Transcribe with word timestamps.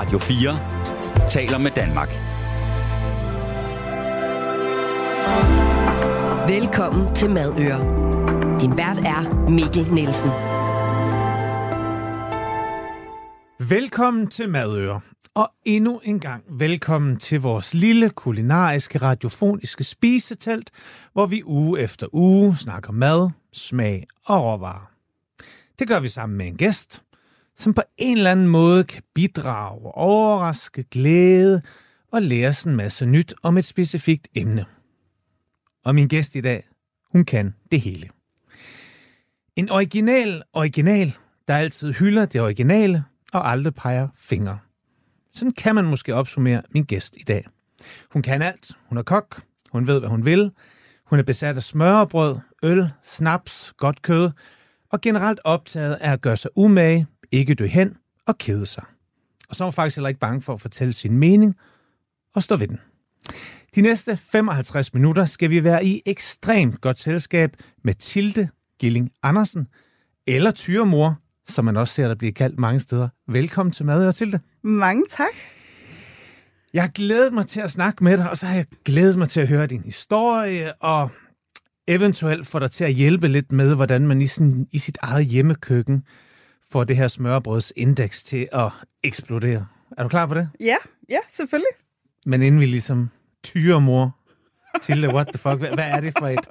Radio 0.00 0.18
4 0.18 1.28
taler 1.28 1.58
med 1.58 1.70
Danmark. 1.70 2.08
Velkommen 6.48 7.14
til 7.14 7.30
Madøre. 7.30 7.80
Din 8.60 8.76
vært 8.76 8.98
er 8.98 9.48
Mikkel 9.50 9.92
Nielsen. 9.92 10.30
Velkommen 13.70 14.26
til 14.26 14.48
Madøre. 14.48 15.00
Og 15.34 15.48
endnu 15.64 16.00
en 16.04 16.20
gang 16.20 16.44
velkommen 16.50 17.16
til 17.16 17.40
vores 17.40 17.74
lille 17.74 18.10
kulinariske 18.10 18.98
radiofoniske 18.98 19.84
spisetelt, 19.84 20.70
hvor 21.12 21.26
vi 21.26 21.42
uge 21.44 21.80
efter 21.80 22.06
uge 22.12 22.56
snakker 22.56 22.92
mad, 22.92 23.30
smag 23.52 24.06
og 24.26 24.44
råvarer. 24.44 24.90
Det 25.78 25.88
gør 25.88 26.00
vi 26.00 26.08
sammen 26.08 26.38
med 26.38 26.46
en 26.46 26.56
gæst, 26.56 27.02
som 27.60 27.74
på 27.74 27.82
en 27.96 28.16
eller 28.16 28.30
anden 28.30 28.48
måde 28.48 28.84
kan 28.84 29.02
bidrage, 29.14 29.94
overraske, 29.94 30.82
glæde 30.82 31.62
og 32.12 32.22
lære 32.22 32.48
os 32.48 32.62
en 32.62 32.76
masse 32.76 33.06
nyt 33.06 33.34
om 33.42 33.58
et 33.58 33.64
specifikt 33.64 34.28
emne. 34.34 34.64
Og 35.84 35.94
min 35.94 36.08
gæst 36.08 36.36
i 36.36 36.40
dag, 36.40 36.68
hun 37.12 37.24
kan 37.24 37.54
det 37.70 37.80
hele. 37.80 38.08
En 39.56 39.70
original 39.70 40.42
original, 40.52 41.16
der 41.48 41.56
altid 41.56 41.92
hylder 41.92 42.26
det 42.26 42.40
originale 42.40 43.04
og 43.32 43.50
aldrig 43.50 43.74
peger 43.74 44.08
fingre. 44.16 44.58
Sådan 45.34 45.52
kan 45.52 45.74
man 45.74 45.84
måske 45.84 46.14
opsummere 46.14 46.62
min 46.74 46.84
gæst 46.84 47.16
i 47.16 47.22
dag. 47.22 47.46
Hun 48.12 48.22
kan 48.22 48.42
alt. 48.42 48.70
Hun 48.88 48.98
er 48.98 49.02
kok. 49.02 49.42
Hun 49.72 49.86
ved, 49.86 49.98
hvad 49.98 50.08
hun 50.08 50.24
vil. 50.24 50.50
Hun 51.06 51.18
er 51.18 51.22
besat 51.22 51.56
af 51.56 51.62
smørbrød, 51.62 52.36
øl, 52.62 52.90
snaps, 53.02 53.72
godt 53.76 54.02
kød, 54.02 54.30
og 54.92 55.00
generelt 55.00 55.40
optaget 55.44 55.94
af 55.94 56.12
at 56.12 56.20
gøre 56.20 56.36
sig 56.36 56.50
umage, 56.56 57.06
ikke 57.32 57.54
dø 57.54 57.66
hen 57.66 57.96
og 58.26 58.38
kede 58.38 58.66
sig. 58.66 58.84
Og 59.48 59.56
så 59.56 59.64
er 59.64 59.66
hun 59.66 59.72
faktisk 59.72 59.96
heller 59.96 60.08
ikke 60.08 60.20
bange 60.20 60.42
for 60.42 60.52
at 60.52 60.60
fortælle 60.60 60.92
sin 60.92 61.18
mening 61.18 61.56
og 62.34 62.42
stå 62.42 62.56
ved 62.56 62.68
den. 62.68 62.80
De 63.74 63.80
næste 63.80 64.16
55 64.16 64.94
minutter 64.94 65.24
skal 65.24 65.50
vi 65.50 65.64
være 65.64 65.84
i 65.84 66.02
ekstremt 66.06 66.80
godt 66.80 66.98
selskab 66.98 67.56
med 67.84 67.94
Tilde 67.94 68.48
Gilling 68.80 69.10
Andersen, 69.22 69.66
eller 70.26 70.50
Tyremor, 70.50 71.18
som 71.48 71.64
man 71.64 71.76
også 71.76 71.94
ser, 71.94 72.08
der 72.08 72.14
bliver 72.14 72.32
kaldt 72.32 72.58
mange 72.58 72.80
steder. 72.80 73.08
Velkommen 73.28 73.72
til 73.72 73.86
Mad 73.86 74.08
og 74.08 74.14
Tilde. 74.14 74.40
Mange 74.62 75.04
tak. 75.08 75.34
Jeg 76.74 76.82
har 76.82 76.90
glædet 76.90 77.32
mig 77.32 77.46
til 77.46 77.60
at 77.60 77.70
snakke 77.70 78.04
med 78.04 78.18
dig, 78.18 78.30
og 78.30 78.36
så 78.36 78.46
har 78.46 78.54
jeg 78.54 78.66
glædet 78.84 79.18
mig 79.18 79.28
til 79.28 79.40
at 79.40 79.48
høre 79.48 79.66
din 79.66 79.82
historie, 79.82 80.72
og 80.82 81.10
eventuelt 81.88 82.46
få 82.46 82.58
dig 82.58 82.70
til 82.70 82.84
at 82.84 82.94
hjælpe 82.94 83.28
lidt 83.28 83.52
med, 83.52 83.74
hvordan 83.74 84.06
man 84.08 84.22
i, 84.22 84.26
sin, 84.26 84.66
i 84.72 84.78
sit 84.78 84.98
eget 85.02 85.26
hjemmekøkken 85.26 86.04
får 86.72 86.84
det 86.84 86.96
her 86.96 87.08
smørbrødsindeks 87.08 88.22
til 88.22 88.48
at 88.52 88.70
eksplodere. 89.04 89.66
Er 89.98 90.02
du 90.02 90.08
klar 90.08 90.26
på 90.26 90.34
det? 90.34 90.50
Ja, 90.60 90.76
ja, 91.08 91.18
selvfølgelig. 91.28 91.72
Men 92.26 92.42
inden 92.42 92.60
vi 92.60 92.66
ligesom 92.66 93.10
tyrer 93.44 93.78
mor 93.78 94.16
til 94.82 95.08
what 95.08 95.26
the 95.26 95.38
fuck, 95.38 95.58
hvad, 95.58 95.68
hvad 95.74 95.84
er 95.84 96.00
det 96.00 96.12
for 96.18 96.26
et... 96.28 96.46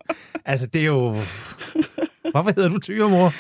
Altså, 0.46 0.66
det 0.68 0.82
er 0.82 0.86
jo... 0.86 1.10
Hvorfor 2.32 2.52
hedder 2.56 2.70
du 2.70 2.80
tyremor? 2.80 3.34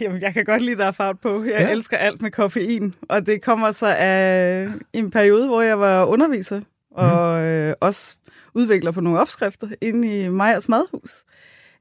Jamen, 0.00 0.20
jeg 0.22 0.34
kan 0.34 0.44
godt 0.44 0.62
lide, 0.62 0.76
der 0.78 0.84
er 0.86 0.92
fart 0.92 1.20
på. 1.20 1.42
Jeg 1.44 1.50
Ja. 1.60 1.70
elsker 1.70 1.96
alt 1.96 2.22
med 2.22 2.30
koffein, 2.30 2.94
og 3.08 3.26
det 3.26 3.42
kommer 3.42 3.72
så 3.72 3.94
af 3.98 4.68
en 4.92 5.10
periode, 5.10 5.46
hvor 5.46 5.62
jeg 5.62 5.78
var 5.80 6.04
underviser, 6.04 6.60
og 6.90 7.36
Mhm. 7.38 7.44
øh, 7.46 7.74
også 7.80 8.16
udvikler 8.54 8.90
på 8.90 9.00
nogle 9.00 9.20
opskrifter 9.20 9.68
inde 9.80 10.20
i 10.24 10.28
Majers 10.28 10.68
Madhus. 10.68 11.10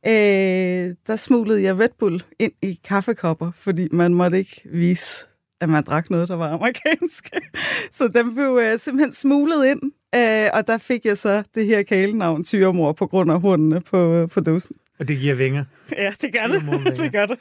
Øh, 0.08 0.95
der 1.08 1.16
smuglede 1.16 1.64
jeg 1.64 1.80
Red 1.80 1.89
Bull 2.00 2.23
ind 2.39 2.52
i 2.61 2.80
kaffekopper, 2.83 3.52
fordi 3.55 3.88
man 3.92 4.14
måtte 4.14 4.38
ikke 4.38 4.61
vise, 4.66 5.28
at 5.61 5.69
man 5.69 5.83
drak 5.83 6.09
noget, 6.09 6.30
der 6.30 6.36
var 6.36 6.53
amerikansk. 6.53 7.30
så 7.97 8.08
den 8.08 8.33
blev 8.33 8.59
øh, 8.64 8.80
simpelthen 8.80 9.11
smuglet 9.11 9.66
ind, 9.66 9.81
øh, 10.16 10.50
og 10.53 10.67
der 10.67 10.77
fik 10.77 11.05
jeg 11.05 11.17
så 11.17 11.44
det 11.55 11.66
her 11.66 11.83
kælenavn, 11.83 12.44
Tyremor, 12.44 12.92
på 12.92 13.08
grund 13.08 13.32
af 13.32 13.42
hornene 13.42 13.82
på, 13.82 14.27
på 14.33 14.39
dåsen. 14.39 14.76
Og 14.99 15.08
det 15.08 15.17
giver 15.17 15.36
vinger. 15.36 15.64
Ja, 15.98 16.14
det 16.21 16.33
gør 16.33 16.48
det. 16.48 16.98
det 17.04 17.11
gør 17.11 17.26
det. 17.26 17.38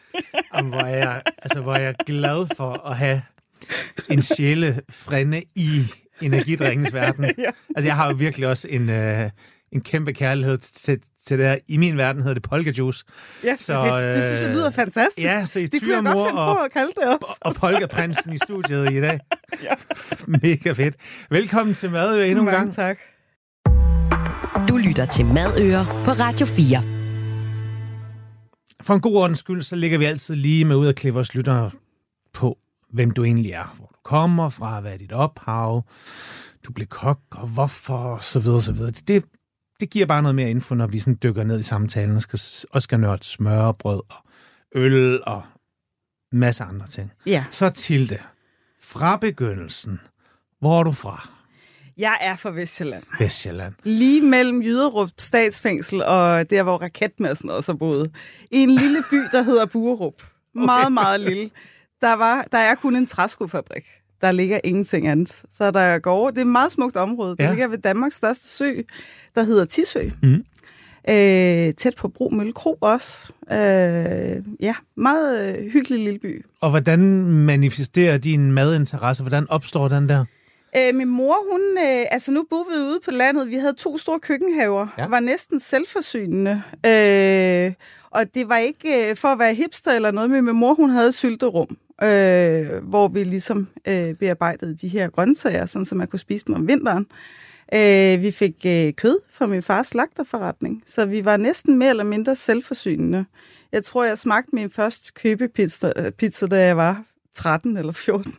Jamen, 0.54 0.72
hvor 0.72 0.80
er 0.80 0.96
jeg, 0.96 1.22
altså, 1.38 1.60
hvor 1.60 1.74
er 1.74 1.80
jeg 1.80 1.94
glad 2.06 2.56
for 2.56 2.86
at 2.88 2.96
have 2.96 3.22
en 4.10 4.22
sjælefrænde 4.22 5.42
i 5.54 5.82
energidrikkens 6.20 6.94
verden. 6.94 7.24
Ja. 7.24 7.50
Altså, 7.76 7.88
jeg 7.88 7.96
har 7.96 8.10
jo 8.10 8.16
virkelig 8.16 8.48
også 8.48 8.68
en, 8.68 8.90
øh, 8.90 9.30
en 9.72 9.80
kæmpe 9.80 10.12
kærlighed 10.12 10.58
til, 10.58 10.98
til 11.26 11.38
det 11.38 11.46
her. 11.46 11.56
I 11.68 11.76
min 11.76 11.96
verden 11.96 12.22
hedder 12.22 12.34
det 12.34 12.42
polka 12.42 12.72
juice. 12.78 13.04
Ja, 13.44 13.56
Så, 13.56 13.64
så, 13.66 14.06
det, 14.06 14.14
det 14.14 14.22
synes 14.22 14.40
jeg 14.40 14.48
øh, 14.48 14.54
lyder 14.54 14.70
fantastisk. 14.70 15.24
Ja, 15.24 15.46
så 15.46 15.58
i 15.58 15.66
det 15.66 15.82
kunne 15.82 15.94
jeg 15.94 16.02
godt 16.04 16.28
finde 16.28 16.42
og, 16.42 16.56
på 16.56 16.62
at 16.62 16.72
kalde 16.72 16.92
det 16.96 17.04
også. 17.04 17.38
og 17.40 17.54
polkaprinsen 17.54 18.32
i 18.32 18.38
studiet 18.38 18.92
i 18.92 19.00
dag. 19.00 19.18
Mega 20.42 20.72
fedt. 20.72 20.96
Velkommen 21.30 21.74
til 21.74 21.90
Madø 21.90 22.24
endnu 22.24 22.40
en 22.40 22.44
Mange 22.44 22.58
gang. 22.58 22.74
tak. 22.74 22.98
Du 24.68 24.76
lytter 24.76 25.06
til 25.06 25.26
Madøre 25.26 25.84
på 26.04 26.10
Radio 26.10 26.46
4. 26.46 26.82
For 28.82 28.94
en 28.94 29.00
god 29.00 29.16
ordens 29.16 29.38
skyld, 29.38 29.62
så 29.62 29.76
ligger 29.76 29.98
vi 29.98 30.04
altid 30.04 30.34
lige 30.36 30.64
med 30.64 30.76
ud 30.76 30.86
at 30.88 30.96
klippe 30.96 31.14
vores 31.14 31.34
lyttere 31.34 31.70
på, 32.32 32.58
hvem 32.92 33.10
du 33.10 33.24
egentlig 33.24 33.52
er, 33.52 33.74
hvor 33.76 33.86
du 33.86 33.98
kommer 34.04 34.48
fra, 34.48 34.80
hvad 34.80 34.92
er 34.92 34.96
dit 34.96 35.12
ophav, 35.12 35.84
du 36.66 36.72
blev 36.72 36.86
kok, 36.86 37.18
og 37.30 37.48
hvorfor, 37.48 37.94
og 37.94 38.22
så 38.24 38.40
videre, 38.40 38.62
så 38.62 38.72
videre. 38.72 38.90
Det, 38.90 39.24
det 39.80 39.90
giver 39.90 40.06
bare 40.06 40.22
noget 40.22 40.34
mere 40.34 40.50
info, 40.50 40.74
når 40.74 40.86
vi 40.86 40.98
sådan 40.98 41.18
dykker 41.22 41.44
ned 41.44 41.60
i 41.60 41.62
samtalen 41.62 42.16
og 42.16 42.22
skal, 42.22 42.40
og 42.70 42.82
skal 42.82 43.00
nørde 43.00 43.24
smørbrød 43.24 44.00
og 44.10 44.24
øl 44.74 45.24
og 45.24 45.42
masser 46.32 46.64
andre 46.64 46.86
ting. 46.86 47.12
Ja, 47.26 47.44
Så 47.50 47.70
til 47.70 48.08
det. 48.08 48.20
Fra 48.80 49.16
begyndelsen. 49.16 50.00
Hvor 50.60 50.80
er 50.80 50.82
du 50.84 50.92
fra? 50.92 51.28
jeg 51.98 52.18
er 52.20 52.36
fra 52.36 52.50
Vestjylland. 52.50 53.02
Vestjylland. 53.18 53.74
Lige 53.84 54.22
mellem 54.22 54.62
Jyderup 54.62 55.10
statsfængsel 55.18 56.02
og 56.02 56.50
der, 56.50 56.62
hvor 56.62 56.78
raketmassen 56.78 57.50
også 57.50 57.74
boet. 57.74 58.14
I 58.50 58.56
en 58.56 58.70
lille 58.70 58.98
by, 59.10 59.16
der 59.32 59.42
hedder 59.42 59.66
Buerup. 59.66 60.22
Meget, 60.54 60.92
meget 60.92 61.20
lille. 61.20 61.50
Der, 62.00 62.12
var, 62.12 62.46
der 62.52 62.58
er 62.58 62.74
kun 62.74 62.96
en 62.96 63.06
træskofabrik. 63.06 63.84
Der 64.20 64.32
ligger 64.32 64.60
ingenting 64.64 65.08
andet. 65.08 65.42
Så 65.50 65.70
der 65.70 65.98
går 65.98 66.30
Det 66.30 66.38
er 66.38 66.42
et 66.42 66.46
meget 66.46 66.72
smukt 66.72 66.96
område. 66.96 67.30
Det 67.36 67.40
Ja. 67.44 67.48
ligger 67.50 67.68
ved 67.68 67.78
Danmarks 67.78 68.16
største 68.16 68.48
sø, 68.48 68.72
der 69.34 69.42
hedder 69.42 69.64
Tisø. 69.64 70.08
Mhm. 70.22 70.44
Øh, 71.10 71.74
tæt 71.74 71.94
på 71.96 72.08
Bro 72.08 72.28
Mølle 72.28 72.52
Kro 72.52 72.78
også. 72.80 73.32
Øh, 73.52 73.56
ja, 74.60 74.74
meget 74.96 75.56
øh, 75.58 75.70
hyggelig 75.72 75.98
lille 76.04 76.18
by. 76.18 76.44
Og 76.60 76.70
hvordan 76.70 76.98
manifesterer 77.26 78.18
din 78.18 78.52
madinteresse? 78.52 79.22
Hvordan 79.22 79.46
opstår 79.50 79.88
den 79.88 80.08
der? 80.08 80.24
Øh, 80.76 80.94
min 80.94 81.08
mor, 81.08 81.36
hun, 81.52 81.60
øh, 81.78 82.04
altså 82.10 82.32
nu 82.32 82.44
boede 82.50 82.64
vi 82.70 82.76
ude 82.82 83.00
på 83.04 83.10
landet. 83.10 83.48
Vi 83.50 83.54
havde 83.56 83.72
to 83.72 83.98
store 83.98 84.20
køkkenhaver, 84.20 84.86
Ja. 84.98 85.06
var 85.08 85.20
næsten 85.20 85.60
selvforsynende. 85.60 86.62
Øh, 86.86 87.72
og 88.10 88.34
det 88.34 88.48
var 88.48 88.56
ikke 88.58 89.10
øh, 89.10 89.16
for 89.16 89.28
at 89.28 89.38
være 89.38 89.54
hipster 89.54 89.92
eller 89.92 90.10
noget, 90.10 90.30
men 90.30 90.44
min 90.44 90.54
mor, 90.54 90.74
hun 90.74 90.90
havde 90.90 91.12
sylterum, 91.12 91.76
øh, 92.02 92.84
hvor 92.84 93.08
vi 93.08 93.24
ligesom 93.24 93.68
øh, 93.88 94.14
bearbejdede 94.14 94.76
de 94.76 94.88
her 94.88 95.08
grøntsager, 95.10 95.66
sådan 95.66 95.86
så 95.86 95.94
man 95.94 96.06
kunne 96.08 96.18
spise 96.18 96.44
dem 96.46 96.54
om 96.54 96.68
vinteren. 96.68 97.06
Øh, 97.74 98.22
vi 98.22 98.30
fik 98.30 98.54
øh, 98.66 98.92
kød 98.92 99.18
fra 99.32 99.46
min 99.46 99.62
fars 99.62 99.86
slagterforretning, 99.86 100.82
så 100.86 101.06
vi 101.06 101.24
var 101.24 101.36
næsten 101.36 101.78
mere 101.78 101.90
eller 101.90 102.04
mindre 102.04 102.36
selvforsynende. 102.36 103.24
Jeg 103.72 103.84
tror, 103.84 104.04
jeg 104.04 104.18
smagte 104.18 104.50
min 104.54 104.70
første 104.70 105.12
købepizza, 105.12 105.92
øh, 105.96 106.10
pizza, 106.12 106.46
da 106.46 106.66
jeg 106.66 106.76
var 106.76 107.02
13 107.38 107.76
eller 107.76 107.92
14. 107.92 108.34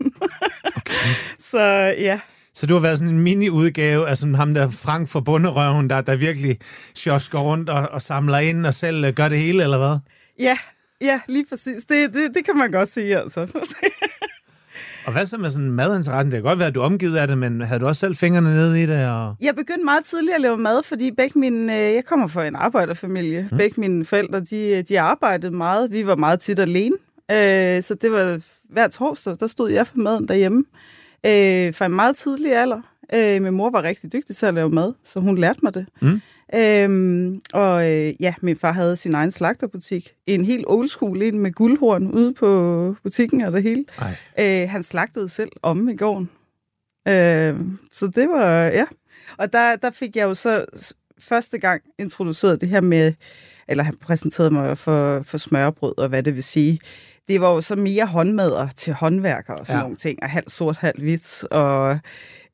Okay. 0.75 0.93
så 1.51 1.61
ja, 1.97 2.19
Så 2.53 2.65
du 2.67 2.73
har 2.73 2.81
været 2.81 2.97
sådan 2.97 3.13
en 3.13 3.19
mini-udgave 3.19 4.09
af 4.09 4.17
sådan 4.17 4.35
ham 4.35 4.53
der 4.53 4.69
Frank 4.69 5.09
fra 5.09 5.19
Bunderøven, 5.19 5.89
der, 5.89 6.01
der 6.01 6.15
virkelig 6.15 6.57
sjosker 6.95 7.39
rundt 7.39 7.69
og, 7.69 7.89
og 7.91 8.01
samler 8.01 8.37
ind 8.37 8.65
og 8.65 8.73
selv 8.73 9.05
øh, 9.05 9.13
gør 9.13 9.29
det 9.29 9.37
hele, 9.37 9.63
eller 9.63 9.77
hvad? 9.77 9.97
Ja, 10.39 10.57
ja, 11.01 11.21
lige 11.27 11.45
præcis. 11.49 11.83
Det, 11.89 12.13
det, 12.13 12.35
det 12.35 12.45
kan 12.45 12.57
man 12.57 12.71
godt 12.71 12.89
sige, 12.89 13.17
altså. 13.17 13.47
Og 15.05 15.11
hvad 15.13 15.25
så 15.25 15.37
med 15.37 15.49
sådan 15.49 15.72
madinteressen? 15.72 16.31
Det 16.31 16.37
kan 16.37 16.43
godt 16.43 16.59
være, 16.59 16.67
at 16.67 16.75
du 16.75 16.81
er 16.81 16.85
omgivet 16.85 17.17
af 17.17 17.28
det, 17.28 17.37
men 17.37 17.61
havde 17.61 17.79
du 17.79 17.87
også 17.87 17.99
selv 17.99 18.16
fingrene 18.16 18.53
nede 18.53 18.84
i 18.84 18.85
det? 18.85 19.07
Og... 19.07 19.35
Jeg 19.41 19.55
begyndte 19.55 19.85
meget 19.85 20.03
tidligt 20.05 20.35
at 20.35 20.41
lave 20.41 20.57
mad, 20.57 20.84
fordi 20.84 21.11
begge 21.11 21.40
mine, 21.40 21.73
øh, 21.73 21.93
jeg 21.95 22.05
kommer 22.05 22.28
fra 22.28 22.47
en 22.47 22.55
arbejderfamilie. 22.55 23.47
Mm. 23.52 23.57
Begge 23.57 23.81
mine 23.81 24.05
forældre, 24.05 24.40
de, 24.40 24.81
de 24.81 24.99
arbejdede 24.99 25.52
meget. 25.55 25.91
Vi 25.91 26.07
var 26.07 26.16
meget 26.16 26.40
tit 26.40 26.59
alene. 26.59 26.95
Øh, 27.31 27.84
så 27.84 27.97
det 28.02 28.11
var 28.11 28.40
hver 28.69 28.87
torsdag, 28.87 29.35
der 29.39 29.47
stod 29.47 29.71
jeg 29.71 29.87
for 29.87 29.97
maden 29.97 30.27
derhjemme. 30.27 30.63
Øh, 31.25 31.73
fra 31.73 31.85
en 31.85 31.91
meget 31.91 32.16
tidlig 32.16 32.55
alder. 32.55 32.81
Øh, 33.13 33.41
min 33.41 33.53
mor 33.53 33.69
var 33.69 33.83
rigtig 33.83 34.13
dygtig 34.13 34.35
til 34.35 34.45
at 34.45 34.53
lave 34.53 34.69
mad, 34.69 34.93
så 35.03 35.19
hun 35.19 35.37
lærte 35.37 35.59
mig 35.63 35.73
det. 35.73 35.85
Mm. 36.01 36.21
Øhm, 36.55 37.41
og 37.53 37.91
øh, 37.91 38.13
ja, 38.19 38.33
min 38.41 38.57
far 38.57 38.71
havde 38.71 38.95
sin 38.95 39.16
egen 39.16 39.31
slagterbutik. 39.31 40.13
En 40.27 40.45
helt 40.45 40.66
old 40.67 40.87
school, 40.87 41.21
en 41.21 41.39
med 41.39 41.51
guldhorn 41.51 42.11
ude 42.11 42.33
på 42.33 42.95
butikken 43.03 43.41
og 43.41 43.51
det 43.51 43.63
hele. 43.63 43.85
Ej. 43.97 44.16
Øh, 44.39 44.69
han 44.69 44.83
slagtede 44.83 45.29
selv 45.29 45.51
om 45.61 45.89
i 45.89 45.95
gården. 45.95 46.29
Øh, 47.07 47.59
så 47.91 48.11
det 48.16 48.29
var, 48.29 48.51
ja. 48.63 48.85
Og 49.37 49.53
der, 49.53 49.75
der 49.75 49.89
fik 49.89 50.16
jeg 50.16 50.23
jo 50.23 50.35
så 50.35 50.66
første 51.19 51.59
gang 51.59 51.81
introduceret 51.99 52.61
det 52.61 52.69
her 52.69 52.81
med, 52.81 53.13
eller 53.67 53.83
han 53.83 53.95
præsenterede 54.01 54.51
mig 54.51 54.77
for, 54.77 55.21
for 55.21 55.37
smørbrød 55.37 55.97
og 55.97 56.09
hvad 56.09 56.23
det 56.23 56.35
vil 56.35 56.43
sige. 56.43 56.79
Det 57.29 57.41
var 57.41 57.49
jo 57.49 57.61
så 57.61 57.76
mere 57.76 58.05
håndmadder 58.05 58.67
til 58.78 58.93
håndværkere 58.93 59.58
og 59.58 59.66
sådan 59.66 59.78
Ja. 59.79 59.81
nogle 59.84 59.97
ting, 59.97 60.23
og 60.23 60.29
halvt 60.29 60.52
sort, 60.52 60.78
halvt 60.78 60.99
hvidt, 60.99 61.43
og 61.52 61.99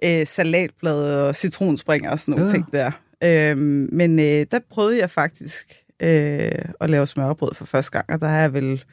øh, 0.04 0.28
salatblad 0.28 1.22
og 1.22 1.36
citronspringer 1.36 2.12
og 2.12 2.20
sådan 2.20 2.32
nogle 2.40 2.46
Ja. 2.46 2.52
ting 2.54 2.72
der. 2.72 2.92
Øhm, 3.24 3.90
men 3.92 4.20
øh, 4.20 4.46
der 4.52 4.60
prøvede 4.72 5.00
jeg 5.00 5.10
faktisk 5.10 5.74
øh, 6.00 6.52
at 6.82 6.90
lave 6.90 7.08
smørbrød 7.08 7.56
for 7.56 7.66
første 7.66 7.92
gang, 7.92 8.06
og 8.10 8.20
der 8.20 8.28
har 8.28 8.40
jeg 8.40 8.54
vel 8.54 8.84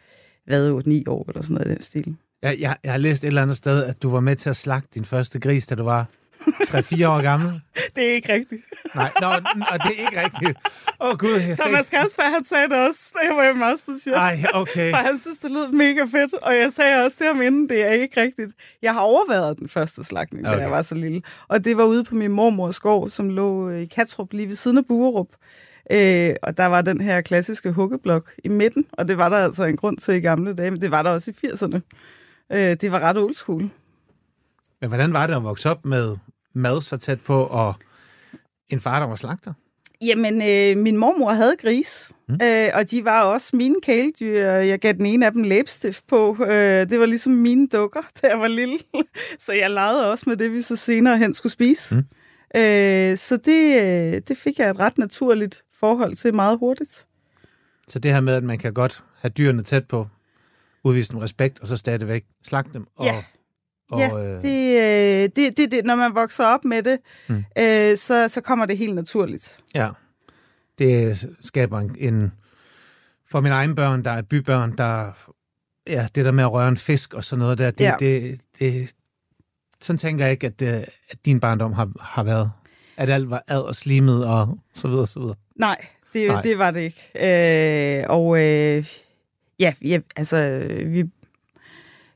været 0.48 0.82
8-9 0.86 1.02
år 1.06 1.24
eller 1.28 1.42
sådan 1.42 1.54
noget 1.54 1.66
i 1.70 1.70
den 1.74 1.82
stil. 1.82 2.16
Jeg, 2.42 2.56
jeg, 2.60 2.76
jeg 2.84 2.92
har 2.92 2.98
læst 2.98 3.24
et 3.24 3.28
eller 3.28 3.42
andet 3.42 3.56
sted, 3.56 3.84
at 3.84 4.02
du 4.02 4.10
var 4.10 4.20
med 4.20 4.36
til 4.36 4.50
at 4.50 4.56
slagte 4.56 4.88
din 4.94 5.04
første 5.04 5.38
gris, 5.40 5.66
da 5.66 5.74
du 5.74 5.84
var 5.84 6.06
3-4 6.42 7.08
år 7.08 7.22
gammel. 7.22 7.60
Det 7.96 8.10
er 8.10 8.14
ikke 8.14 8.32
rigtigt. 8.32 8.62
Nej, 8.94 9.10
nå, 9.20 9.26
og 9.72 9.78
det 9.84 9.92
er 9.98 10.06
ikke 10.06 10.22
rigtigt. 10.24 10.58
Åh 11.00 11.08
oh, 11.10 11.16
gud, 11.18 11.40
jeg 11.48 11.58
Thomas 11.58 11.90
Kasper, 11.90 12.22
han 12.22 12.44
sagde 12.44 12.68
det 12.68 12.88
også, 12.88 13.00
da 13.14 13.28
jeg 13.28 13.36
var 13.36 13.48
i 13.50 13.54
Masterchef. 13.54 14.14
Ej, 14.14 14.44
okay. 14.54 14.90
For 14.90 14.96
han 14.96 15.18
synes, 15.18 15.38
det 15.38 15.50
lød 15.50 15.72
mega 15.72 16.02
fedt, 16.02 16.34
og 16.34 16.54
jeg 16.54 16.72
sagde 16.72 17.04
også 17.04 17.16
til 17.16 17.26
ham 17.26 17.42
inden, 17.42 17.68
det 17.68 17.82
er 17.82 17.92
ikke 17.92 18.20
rigtigt. 18.20 18.52
Jeg 18.82 18.94
har 18.94 19.00
overvejet 19.00 19.58
den 19.58 19.68
første 19.68 20.04
slagning, 20.04 20.46
okay. 20.46 20.50
Okay. 20.50 20.58
da 20.58 20.62
jeg 20.62 20.70
var 20.70 20.82
så 20.82 20.94
lille. 20.94 21.22
Og 21.48 21.64
det 21.64 21.76
var 21.76 21.84
ude 21.84 22.04
på 22.04 22.14
min 22.14 22.30
mormors 22.30 22.80
gård, 22.80 23.08
som 23.08 23.28
lå 23.28 23.70
øh, 23.70 23.80
i 23.80 23.86
Katrup, 23.86 24.32
lige 24.32 24.48
ved 24.48 24.54
siden 24.54 24.78
af 24.78 24.86
Buerup. 24.86 25.28
Øh, 25.92 26.34
og 26.42 26.56
der 26.56 26.66
var 26.66 26.82
den 26.82 27.00
her 27.00 27.20
klassiske 27.20 27.72
huggeblok 27.72 28.30
i 28.44 28.48
midten, 28.48 28.86
og 28.92 29.08
det 29.08 29.18
var 29.18 29.28
der 29.28 29.36
altså 29.36 29.64
en 29.64 29.76
grund 29.76 29.96
til 29.96 30.14
i 30.14 30.20
gamle 30.20 30.54
dage, 30.54 30.70
men 30.70 30.80
det 30.80 30.90
var 30.90 31.02
der 31.02 31.10
også 31.10 31.30
i 31.30 31.46
80'erne. 31.46 31.80
Øh, 32.52 32.76
det 32.80 32.92
var 32.92 33.00
ret 33.00 33.18
old 33.18 33.34
school. 33.34 33.70
Men 34.80 34.88
hvordan 34.88 35.12
var 35.12 35.26
det 35.26 35.34
at 35.34 35.42
vokse 35.42 35.70
op 35.70 35.84
med 35.84 36.16
mad 36.54 36.80
så 36.80 36.96
tæt 36.96 37.20
på, 37.20 37.44
og 37.44 37.74
en 38.68 38.80
far, 38.80 39.00
der 39.00 39.06
var 39.06 39.16
slagter? 39.16 39.52
Jamen, 40.00 40.34
øh, 40.34 40.82
min 40.82 40.96
mormor 40.96 41.30
havde 41.30 41.56
gris, 41.60 42.12
mm. 42.28 42.38
øh, 42.42 42.68
og 42.74 42.90
de 42.90 43.04
var 43.04 43.22
også 43.22 43.56
mine 43.56 43.76
kæledyr. 43.82 44.40
Jeg 44.48 44.78
gav 44.78 44.92
den 44.92 45.06
ene 45.06 45.26
af 45.26 45.32
dem 45.32 45.42
læbestift 45.42 46.06
på. 46.06 46.36
Øh, 46.40 46.90
det 46.90 47.00
var 47.00 47.06
ligesom 47.06 47.32
mine 47.32 47.66
dukker, 47.66 48.02
da 48.22 48.28
jeg 48.28 48.40
var 48.40 48.48
lille. 48.48 48.78
så 49.38 49.52
jeg 49.52 49.70
legede 49.70 50.10
også 50.10 50.24
med 50.26 50.36
det, 50.36 50.52
vi 50.52 50.62
så 50.62 50.76
senere 50.76 51.18
hen 51.18 51.34
skulle 51.34 51.52
spise. 51.52 51.96
Mm. 51.96 52.04
Øh, 52.60 53.16
så 53.16 53.38
det, 53.44 53.82
øh, 53.82 54.20
det 54.28 54.36
fik 54.36 54.58
jeg 54.58 54.70
et 54.70 54.78
ret 54.78 54.98
naturligt 54.98 55.62
forhold 55.80 56.14
til 56.14 56.34
meget 56.34 56.58
hurtigt. 56.58 57.06
Så 57.88 57.98
det 57.98 58.12
her 58.12 58.20
med, 58.20 58.34
at 58.34 58.42
man 58.42 58.58
kan 58.58 58.74
godt 58.74 59.04
have 59.20 59.30
dyrene 59.30 59.62
tæt 59.62 59.88
på, 59.88 60.06
udvise 60.84 61.12
dem 61.12 61.18
respekt, 61.18 61.60
og 61.60 61.66
så 61.66 61.76
stadigvæk 61.76 62.24
slagte 62.44 62.72
dem. 62.74 62.86
Og, 62.96 63.06
Ja. 63.06 63.24
Og, 63.92 64.00
ja, 64.00 64.26
øh, 64.26 64.42
det, 64.42 64.76
øh, 64.76 65.30
det, 65.36 65.56
det, 65.56 65.70
det, 65.70 65.84
når 65.84 65.94
man 65.96 66.14
vokser 66.14 66.44
op 66.46 66.64
med 66.64 66.82
det, 66.82 66.98
mm. 67.28 67.44
øh, 67.58 67.96
så, 67.96 68.28
så 68.28 68.40
kommer 68.40 68.66
det 68.66 68.78
helt 68.78 68.94
naturligt. 68.94 69.60
Ja. 69.74 69.88
Det 70.78 71.28
skaber 71.40 71.78
en, 71.80 71.96
en... 71.98 72.32
For 73.30 73.40
mine 73.40 73.54
egne 73.54 73.74
børn, 73.74 74.04
der 74.04 74.10
er 74.10 74.22
bybørn, 74.22 74.76
der... 74.78 75.10
Ja, 75.86 76.08
det 76.14 76.24
der 76.24 76.32
med 76.32 76.44
at 76.44 76.52
røre 76.52 76.68
en 76.68 76.76
fisk 76.76 77.14
og 77.14 77.24
sådan 77.24 77.38
noget 77.38 77.58
der, 77.58 77.70
det, 77.70 77.84
Ja. 77.84 77.94
det, 77.98 78.40
det, 78.58 78.92
sådan 79.80 79.98
tænker 79.98 80.24
jeg 80.24 80.32
ikke, 80.32 80.46
at, 80.46 80.60
det, 80.60 80.84
at 81.10 81.26
din 81.26 81.40
barndom 81.40 81.72
har, 81.72 81.88
har 82.00 82.22
været. 82.22 82.50
At 82.96 83.10
alt 83.10 83.30
var 83.30 83.42
ad 83.48 83.60
og 83.60 83.74
slimet 83.74 84.26
og 84.26 84.58
så 84.74 84.88
videre, 84.88 85.06
så 85.06 85.20
videre. 85.20 85.34
Nej, 85.56 85.76
det. 86.12 86.28
Nej. 86.28 86.42
det 86.42 86.58
var 86.58 86.70
det 86.70 86.80
ikke. 86.80 88.00
Øh, 88.00 88.04
og 88.08 88.36
øh, 88.38 88.86
ja, 89.58 89.74
ja, 89.84 90.00
altså, 90.16 90.68
vi, 90.86 91.04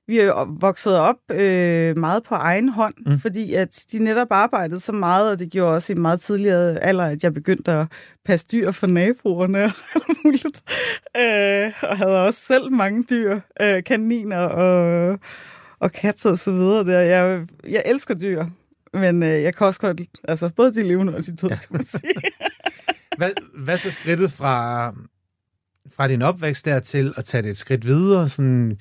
vi 0.09 0.19
er 0.19 0.25
jo 0.25 0.57
vokset 0.61 0.99
op 0.99 1.17
øh, 1.31 1.99
meget 1.99 2.23
på 2.23 2.35
egen 2.35 2.69
hånd, 2.69 2.95
mm. 3.07 3.21
fordi 3.21 3.55
at 3.55 3.85
de 3.93 3.99
netop 3.99 4.29
arbejdede 4.31 4.81
så 4.81 4.93
meget, 4.93 5.33
og 5.33 5.39
det 5.39 5.51
gjorde 5.51 5.75
også 5.75 5.93
i 5.93 5.97
meget 5.97 6.21
tidligere 6.21 6.79
alder, 6.79 7.05
at 7.05 7.25
jeg 7.25 7.35
begyndte 7.35 7.73
at 7.73 7.87
passe 8.25 8.47
dyr 8.53 8.71
for 8.71 8.87
naboerne 8.87 9.65
og 9.65 9.73
muligt. 10.25 10.63
Øh, 11.17 11.73
og 11.83 11.97
havde 11.97 12.25
også 12.25 12.41
selv 12.41 12.73
mange 12.73 13.05
dyr, 13.11 13.41
øh, 13.63 13.85
kaniner 13.85 14.39
og, 14.39 15.19
og 15.81 15.93
katter 15.93 16.31
og 16.31 16.39
så 16.39 16.53
videre. 16.53 16.85
Der. 16.85 17.01
Jeg, 17.01 17.47
jeg 17.69 17.83
elsker 17.87 18.15
dyr, 18.15 18.47
men 18.93 19.23
øh, 19.23 19.43
jeg 19.43 19.55
kan 19.55 19.67
også 19.67 19.81
godt, 19.81 20.01
altså 20.29 20.51
både 20.57 20.75
de 20.75 20.83
levende 20.83 21.15
og 21.15 21.27
de 21.27 21.37
døde, 21.37 21.53
ja. 21.53 21.59
kan 21.59 21.69
man 21.71 21.85
sige. 21.85 22.13
Hvad, 23.19 23.31
hvad 23.65 23.77
så 23.77 23.91
skridtet 23.91 24.33
fra, 24.33 24.89
fra 25.97 26.09
din 26.09 26.23
opvækst 26.23 26.65
der 26.65 26.79
til 26.79 27.15
at 27.17 27.25
tage 27.25 27.43
det 27.43 27.51
et 27.51 27.57
skridt 27.57 27.87
videre? 27.87 28.29
Sådan, 28.29 28.79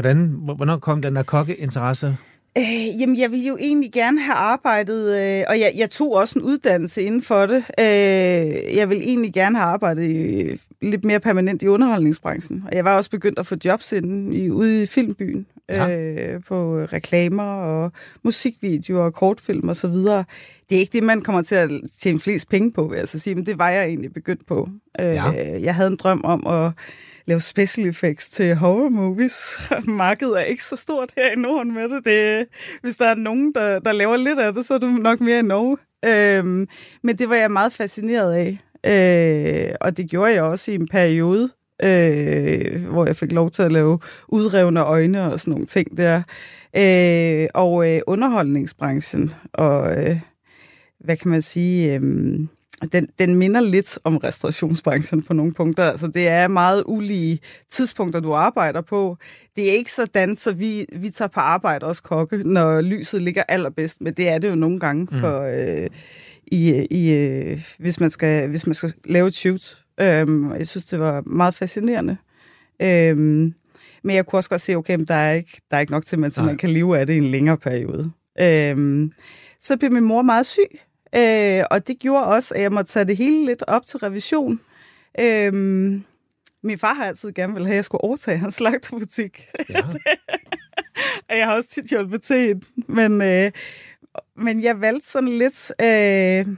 hvordan, 0.00 0.26
hvornår 0.56 0.76
kom 0.76 1.02
den 1.02 1.16
der 1.16 1.22
kokkeinteresse? 1.22 2.16
Øh, 2.58 3.00
jamen, 3.00 3.18
jeg 3.18 3.30
ville 3.30 3.46
jo 3.46 3.56
egentlig 3.60 3.92
gerne 3.92 4.20
have 4.20 4.34
arbejdet, 4.34 5.14
øh, 5.16 5.44
og 5.48 5.58
jeg, 5.60 5.72
jeg 5.76 5.90
tog 5.90 6.12
også 6.14 6.38
en 6.38 6.44
uddannelse 6.44 7.02
inden 7.02 7.22
for 7.22 7.46
det. 7.46 7.64
Øh, 7.80 8.76
jeg 8.76 8.88
ville 8.88 9.04
egentlig 9.04 9.32
gerne 9.32 9.58
have 9.58 9.66
arbejdet 9.68 10.02
i, 10.10 10.60
lidt 10.82 11.04
mere 11.04 11.20
permanent 11.20 11.62
i 11.62 11.66
underholdningsbranchen. 11.68 12.64
Og 12.70 12.76
jeg 12.76 12.84
var 12.84 12.96
også 12.96 13.10
begyndt 13.10 13.38
at 13.38 13.46
få 13.46 13.54
jobs 13.64 13.92
inden, 13.92 14.32
i, 14.32 14.50
ude 14.50 14.82
i 14.82 14.86
filmbyen, 14.86 15.46
Ja. 15.68 15.98
øh, 16.34 16.42
på 16.48 16.76
reklamer 16.92 17.42
og 17.42 17.92
musikvideoer 18.22 19.04
og 19.04 19.14
kortfilm 19.14 19.68
og 19.68 19.76
så 19.76 19.88
videre. 19.88 20.24
Det 20.70 20.76
er 20.76 20.80
ikke 20.80 20.92
det, 20.92 21.02
man 21.02 21.22
kommer 21.22 21.42
til 21.42 21.54
at 21.54 21.70
tjene 22.00 22.18
flest 22.20 22.48
penge 22.48 22.72
på, 22.72 22.86
vil 22.88 22.98
jeg 22.98 23.08
så 23.08 23.18
sige, 23.18 23.34
men 23.34 23.46
det 23.46 23.58
var 23.58 23.68
jeg 23.70 23.84
egentlig 23.84 24.12
begyndt 24.12 24.46
på. 24.46 24.68
Øh, 25.00 25.06
Ja. 25.06 25.22
Jeg 25.62 25.74
havde 25.74 25.90
en 25.90 25.96
drøm 25.96 26.20
om 26.24 26.46
at 26.46 26.70
lave 27.26 27.40
special 27.40 27.88
effects 27.88 28.28
til 28.28 28.54
horror 28.54 28.88
movies. 28.88 29.58
Markedet 29.84 30.40
er 30.40 30.44
ikke 30.44 30.64
så 30.64 30.76
stort 30.76 31.12
her 31.16 31.32
i 31.32 31.34
Norden 31.36 31.74
med 31.74 31.88
det. 31.88 32.04
det 32.04 32.46
hvis 32.82 32.96
der 32.96 33.06
er 33.06 33.14
nogen, 33.14 33.52
der, 33.54 33.78
der 33.78 33.92
laver 33.92 34.16
lidt 34.16 34.38
af 34.38 34.54
det, 34.54 34.66
så 34.66 34.74
er 34.74 34.78
det 34.78 35.00
nok 35.00 35.20
mere 35.20 35.38
i 35.38 35.42
Norge. 35.42 35.76
Øhm, 36.04 36.68
men 37.02 37.18
det 37.18 37.28
var 37.28 37.36
jeg 37.36 37.50
meget 37.50 37.72
fascineret 37.72 38.34
af. 38.34 38.58
Øh, 38.86 39.74
og 39.80 39.96
det 39.96 40.10
gjorde 40.10 40.32
jeg 40.32 40.42
også 40.42 40.72
i 40.72 40.74
en 40.74 40.88
periode, 40.88 41.50
øh, 41.82 42.84
hvor 42.84 43.06
jeg 43.06 43.16
fik 43.16 43.32
lov 43.32 43.50
til 43.50 43.62
at 43.62 43.72
lave 43.72 43.98
udrevne 44.28 44.80
øjne 44.80 45.32
og 45.32 45.40
sådan 45.40 45.50
nogle 45.50 45.66
ting 45.66 45.96
der. 45.96 46.22
Øh, 46.76 47.48
og 47.54 47.94
øh, 47.94 48.00
underholdningsbranchen 48.06 49.32
og... 49.52 50.04
Øh, 50.04 50.20
hvad 51.00 51.16
kan 51.16 51.30
man 51.30 51.42
sige, 51.42 51.94
øh, 51.94 52.38
den, 52.92 53.08
den 53.18 53.34
minder 53.34 53.60
lidt 53.60 53.98
om 54.04 54.16
restaurationsbranchen 54.16 55.22
på 55.22 55.34
nogle 55.34 55.52
punkter. 55.52 55.84
Altså, 55.84 56.06
det 56.06 56.28
er 56.28 56.48
meget 56.48 56.82
ulige 56.86 57.38
tidspunkter, 57.70 58.20
du 58.20 58.32
arbejder 58.32 58.80
på. 58.80 59.16
Det 59.56 59.68
er 59.68 59.72
ikke 59.72 59.92
sådan, 59.92 60.36
så 60.36 60.54
vi, 60.54 60.86
vi 60.92 61.10
tager 61.10 61.28
på 61.28 61.40
arbejde 61.40 61.86
også 61.86 62.02
kokke, 62.02 62.36
når 62.36 62.80
lyset 62.80 63.22
ligger 63.22 63.42
allerbedst, 63.48 64.00
men 64.00 64.12
det 64.12 64.28
er 64.28 64.38
det 64.38 64.50
jo 64.50 64.54
nogle 64.54 64.80
gange 64.80 65.08
for, 65.20 65.42
øh, 65.42 65.88
i, 66.46 66.86
i, 66.90 67.12
øh, 67.12 67.62
hvis, 67.78 68.00
man 68.00 68.10
skal, 68.10 68.48
hvis 68.48 68.66
man 68.66 68.74
skal 68.74 68.92
lave 69.04 69.28
et 69.28 69.34
shoot. 69.34 69.84
Øhm, 70.00 70.52
jeg 70.52 70.68
synes, 70.68 70.84
det 70.84 71.00
var 71.00 71.22
meget 71.26 71.54
fascinerende. 71.54 72.16
Øhm, 72.82 73.54
men 74.04 74.16
jeg 74.16 74.26
kunne 74.26 74.38
også 74.38 74.50
godt 74.50 74.60
se, 74.60 74.74
okay, 74.74 74.98
der 74.98 75.14
er 75.14 75.32
ikke, 75.32 75.60
der 75.70 75.76
er 75.76 75.80
ikke 75.80 75.92
nok 75.92 76.06
til, 76.06 76.16
at 76.16 76.20
man, 76.20 76.30
så 76.30 76.42
man 76.42 76.56
kan 76.56 76.70
leve 76.70 76.98
af 76.98 77.06
det 77.06 77.14
i 77.14 77.16
en 77.16 77.24
længere 77.24 77.56
periode. 77.56 78.10
Øhm, 78.40 79.12
så 79.60 79.76
blev 79.76 79.92
min 79.92 80.04
mor 80.04 80.22
meget 80.22 80.46
syg, 80.46 80.80
øh, 81.16 81.64
og 81.70 81.86
det 81.86 81.98
gjorde 81.98 82.26
også, 82.26 82.54
at 82.54 82.62
jeg 82.62 82.72
måtte 82.72 82.92
tage 82.92 83.04
det 83.04 83.16
hele 83.16 83.46
lidt 83.46 83.62
op 83.66 83.86
til 83.86 83.98
revision. 83.98 84.60
Øhm, 85.20 86.04
min 86.62 86.78
far 86.78 86.94
har 86.94 87.04
altid 87.04 87.32
gerne 87.32 87.54
vil 87.54 87.64
have, 87.64 87.72
at 87.72 87.76
jeg 87.76 87.84
skulle 87.84 88.04
overtage 88.04 88.38
hans 88.38 88.54
slagterbutik. 88.54 89.46
Ja. 89.68 89.80
og 91.28 91.38
jeg 91.38 91.46
har 91.46 91.56
også 91.56 91.68
tit 91.68 91.84
hjulpet 91.84 92.22
til 92.22 92.36
i 92.36 92.52
den. 92.52 92.62
Men, 92.88 93.22
øh, 93.22 93.52
men 94.36 94.62
jeg 94.62 94.80
valgte 94.80 95.08
sådan 95.08 95.28
lidt 95.28 95.72
øh, 95.80 96.56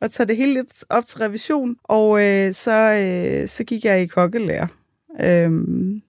at 0.00 0.10
tage 0.10 0.26
det 0.26 0.36
hele 0.36 0.54
lidt 0.54 0.84
op 0.88 1.06
til 1.06 1.18
revision, 1.18 1.76
og 1.84 2.22
øh, 2.22 2.52
så, 2.52 2.72
øh, 2.72 3.48
så 3.48 3.64
gik 3.64 3.84
jeg 3.84 4.02
i 4.02 4.06
kokkelærer. 4.06 4.66
Øhm, 5.20 6.02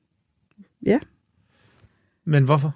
ja. 0.85 0.99
Men 2.25 2.43
hvorfor? 2.43 2.75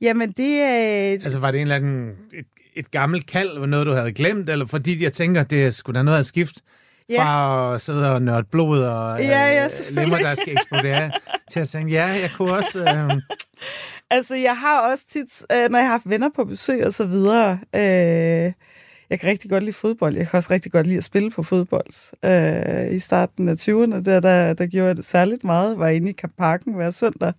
Jamen, 0.00 0.32
det 0.32 0.60
er... 0.60 1.12
Altså, 1.12 1.38
var 1.38 1.50
det 1.50 1.60
en 1.60 1.62
eller 1.62 1.76
anden, 1.76 2.16
et, 2.32 2.46
et 2.76 2.90
gammelt 2.90 3.26
kald, 3.26 3.48
eller 3.48 3.66
noget, 3.66 3.86
du 3.86 3.92
havde 3.92 4.12
glemt, 4.12 4.48
eller 4.50 4.66
fordi 4.66 5.02
jeg 5.04 5.12
tænker, 5.12 5.42
det 5.42 5.74
skulle 5.74 5.98
da 5.98 6.02
noget 6.02 6.18
af 6.18 6.24
skift 6.24 6.54
Ja. 7.08 7.22
fra 7.24 7.74
at 7.74 7.80
sidde 7.80 8.12
og 8.14 8.22
nørde 8.22 8.46
blod 8.50 8.82
og 8.82 9.20
Ja, 9.20 9.26
ja, 9.28 9.64
øh, 9.64 9.70
selvfølgelig. 9.70 10.02
lemmer, 10.08 10.18
der 10.28 10.34
skal 10.34 10.52
eksplodere, 10.52 11.10
til 11.52 11.60
at 11.60 11.68
tænke, 11.68 11.92
ja, 11.92 12.06
jeg 12.06 12.30
kunne 12.36 12.52
også... 12.52 12.80
Øh, 12.84 13.12
Altså, 14.10 14.34
jeg 14.34 14.56
har 14.56 14.90
også 14.90 15.04
tit, 15.10 15.42
øh, 15.52 15.70
når 15.70 15.78
jeg 15.78 15.86
har 15.86 15.90
haft 15.92 16.10
venner 16.10 16.28
på 16.36 16.44
besøg 16.44 16.86
og 16.86 16.92
så 16.92 17.04
videre, 17.06 17.58
øh, 17.74 18.52
jeg 19.10 19.20
kan 19.20 19.28
rigtig 19.30 19.50
godt 19.50 19.62
lide 19.64 19.72
fodbold. 19.76 20.16
Jeg 20.16 20.28
kan 20.28 20.36
også 20.36 20.50
rigtig 20.52 20.72
godt 20.72 20.86
lide 20.86 20.96
at 20.98 21.04
spille 21.04 21.30
på 21.30 21.42
fodbold. 21.42 22.14
Øh, 22.24 22.94
I 22.94 22.98
starten 22.98 23.48
af 23.48 23.54
20'erne, 23.54 24.02
der, 24.02 24.20
der, 24.20 24.54
der 24.54 24.66
gjorde 24.66 24.86
jeg 24.88 24.96
det 24.96 25.04
særligt 25.04 25.44
meget. 25.44 25.78
Var 25.78 25.88
inde 25.88 26.10
i 26.10 26.14
parken 26.38 26.74
hver 26.74 26.90
søndag. 26.90 27.32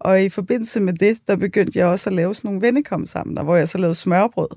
Og 0.00 0.22
i 0.22 0.28
forbindelse 0.28 0.80
med 0.80 0.92
det, 0.92 1.18
der 1.26 1.36
begyndte 1.36 1.78
jeg 1.78 1.86
også 1.86 2.10
at 2.10 2.16
lave 2.16 2.34
sådan 2.34 2.48
nogle 2.48 2.62
vennekom 2.62 3.06
sammen, 3.06 3.44
hvor 3.44 3.56
jeg 3.56 3.68
så 3.68 3.78
lavede 3.78 3.94
smørbrød. 3.94 4.48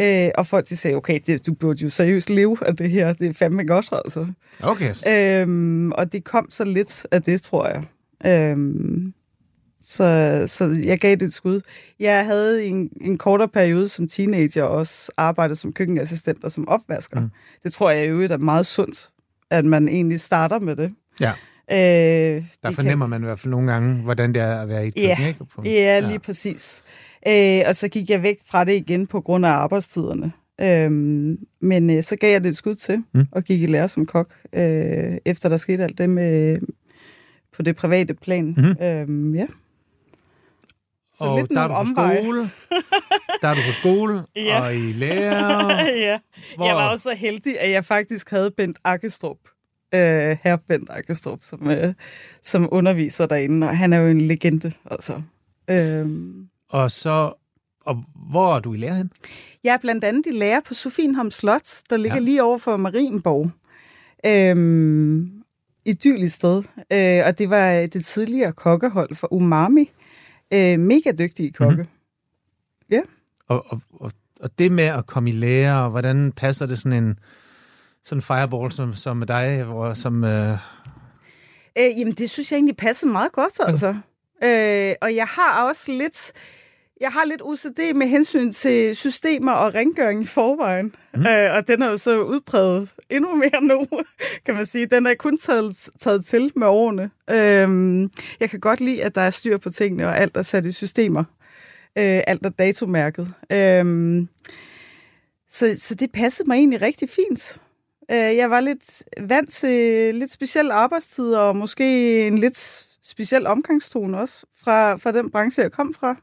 Øh, 0.00 0.30
og 0.38 0.46
folk 0.46 0.68
de 0.68 0.76
sagde, 0.76 0.96
okay, 0.96 1.20
det, 1.26 1.46
du 1.46 1.54
burde 1.54 1.82
jo 1.82 1.88
seriøst 1.88 2.30
leve 2.30 2.58
af 2.66 2.76
det 2.76 2.90
her. 2.90 3.12
Det 3.12 3.26
er 3.26 3.32
fandme 3.32 3.64
godt, 3.64 3.88
altså. 3.92 4.26
okay, 4.62 4.94
Øhm, 5.08 5.92
og 5.92 6.12
det 6.12 6.24
kom 6.24 6.46
så 6.50 6.64
lidt 6.64 7.06
af 7.10 7.22
det, 7.22 7.42
tror 7.42 7.68
jeg. 7.68 7.84
Øhm, 8.26 9.14
så, 9.82 10.42
så 10.46 10.76
jeg 10.84 10.98
gav 10.98 11.10
det 11.10 11.22
et 11.22 11.32
skud. 11.32 11.60
Jeg 12.00 12.24
havde 12.24 12.66
i 12.66 12.68
en, 12.68 12.90
en 13.00 13.18
kortere 13.18 13.48
periode 13.48 13.88
som 13.88 14.08
teenager 14.08 14.62
også 14.62 15.12
arbejdet 15.16 15.58
som 15.58 15.72
køkkenassistent 15.72 16.44
og 16.44 16.52
som 16.52 16.68
opvasker. 16.68 17.20
Mm. 17.20 17.30
Det 17.62 17.72
tror 17.72 17.90
jeg 17.90 18.08
øvrigt 18.08 18.32
er 18.32 18.36
meget 18.36 18.66
sundt 18.66 19.10
at 19.50 19.64
man 19.64 19.88
egentlig 19.88 20.20
starter 20.20 20.58
med 20.58 20.76
det. 20.76 20.92
Ja. 21.20 21.32
Øh, 21.70 21.76
Der 22.62 22.70
fornemmer 22.72 23.06
man 23.06 23.22
i 23.22 23.24
hvert 23.24 23.38
fald 23.38 23.50
nogle 23.50 23.72
gange, 23.72 23.94
hvordan 24.02 24.32
det 24.34 24.42
er 24.42 24.60
at 24.60 24.68
være 24.68 24.84
i 24.84 24.88
et 24.88 24.94
køkken, 24.94 25.10
Ja. 25.18 25.26
ikke? 25.28 25.44
På, 25.44 25.62
Ja, 25.64 26.00
lige 26.00 26.18
præcis. 26.18 26.82
Øh, 27.28 27.60
og 27.66 27.76
så 27.76 27.88
gik 27.88 28.10
jeg 28.10 28.22
væk 28.22 28.38
fra 28.46 28.64
det 28.64 28.72
igen 28.72 29.06
på 29.06 29.20
grund 29.20 29.46
af 29.46 29.50
arbejdstiderne. 29.50 30.32
Øhm, 30.60 31.38
men 31.60 31.90
øh, 31.90 32.02
så 32.02 32.16
gav 32.16 32.30
jeg 32.32 32.42
det 32.44 32.48
et 32.48 32.56
skud 32.56 32.74
til, 32.74 32.96
Mm. 32.96 33.04
mm. 33.20 33.26
og 33.32 33.44
gik 33.44 33.62
i 33.62 33.66
lære 33.66 33.88
som 33.88 34.06
kok, 34.06 34.34
øh, 34.52 35.16
efter 35.24 35.48
der 35.48 35.56
skete 35.56 35.84
alt 35.84 35.98
det 35.98 36.10
med 36.10 36.58
på 37.56 37.62
det 37.62 37.76
private 37.76 38.14
plan. 38.14 38.44
Mhm. 38.56 38.82
Øhm, 38.84 39.34
ja. 39.34 39.46
Så 41.18 41.24
og 41.24 41.38
lidt 41.38 41.50
der 41.50 41.60
er 41.60 41.68
du 41.68 41.74
på 41.74 41.78
omveje. 41.80 42.16
skole, 42.22 42.40
der 43.42 43.48
er 43.48 43.54
du 43.54 43.60
på 43.66 43.72
skole, 43.72 44.22
Ja. 44.36 44.60
og 44.60 44.74
i 44.76 44.92
lærer. 44.92 45.84
ja. 46.08 46.18
Hvor- 46.56 46.66
Jeg 46.66 46.76
var 46.76 46.90
også 46.90 47.02
så 47.02 47.14
heldig, 47.16 47.60
at 47.60 47.70
jeg 47.70 47.84
faktisk 47.84 48.30
havde 48.30 48.50
Bent 48.56 48.78
Akkestrup, 48.84 49.36
øh, 49.94 50.36
herre 50.42 50.58
Bent 50.68 50.90
Akkestrup, 50.90 51.38
som, 51.42 51.70
øh, 51.70 51.94
som 52.42 52.68
underviser 52.70 53.26
derinde, 53.26 53.66
og 53.66 53.76
han 53.78 53.92
er 53.92 53.98
jo 53.98 54.06
en 54.08 54.20
legende, 54.20 54.72
altså. 54.90 55.22
Øhm, 55.70 56.48
Og 56.70 56.90
så, 56.90 57.32
og 57.80 58.04
hvor 58.30 58.56
er 58.56 58.60
du 58.60 58.74
i 58.74 58.76
lærer 58.76 58.94
hen? 58.94 59.10
Jeg 59.64 59.72
er 59.74 59.78
blandt 59.78 60.04
andet 60.04 60.26
i 60.26 60.30
lærer 60.30 60.60
på 60.60 60.74
Sofienholm 60.74 61.30
Slot, 61.30 61.68
der 61.90 61.96
ligger 61.96 62.16
Ja. 62.16 62.20
ja. 62.20 62.24
lige 62.24 62.42
over 62.42 62.58
for 62.58 62.76
Marienborg. 62.76 63.50
Øhm, 64.26 65.30
idylligt 65.84 66.32
sted. 66.32 66.62
Øh, 66.92 67.22
og 67.26 67.38
det 67.38 67.50
var 67.50 67.86
det 67.86 68.04
tidligere 68.04 68.52
kokkehold 68.52 69.14
for 69.14 69.32
Umami. 69.32 69.90
Øh, 70.54 70.80
mega 70.80 71.12
dygtige 71.18 71.52
kokke. 71.52 71.82
Mm-hmm. 71.82 73.08
Og, 73.48 73.64
og, 73.68 73.80
og, 74.00 74.12
og 74.40 74.58
det 74.58 74.72
med 74.72 74.84
at 74.84 75.06
komme 75.06 75.30
i 75.30 75.32
lære, 75.32 75.82
og 75.84 75.90
hvordan 75.90 76.32
passer 76.32 76.66
det 76.66 76.78
sådan 76.78 77.04
en 77.04 77.18
sådan 78.06 78.18
en 78.18 78.22
fireball 78.22 78.72
som, 78.72 78.94
som 78.94 79.22
dig, 79.22 79.64
hvor, 79.64 79.94
som... 79.94 80.24
Øh, 80.24 80.58
Øh, 81.78 81.98
jamen, 81.98 82.14
det 82.14 82.30
synes 82.30 82.50
jeg 82.52 82.56
egentlig 82.56 82.76
passer 82.76 83.06
meget 83.06 83.32
godt, 83.32 83.52
altså. 83.60 83.88
Øh, 84.44 84.94
og 85.00 85.14
jeg 85.14 85.26
har 85.26 85.68
også 85.68 85.92
lidt... 85.92 86.32
Jeg 87.00 87.12
har 87.12 87.24
lidt 87.24 87.42
OCD 87.42 87.94
med 87.94 88.06
hensyn 88.06 88.52
til 88.52 88.96
systemer 88.96 89.52
og 89.52 89.74
rengøring 89.74 90.22
i 90.22 90.26
forvejen. 90.26 90.94
Mm. 91.14 91.26
Øh, 91.26 91.56
og 91.56 91.68
den 91.68 91.82
er 91.82 91.90
jo 91.90 91.96
så 91.96 92.20
udpræget 92.20 92.88
endnu 93.10 93.34
mere 93.34 93.62
nu, 93.62 93.86
kan 94.46 94.54
man 94.54 94.66
sige. 94.66 94.86
Den 94.86 95.06
er 95.06 95.14
kun 95.14 95.38
taget, 95.38 95.88
taget 96.00 96.24
til 96.24 96.52
med 96.56 96.66
årene. 96.66 97.10
Øh, 97.30 98.08
jeg 98.40 98.50
kan 98.50 98.60
godt 98.60 98.80
lide, 98.80 99.04
at 99.04 99.14
der 99.14 99.20
er 99.20 99.30
styr 99.30 99.58
på 99.58 99.70
tingene, 99.70 100.06
og 100.08 100.18
alt 100.18 100.36
er 100.36 100.42
sat 100.42 100.66
i 100.66 100.72
systemer. 100.72 101.24
Øh, 101.98 102.20
alt 102.26 102.46
er 102.46 102.50
datomærket. 102.50 103.32
Øh, 103.52 104.26
så, 105.50 105.76
så 105.80 105.94
det 105.94 106.12
passede 106.12 106.48
mig 106.48 106.56
egentlig 106.56 106.82
rigtig 106.82 107.08
fint. 107.10 107.60
Øh, 108.10 108.16
Jeg 108.36 108.50
var 108.50 108.60
lidt 108.60 109.02
vant 109.20 109.50
til 109.52 110.14
lidt 110.14 110.30
specielle 110.32 110.72
arbejdstider, 110.72 111.38
og 111.38 111.56
måske 111.56 112.26
en 112.26 112.38
lidt 112.38 112.86
speciel 113.02 113.46
omgangstone 113.46 114.18
også, 114.18 114.46
fra, 114.64 114.96
fra 114.96 115.12
den 115.12 115.30
branche, 115.30 115.62
jeg 115.62 115.72
kom 115.72 115.94
fra. 115.94 116.16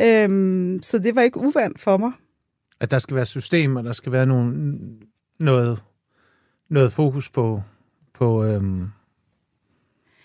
Øhm, 0.00 0.82
så 0.82 0.98
det 0.98 1.14
var 1.14 1.22
ikke 1.22 1.38
uvandt 1.40 1.80
for 1.80 1.96
mig. 1.96 2.12
at 2.80 2.90
der 2.90 2.98
skal 2.98 3.16
være 3.16 3.26
systemer, 3.26 3.82
der 3.82 3.92
skal 3.92 4.12
være 4.12 4.26
nogle, 4.26 4.74
noget, 5.40 5.82
noget 6.70 6.92
fokus 6.92 7.28
på, 7.30 7.62
på, 8.14 8.44
øhm, 8.44 8.86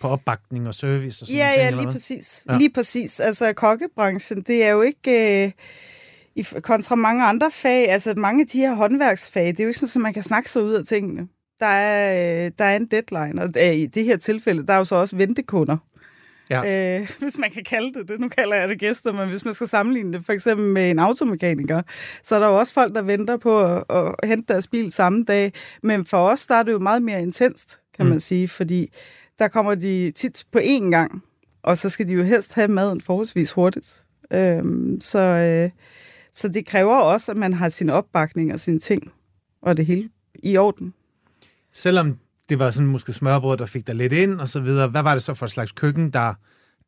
på 0.01 0.07
opbakning 0.07 0.67
og 0.67 0.73
service 0.75 1.23
og 1.23 1.27
sådan 1.27 1.37
Ja, 1.37 1.51
ting, 1.57 1.75
ja, 1.75 1.81
lige 1.83 1.91
præcis. 1.91 2.45
Ja. 2.49 2.57
Lige 2.57 2.69
præcis. 2.73 3.19
Altså, 3.19 3.53
kokkebranchen, 3.53 4.41
det 4.41 4.63
er 4.65 4.69
jo 4.69 4.81
ikke... 4.81 5.45
Øh, 5.45 5.51
i, 6.35 6.45
kontra 6.61 6.95
mange 6.95 7.23
andre 7.23 7.51
fag, 7.51 7.89
altså 7.89 8.13
mange 8.17 8.41
af 8.41 8.47
de 8.47 8.59
her 8.59 8.73
håndværksfag, 8.75 9.45
det 9.47 9.59
er 9.59 9.63
jo 9.63 9.67
ikke 9.67 9.79
sådan, 9.79 9.99
at 10.01 10.03
man 10.03 10.13
kan 10.13 10.23
snakke 10.23 10.49
sig 10.51 10.63
ud 10.63 10.73
af 10.73 10.85
tingene. 10.85 11.27
Der 11.59 11.65
er, 11.65 12.45
øh, 12.45 12.51
der 12.59 12.65
er 12.65 12.75
en 12.75 12.85
deadline, 12.85 13.41
og 13.43 13.49
øh, 13.57 13.75
i 13.75 13.85
det 13.85 14.05
her 14.05 14.17
tilfælde, 14.17 14.67
der 14.67 14.73
er 14.73 14.77
jo 14.77 14.85
så 14.85 14.95
også 14.95 15.15
ventekunder. 15.15 15.77
Ja. 16.49 16.99
Øh, 16.99 17.09
hvis 17.19 17.37
man 17.37 17.51
kan 17.51 17.63
kalde 17.63 17.93
det 17.99 18.07
det. 18.09 18.19
Nu 18.19 18.27
kalder 18.29 18.55
jeg 18.55 18.69
det 18.69 18.79
gæster, 18.79 19.13
men 19.13 19.29
hvis 19.29 19.45
man 19.45 19.53
skal 19.53 19.67
sammenligne 19.67 20.13
det 20.13 20.25
for 20.25 20.33
eksempel 20.33 20.65
med 20.67 20.89
en 20.91 20.99
automekaniker, 20.99 21.81
så 22.23 22.35
er 22.35 22.39
der 22.39 22.47
jo 22.47 22.57
også 22.59 22.73
folk, 22.73 22.95
der 22.95 23.01
venter 23.01 23.37
på 23.37 23.65
at, 23.65 23.83
at 23.89 24.27
hente 24.29 24.53
deres 24.53 24.67
bil 24.67 24.91
samme 24.91 25.23
dag. 25.23 25.51
Men 25.83 26.05
for 26.05 26.17
os, 26.29 26.47
der 26.47 26.55
er 26.55 26.63
det 26.63 26.71
jo 26.71 26.79
meget 26.79 27.01
mere 27.01 27.21
intenst, 27.21 27.79
kan 27.95 28.05
Mm. 28.05 28.09
man 28.09 28.19
sige, 28.19 28.47
fordi 28.47 28.93
der 29.39 29.47
kommer 29.47 29.75
de 29.75 30.11
tit 30.11 30.43
på 30.51 30.59
én 30.59 30.89
gang, 30.89 31.23
og 31.63 31.77
så 31.77 31.89
skal 31.89 32.07
de 32.07 32.13
jo 32.13 32.23
helst 32.23 32.53
have 32.53 32.67
maden 32.67 33.01
forholdsvis 33.01 33.51
hurtigt. 33.51 34.05
Øhm, 34.33 35.01
så, 35.01 35.19
øh, 35.19 35.69
så 36.33 36.47
det 36.47 36.65
kræver 36.65 36.95
også, 36.95 37.31
at 37.31 37.37
man 37.37 37.53
har 37.53 37.69
sin 37.69 37.89
opbakning 37.89 38.53
og 38.53 38.59
sine 38.59 38.79
ting, 38.79 39.11
og 39.61 39.77
det 39.77 39.85
hele 39.85 40.09
i 40.35 40.57
orden. 40.57 40.93
Selvom 41.71 42.17
det 42.49 42.59
var 42.59 42.69
sådan 42.69 42.87
måske 42.87 43.13
smørbrød, 43.13 43.57
der 43.57 43.65
fik 43.65 43.87
dig 43.87 43.95
lidt 43.95 44.13
ind 44.13 44.39
og 44.39 44.47
så 44.47 44.59
videre, 44.59 44.87
hvad 44.87 45.03
var 45.03 45.13
det 45.13 45.23
så 45.23 45.33
for 45.33 45.45
et 45.45 45.51
slags 45.51 45.71
køkken, 45.71 46.09
der, 46.09 46.33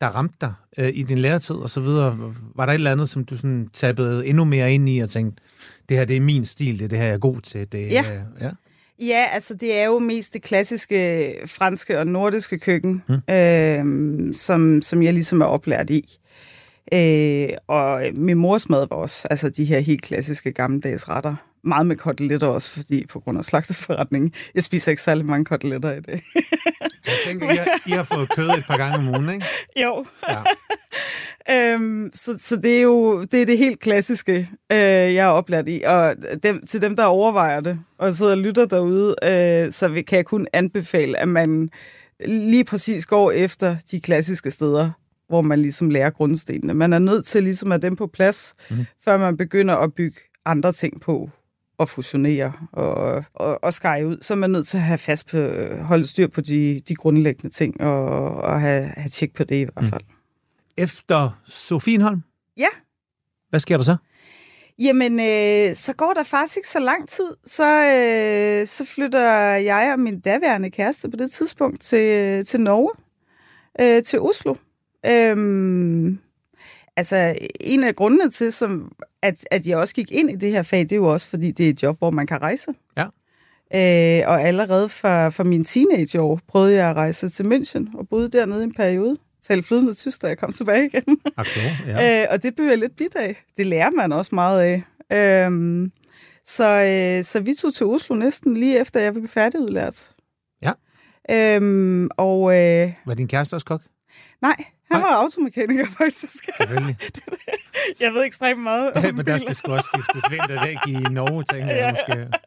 der 0.02 0.08
ramte 0.08 0.36
dig 0.42 0.54
øh, 0.78 0.90
i 0.94 1.04
din 1.04 1.18
læretid 1.18 1.56
og 1.56 1.70
så 1.70 1.80
videre? 1.80 2.34
Var 2.56 2.66
der 2.66 2.74
et 2.74 2.78
eller 2.78 2.92
andet, 2.92 3.10
som 3.10 3.26
du 3.26 3.38
sådan 3.38 3.70
tappede 3.74 4.28
endnu 4.28 4.44
mere 4.44 4.74
ind 4.74 4.90
i 4.90 5.00
og 5.00 5.10
tænkte, 5.10 5.44
det 5.90 5.98
her 5.98 6.06
det 6.06 6.16
er 6.16 6.22
min 6.22 6.46
stil, 6.46 6.80
det 6.80 6.86
er 6.86 6.90
det 6.90 6.98
her, 6.98 7.06
jeg 7.06 7.14
er 7.14 7.18
god 7.18 7.42
til? 7.42 7.72
Det, 7.72 7.92
Ja. 7.92 8.04
øh, 8.14 8.22
ja. 8.42 8.52
Ja, 9.00 9.26
altså 9.34 9.54
det 9.54 9.78
er 9.78 9.86
jo 9.86 10.00
mest 10.00 10.34
det 10.34 10.42
klassiske 10.42 11.34
franske 11.46 12.00
og 12.00 12.08
nordiske 12.08 12.60
køkken, 12.60 13.04
mm. 13.10 13.34
øh, 13.34 14.34
som, 14.34 14.82
som 14.82 15.04
jeg 15.04 15.14
ligesom 15.14 15.42
er 15.42 15.46
oplært 15.46 15.90
i. 15.90 16.18
Øh, 16.94 17.50
og 17.68 18.02
min 18.14 18.38
mors 18.38 18.70
mad 18.70 18.88
var 18.90 18.96
også 18.96 19.28
altså 19.30 19.50
de 19.50 19.66
her 19.66 19.80
helt 19.80 20.02
klassiske 20.02 20.52
gammeldags 20.52 21.10
retter. 21.10 21.36
Meget 21.64 21.88
med 21.88 21.96
koteletter 21.96 22.48
også, 22.48 22.72
fordi 22.72 23.06
på 23.06 23.20
grund 23.20 23.38
af 23.38 23.46
slagteforretningen. 23.46 24.34
Jeg 24.56 24.64
spiser 24.64 24.92
ikke 24.92 25.02
særlig 25.02 25.26
mange 25.26 25.46
koteletter 25.46 25.92
i 25.92 26.00
det. 26.00 26.22
Jeg 27.06 27.14
tænker, 27.26 27.52
I 27.52 27.56
har, 27.56 27.82
I 27.88 27.92
har 27.92 28.04
fået 28.04 28.30
kød 28.30 28.50
et 28.50 28.64
par 28.68 28.78
gange 28.78 28.98
om 28.98 29.08
ugen, 29.08 29.30
ikke? 29.30 29.46
jo. 29.82 30.06
Ja. 30.30 30.42
Øhm, 31.52 32.10
så, 32.14 32.38
så 32.40 32.56
det 32.56 32.78
er 32.78 32.82
jo 32.82 33.22
det, 33.22 33.42
er 33.42 33.46
det 33.46 33.58
helt 33.58 33.80
klassiske, 33.80 34.50
øh, 34.72 34.78
jeg 34.78 35.16
er 35.16 35.28
oplært 35.28 35.68
i. 35.68 35.82
Og 35.86 36.16
dem, 36.44 36.66
til 36.66 36.82
dem, 36.82 36.96
der 36.96 37.06
overvejer 37.06 37.60
det 37.60 37.80
og 37.98 38.14
sidder 38.14 38.32
og 38.32 38.38
lytter 38.38 38.66
derude, 38.66 39.16
øh, 39.24 39.72
så 39.72 40.04
kan 40.08 40.18
jeg 40.18 40.26
kun 40.26 40.48
anbefale, 40.54 41.18
at 41.18 41.28
man 41.28 41.70
lige 42.26 42.64
præcis 42.64 43.06
går 43.06 43.32
efter 43.32 43.76
de 43.92 44.02
klassiske 44.02 44.52
steder, 44.52 44.92
hvor 45.28 45.42
man 45.42 45.60
ligesom 45.60 45.90
lærer 45.90 46.10
grundstenene. 46.10 46.74
Man 46.74 46.94
er 46.94 47.00
nødt 47.00 47.26
til 47.26 47.44
ligesom 47.44 47.72
at 47.72 47.82
have 47.82 47.90
dem 47.90 47.96
på 47.96 48.08
plads, 48.08 48.56
Mhm. 48.70 48.80
mm. 48.80 48.86
før 49.04 49.18
man 49.18 49.38
begynder 49.38 49.76
at 49.76 49.94
bygge 49.94 50.18
andre 50.46 50.72
ting 50.72 51.02
på 51.02 51.30
og 51.78 51.90
fusionere 51.90 52.54
og, 52.72 53.24
og, 53.34 53.64
og 53.64 53.74
skære 53.74 54.08
ud, 54.08 54.18
så 54.22 54.34
er 54.34 54.38
man 54.38 54.50
nødt 54.50 54.68
til 54.68 54.78
at 54.78 54.84
have 54.84 54.98
fast 54.98 55.28
på, 55.32 55.38
holde 55.82 56.08
styr 56.08 56.28
på 56.28 56.42
de, 56.42 56.82
de 56.88 56.96
grundlæggende 56.96 57.56
ting 57.56 57.82
og, 57.82 58.32
og 58.36 58.62
have, 58.62 58.84
have 58.84 59.10
tjek 59.10 59.34
på 59.34 59.44
det 59.44 59.56
i 59.56 59.64
hvert 59.64 59.86
fald. 59.90 60.02
Efter 60.78 61.42
Sofienholm, 61.46 62.22
Ja. 62.58 62.68
hvad 63.50 63.60
sker 63.60 63.78
der 63.78 63.84
så? 63.84 63.96
Jamen, 64.80 65.14
øh, 65.20 65.76
så 65.76 65.94
går 65.98 66.14
der 66.14 66.24
faktisk 66.24 66.58
ikke 66.58 66.70
så 66.70 66.80
lang 66.80 67.10
tid. 67.10 67.30
Så, 67.46 67.64
øh, 67.86 68.68
så 68.68 68.86
flytter 68.86 69.32
jeg 69.56 69.90
og 69.94 70.00
min 70.00 70.20
daværende 70.20 70.72
kæreste 70.72 71.10
på 71.10 71.18
det 71.18 71.32
tidspunkt 71.32 71.82
til, 71.82 72.46
til 72.46 72.62
Norge, 72.62 72.92
øh, 73.82 74.04
til 74.04 74.20
Oslo. 74.22 74.56
Øhm, 75.08 76.20
altså, 76.96 77.36
en 77.60 77.84
af 77.84 77.96
grundene 77.96 78.30
til, 78.30 78.52
som, 78.52 78.92
at, 79.22 79.46
at 79.52 79.68
jeg 79.68 79.78
også 79.78 79.96
gik 79.96 80.12
ind 80.12 80.30
i 80.30 80.36
det 80.36 80.52
her 80.52 80.64
fag, 80.64 80.80
det 80.80 80.92
er 80.92 80.96
jo 80.96 81.06
også, 81.08 81.30
fordi 81.30 81.52
det 81.52 81.66
er 81.66 81.70
et 81.70 81.84
job, 81.84 81.98
hvor 81.98 82.12
man 82.12 82.28
kan 82.28 82.42
rejse. 82.42 82.72
Ja. 82.98 83.06
Øh, 83.74 84.30
og 84.30 84.42
allerede 84.42 84.90
fra, 84.90 85.30
fra 85.30 85.44
mine 85.44 85.64
teenageår 85.64 86.40
prøvede 86.48 86.76
jeg 86.76 86.90
at 86.90 86.96
rejse 86.96 87.30
til 87.30 87.44
München 87.44 87.98
og 87.98 88.08
boede 88.10 88.30
dernede 88.30 88.64
en 88.64 88.74
periode. 88.74 89.18
Talte 89.48 89.68
flydende 89.68 89.94
tysk, 89.94 90.22
da 90.22 90.28
jeg 90.28 90.38
kom 90.38 90.54
tilbage 90.54 90.86
igen. 90.86 91.18
Aktuelt, 91.38 91.74
ja. 91.88 92.22
Øh, 92.24 92.28
og 92.32 92.44
det 92.44 92.56
bliver 92.56 92.70
jeg 92.70 92.78
lidt 92.78 92.96
bit 92.96 93.16
af. 93.16 93.44
Det 93.58 93.66
lærer 93.66 93.90
man 93.92 94.12
også 94.12 94.36
meget 94.36 94.62
af. 94.62 94.84
Øhm, 95.46 95.92
så, 96.46 96.68
øh, 96.68 97.24
så 97.24 97.40
vi 97.40 97.54
tog 97.54 97.74
til 97.74 97.86
Oslo 97.86 98.16
næsten 98.16 98.58
lige 98.58 98.80
efter, 98.80 99.00
jeg 99.00 99.14
blev 99.14 99.28
færdigudlært. 99.28 100.14
Ja. 100.62 100.72
Øhm, 101.32 102.10
og 102.18 102.56
øh, 102.56 102.92
Var 103.06 103.14
din 103.14 103.28
kæreste 103.28 103.54
også 103.54 103.66
kok? 103.66 103.82
nej, 104.42 104.56
han 104.92 105.02
var 105.02 105.08
automekaniker 105.24 105.88
faktisk. 105.98 106.50
Selvfølgelig. 106.58 106.98
jeg 108.02 108.14
ved 108.14 108.24
ekstremt 108.26 108.64
meget 108.64 108.92
Ja, 108.96 109.10
om 109.10 109.16
men 109.16 109.26
der 109.26 109.38
skal 109.38 109.56
sgu 109.56 109.72
også 109.74 109.90
skiftes 109.94 110.32
vinterdæk 110.32 110.78
i 110.88 110.92
Norge, 110.94 111.44
tænker 111.44 111.74
jeg 111.76 111.96
måske. 112.08 112.28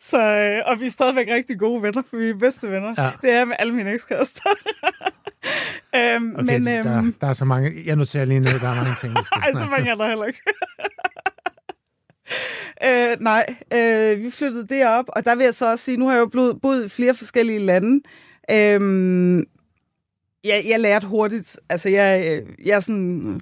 Så, 0.00 0.18
øh, 0.18 0.62
og 0.72 0.80
vi 0.80 0.86
er 0.86 0.90
stadigvæk 0.90 1.26
rigtig 1.28 1.58
gode 1.58 1.82
venner, 1.82 2.02
for 2.10 2.16
vi 2.16 2.28
er 2.28 2.34
bedste 2.34 2.70
venner. 2.70 2.94
Ja. 2.98 3.10
Det 3.22 3.30
er 3.30 3.44
med 3.44 3.56
alle 3.58 3.74
mine 3.74 3.92
ekskærester. 3.92 4.50
øhm, 5.96 6.34
Okay, 6.34 6.44
men, 6.44 6.68
øhm, 6.68 6.84
der, 6.84 7.12
der 7.20 7.26
er 7.26 7.32
så 7.32 7.44
mange... 7.44 7.82
Jeg 7.86 7.96
noterer 7.96 8.24
lige 8.24 8.40
ned, 8.40 8.60
der 8.60 8.68
er 8.68 8.74
mange 8.74 8.94
ting, 9.00 9.12
vi 9.12 9.24
skal 9.24 9.42
Ej, 9.42 9.52
så 9.52 9.66
mange 9.70 9.90
er 9.90 9.94
der 9.94 10.08
heller 10.08 10.24
ikke. 10.24 10.40
øh, 12.84 13.16
nej, 13.20 13.46
øh, 13.74 14.24
vi 14.24 14.30
flyttede 14.30 14.66
derop, 14.68 15.04
og 15.08 15.24
der 15.24 15.34
vil 15.34 15.44
jeg 15.44 15.54
så 15.54 15.70
også 15.70 15.84
sige, 15.84 15.96
nu 15.96 16.06
har 16.06 16.12
jeg 16.14 16.20
jo 16.20 16.26
boet, 16.26 16.60
boet 16.62 16.84
i 16.84 16.88
flere 16.88 17.14
forskellige 17.14 17.58
lande. 17.58 18.00
Øhm, 18.50 19.44
jeg, 20.46 20.62
jeg 20.68 20.80
lærte 20.80 21.06
hurtigt. 21.06 21.56
Altså, 21.68 21.88
jeg, 21.88 22.40
jeg 22.64 22.76
er 22.76 22.80
sådan 22.80 23.40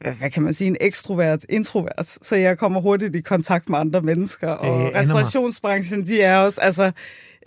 hvad 0.00 0.30
kan 0.30 0.42
man 0.42 0.52
sige, 0.52 0.68
en 0.68 0.76
ekstrovert, 0.80 1.46
introvert, 1.48 2.18
så 2.22 2.36
jeg 2.36 2.58
kommer 2.58 2.80
hurtigt 2.80 3.14
i 3.14 3.20
kontakt 3.20 3.68
med 3.68 3.78
andre 3.78 4.00
mennesker, 4.00 4.56
det 4.56 4.68
og 4.68 4.94
restaurationsbranchen, 4.94 6.06
de 6.06 6.22
er 6.22 6.36
også, 6.36 6.60
altså, 6.60 6.84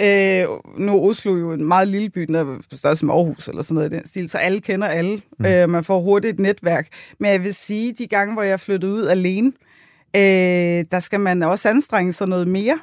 øh, 0.02 0.48
nu 0.78 0.98
er 0.98 1.10
Oslo 1.10 1.36
jo 1.36 1.52
en 1.52 1.66
meget 1.66 1.88
lille 1.88 2.10
by, 2.10 2.22
den 2.22 2.36
er 2.36 2.60
større 2.74 2.96
som 2.96 3.10
Aarhus, 3.10 3.48
eller 3.48 3.62
sådan 3.62 3.76
noget 3.76 3.94
i 3.94 3.96
den 3.96 4.08
stil, 4.08 4.30
så 4.30 4.38
alle 4.38 4.62
kender 4.62 4.88
alle, 4.88 5.22
mm. 5.40 5.46
øh, 5.46 5.70
man 5.70 5.84
får 5.84 6.00
hurtigt 6.00 6.34
et 6.34 6.40
netværk, 6.40 6.88
men 7.20 7.32
jeg 7.32 7.44
vil 7.44 7.54
sige, 7.54 7.94
de 7.94 8.08
gange, 8.08 8.34
hvor 8.34 8.44
jeg 8.44 8.60
flyttede 8.60 8.94
ud 8.94 9.06
alene, 9.06 9.52
øh, 10.16 10.86
der 10.92 11.00
skal 11.00 11.20
man 11.20 11.44
også 11.44 11.70
anstrenge 11.70 12.14
sig 12.14 12.28
noget 12.28 12.48
mere, 12.48 12.80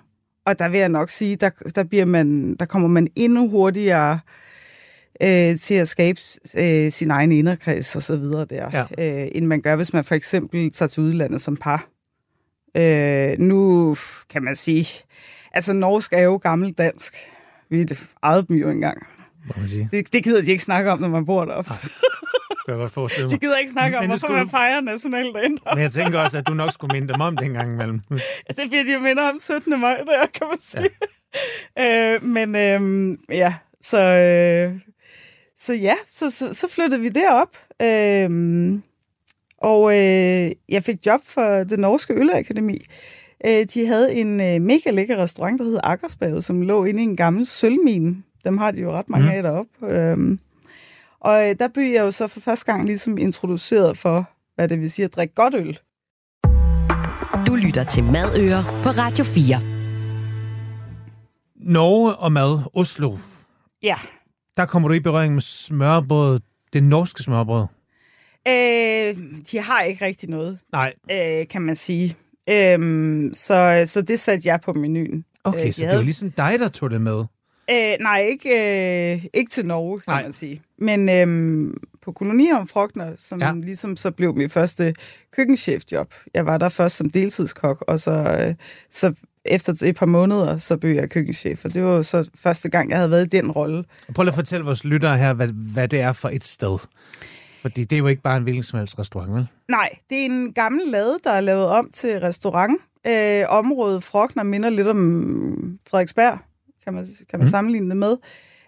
og 0.46 0.58
der 0.58 0.68
vil 0.68 0.80
jeg 0.80 0.88
nok 0.88 1.10
sige, 1.10 1.36
der, 1.36 1.50
der, 1.74 1.84
bliver 1.84 2.04
man, 2.04 2.54
der 2.54 2.64
kommer 2.64 2.88
man 2.88 3.08
endnu 3.16 3.48
hurtigere 3.48 4.12
øh, 4.12 4.49
til 5.58 5.74
at 5.74 5.88
skabe 5.88 6.20
øh, 6.56 6.92
sin 6.92 7.10
egen 7.10 7.32
inderkreds 7.32 7.96
og 7.96 8.02
så 8.02 8.16
videre 8.16 8.44
der, 8.44 8.86
ja. 8.98 9.22
øh, 9.22 9.28
end 9.34 9.46
man 9.46 9.60
gør, 9.60 9.76
hvis 9.76 9.92
man 9.92 10.04
for 10.04 10.14
eksempel 10.14 10.70
tager 10.70 10.88
til 10.88 11.02
udlandet 11.02 11.40
som 11.40 11.56
par. 11.56 11.88
Øh, 12.76 13.38
nu 13.38 13.96
kan 14.30 14.42
man 14.42 14.56
sige, 14.56 14.86
altså 15.52 15.72
norsk 15.72 16.12
er 16.12 16.22
jo 16.22 16.36
gammel 16.36 16.72
dansk. 16.72 17.14
Vi 17.70 17.86
ejede 18.22 18.46
dem 18.48 18.56
jo 18.56 18.68
engang. 18.68 19.06
man 19.56 19.68
sige. 19.68 19.88
Det, 19.90 20.12
det 20.12 20.24
gider 20.24 20.42
de 20.42 20.50
ikke 20.50 20.64
snakke 20.64 20.90
om, 20.90 21.00
når 21.00 21.08
man 21.08 21.26
bor 21.26 21.44
deroppe. 21.44 21.70
kan 22.64 22.74
jeg 22.74 22.76
godt 22.76 22.92
forestille 22.92 23.26
mig. 23.26 23.34
De 23.34 23.38
gider 23.38 23.58
ikke 23.58 23.72
snakke 23.72 23.98
om, 23.98 24.04
hvorfor 24.04 24.18
skulle... 24.18 24.38
man 24.38 24.48
fejrer 24.48 24.80
nationaldagen. 24.80 25.58
Men 25.74 25.82
jeg 25.82 25.92
tænker 25.92 26.18
også, 26.20 26.38
at 26.38 26.46
du 26.46 26.54
nok 26.54 26.72
skulle 26.72 27.00
minde 27.00 27.12
dem 27.12 27.20
om 27.20 27.36
den 27.36 27.52
gang 27.52 27.72
imellem. 27.72 28.00
ja, 28.10 28.62
det 28.62 28.70
bliver 28.70 28.84
de 28.84 28.92
jo 28.92 29.00
minder 29.00 29.28
om 29.28 29.38
17. 29.38 29.80
maj, 29.80 29.96
der 29.96 30.26
kan 30.34 30.46
man 30.50 30.58
sige. 30.60 30.88
Ja. 31.76 32.14
øh, 32.14 32.24
men 32.24 32.56
øh, 32.56 33.18
ja, 33.28 33.54
så, 33.80 34.00
øh, 34.00 34.80
så 35.60 35.74
ja, 35.74 35.94
så, 36.06 36.30
så, 36.30 36.54
så 36.54 36.68
flyttede 36.68 37.00
vi 37.00 37.08
derop. 37.08 37.56
Øh, 37.82 38.80
og 39.58 39.90
øh, 39.92 40.52
jeg 40.68 40.84
fik 40.84 41.06
job 41.06 41.20
for 41.24 41.64
det 41.64 41.78
norske 41.78 42.14
Ølleakademi. 42.14 42.78
Øh, 43.46 43.64
de 43.74 43.86
havde 43.86 44.14
en 44.14 44.40
øh, 44.40 44.60
mega 44.60 44.90
lækker 44.90 45.16
restaurant, 45.16 45.58
der 45.58 45.64
hed 45.64 45.80
Akkersbaget, 45.82 46.44
som 46.44 46.62
lå 46.62 46.84
inde 46.84 47.00
i 47.00 47.04
en 47.04 47.16
gammel 47.16 47.46
sølvmine. 47.46 48.16
Dem 48.44 48.58
har 48.58 48.70
de 48.70 48.80
jo 48.80 48.92
ret 48.92 49.08
mange 49.08 49.26
mm. 49.26 49.32
af 49.32 49.42
deroppe. 49.42 49.86
Øh, 49.86 50.38
og 51.20 51.48
øh, 51.48 51.54
der 51.58 51.68
blev 51.68 51.92
jeg 51.92 52.00
jo 52.00 52.10
så 52.10 52.26
for 52.26 52.40
første 52.40 52.72
gang 52.72 52.86
ligesom 52.86 53.18
introduceret 53.18 53.98
for, 53.98 54.30
hvad 54.54 54.68
det 54.68 54.80
vil 54.80 54.90
sige 54.90 55.04
at 55.04 55.14
drikke 55.14 55.34
godt 55.34 55.54
øl. 55.54 55.78
Du 57.46 57.54
lytter 57.54 57.84
til 57.84 58.04
Madøer 58.04 58.80
på 58.82 58.88
Radio 58.88 59.24
4. 59.24 59.60
Norge 61.56 62.14
og 62.14 62.32
mad, 62.32 62.58
Oslo. 62.74 63.16
Ja. 63.82 63.96
Der 64.60 64.66
kommer 64.66 64.88
du 64.88 64.94
i 64.94 65.00
berøring 65.00 65.34
med 65.34 65.42
smørbrød, 65.42 66.40
det 66.72 66.82
norske 66.82 67.22
smørbrød. 67.22 67.66
Øh, 68.48 69.16
de 69.52 69.58
har 69.58 69.82
ikke 69.82 70.04
rigtig 70.04 70.28
noget, 70.28 70.58
Nej. 70.72 70.94
Øh, 71.10 71.48
kan 71.48 71.62
man 71.62 71.76
sige. 71.76 72.16
Øh, 72.50 73.30
så, 73.34 73.82
så 73.86 74.02
det 74.02 74.20
satte 74.20 74.48
jeg 74.48 74.60
på 74.60 74.72
menuen. 74.72 75.24
Okay, 75.44 75.66
øh, 75.66 75.72
så 75.72 75.82
havde... 75.82 75.90
det 75.90 75.98
var 75.98 76.04
ligesom 76.04 76.30
dig, 76.30 76.58
der 76.58 76.68
tog 76.68 76.90
det 76.90 77.00
med? 77.00 77.24
Øh, 77.70 77.96
nej, 78.00 78.20
ikke, 78.20 78.48
øh, 79.14 79.24
ikke 79.34 79.50
til 79.50 79.66
Norge, 79.66 79.98
kan 79.98 80.12
nej. 80.12 80.22
man 80.22 80.32
sige. 80.32 80.62
Men 80.78 81.08
øh, 81.08 81.74
på 82.02 82.12
kolonier 82.12 82.64
Frogner, 82.64 83.16
som 83.16 83.40
ja. 83.40 83.52
ligesom 83.52 83.96
så 83.96 84.10
blev 84.10 84.36
mit 84.36 84.52
første 84.52 84.94
køkkenchefjob. 85.32 86.14
Jeg 86.34 86.46
var 86.46 86.58
der 86.58 86.68
først 86.68 86.96
som 86.96 87.10
deltidskok, 87.10 87.84
og 87.88 88.00
så, 88.00 88.36
øh, 88.40 88.54
så 88.90 89.14
efter 89.44 89.82
et 89.84 89.96
par 89.96 90.06
måneder, 90.06 90.56
så 90.56 90.76
blev 90.76 90.94
jeg 90.94 91.10
køkkenchef. 91.10 91.64
Og 91.64 91.74
det 91.74 91.84
var 91.84 92.02
så 92.02 92.30
første 92.34 92.68
gang, 92.68 92.90
jeg 92.90 92.98
havde 92.98 93.10
været 93.10 93.26
i 93.26 93.36
den 93.36 93.50
rolle. 93.50 93.84
Prøv 94.14 94.22
lige 94.22 94.30
at 94.30 94.34
fortælle 94.34 94.64
vores 94.64 94.84
lyttere 94.84 95.18
her, 95.18 95.32
hvad, 95.32 95.48
hvad 95.48 95.88
det 95.88 96.00
er 96.00 96.12
for 96.12 96.28
et 96.28 96.44
sted. 96.44 96.78
Fordi 97.62 97.84
det 97.84 97.96
er 97.96 97.98
jo 97.98 98.06
ikke 98.06 98.22
bare 98.22 98.36
en 98.36 98.42
hvilken 98.42 98.62
som 98.62 98.78
helst 98.78 98.98
restaurant, 98.98 99.34
vel? 99.34 99.46
Nej, 99.68 99.88
det 100.10 100.20
er 100.20 100.24
en 100.24 100.52
gammel 100.52 100.88
lade, 100.88 101.18
der 101.24 101.30
er 101.30 101.40
lavet 101.40 101.66
om 101.66 101.90
til 101.92 102.20
restaurant. 102.20 102.80
Øh, 103.06 103.42
området 103.48 104.04
Frogner 104.04 104.42
minder 104.42 104.70
lidt 104.70 104.88
om 104.88 105.78
Frederiksberg, 105.90 106.38
kan 106.84 106.94
man, 106.94 107.06
kan 107.30 107.38
man 107.38 107.44
mm. 107.44 107.50
sammenligne 107.50 107.88
det 107.88 107.96
med. 107.96 108.16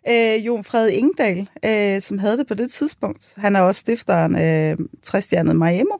Øh, 0.08 0.46
Jon 0.46 0.64
Fred 0.64 0.88
Ingdal, 0.88 1.48
øh, 1.64 2.00
som 2.00 2.18
havde 2.18 2.36
det 2.36 2.46
på 2.46 2.54
det 2.54 2.70
tidspunkt. 2.70 3.34
Han 3.36 3.56
er 3.56 3.60
også 3.60 3.78
stifteren 3.78 4.36
af 4.36 4.76
øh, 4.78 4.86
Træstjernet 5.02 5.56
Miami. 5.56 5.90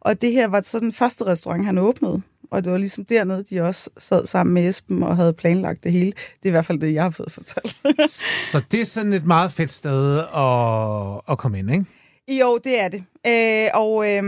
Og 0.00 0.20
det 0.20 0.32
her 0.32 0.48
var 0.48 0.60
så 0.60 0.78
den 0.78 0.92
første 0.92 1.24
restaurant, 1.24 1.64
han 1.64 1.78
åbnede. 1.78 2.22
Og 2.50 2.64
det 2.64 2.72
var 2.72 2.78
ligesom 2.78 3.04
dernede, 3.04 3.44
de 3.50 3.60
også 3.60 3.90
sad 3.98 4.26
sammen 4.26 4.54
med 4.54 4.68
Esben 4.68 5.02
og 5.02 5.16
havde 5.16 5.32
planlagt 5.32 5.84
det 5.84 5.92
hele. 5.92 6.12
Det 6.12 6.44
er 6.44 6.48
i 6.48 6.50
hvert 6.50 6.64
fald 6.64 6.80
det, 6.80 6.94
jeg 6.94 7.02
har 7.02 7.10
fået 7.10 7.32
fortalt. 7.32 7.82
så 8.52 8.62
det 8.70 8.80
er 8.80 8.84
sådan 8.84 9.12
et 9.12 9.24
meget 9.24 9.52
fedt 9.52 9.70
sted 9.70 10.18
at, 10.18 11.32
at 11.32 11.38
komme 11.38 11.58
ind, 11.58 11.70
ikke? 11.70 11.86
Jo, 12.28 12.58
det 12.64 12.80
er 12.80 12.88
det. 12.88 13.04
Øh, 13.26 13.70
og 13.74 14.10
øh, 14.10 14.22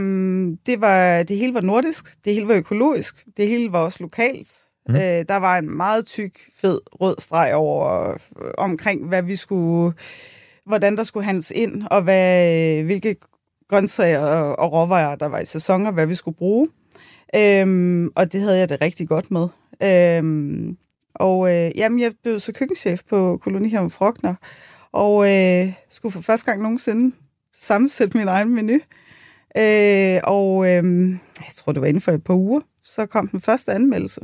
det, 0.67 0.81
var, 0.81 1.23
det 1.23 1.37
hele 1.37 1.55
var 1.55 1.61
nordisk, 1.61 2.25
det 2.25 2.35
hele 2.35 2.49
var 2.49 2.55
økologisk, 2.55 3.27
det 3.37 3.49
hele 3.49 3.73
var 3.73 3.79
også 3.79 3.99
lokalt. 4.03 4.49
Mm. 4.89 4.95
Øh, 4.95 5.25
der 5.29 5.37
var 5.37 5.59
en 5.59 5.77
meget 5.77 6.07
tyk, 6.07 6.39
fed 6.61 6.81
rød 7.01 7.17
streg 7.19 7.55
over 7.55 8.11
øh, 8.11 8.51
omkring, 8.59 9.09
hvad 9.09 9.23
vi 9.23 9.37
skulle, 9.37 9.95
hvordan 10.67 10.97
der 10.97 11.03
skulle 11.03 11.25
handles 11.25 11.51
ind, 11.51 11.83
og 11.91 12.03
hvad, 12.03 12.83
hvilke 12.83 13.17
grøntsager 13.69 14.21
og, 14.21 14.59
og 14.59 14.73
råvarer, 14.73 15.15
der 15.15 15.27
var 15.27 15.39
i 15.39 15.45
sæson, 15.45 15.87
og 15.87 15.93
hvad 15.93 16.07
vi 16.07 16.15
skulle 16.15 16.37
bruge. 16.37 16.69
Øhm, 17.37 18.09
og 18.17 18.33
det 18.33 18.41
havde 18.41 18.59
jeg 18.59 18.69
det 18.69 18.81
rigtig 18.81 19.09
godt 19.09 19.31
med. 19.31 19.49
Øhm, 19.83 20.77
og 21.15 21.55
øh, 21.55 21.71
jamen, 21.77 22.01
jeg 22.01 22.13
blev 22.23 22.41
så 22.41 22.53
køkkenchef 22.53 23.03
på 23.09 23.39
Kolonihaven 23.43 23.91
Frogner, 23.91 24.35
og 24.93 25.35
øh, 25.35 25.73
skulle 25.89 26.13
for 26.13 26.21
første 26.21 26.47
gang 26.47 26.63
nogensinde 26.63 27.17
sammensætte 27.53 28.19
min 28.19 28.29
egen 28.29 28.55
menu. 28.55 28.79
Øh, 29.57 30.21
og 30.25 30.67
øh, 30.67 31.11
jeg 31.39 31.53
tror, 31.55 31.73
det 31.73 31.81
var 31.81 31.87
inden 31.87 32.01
for 32.01 32.13
et 32.13 32.25
par 32.25 32.35
uger, 32.35 32.61
så 32.85 33.07
kom 33.07 33.29
den 33.29 33.41
første 33.41 33.73
anmeldelse. 33.73 34.21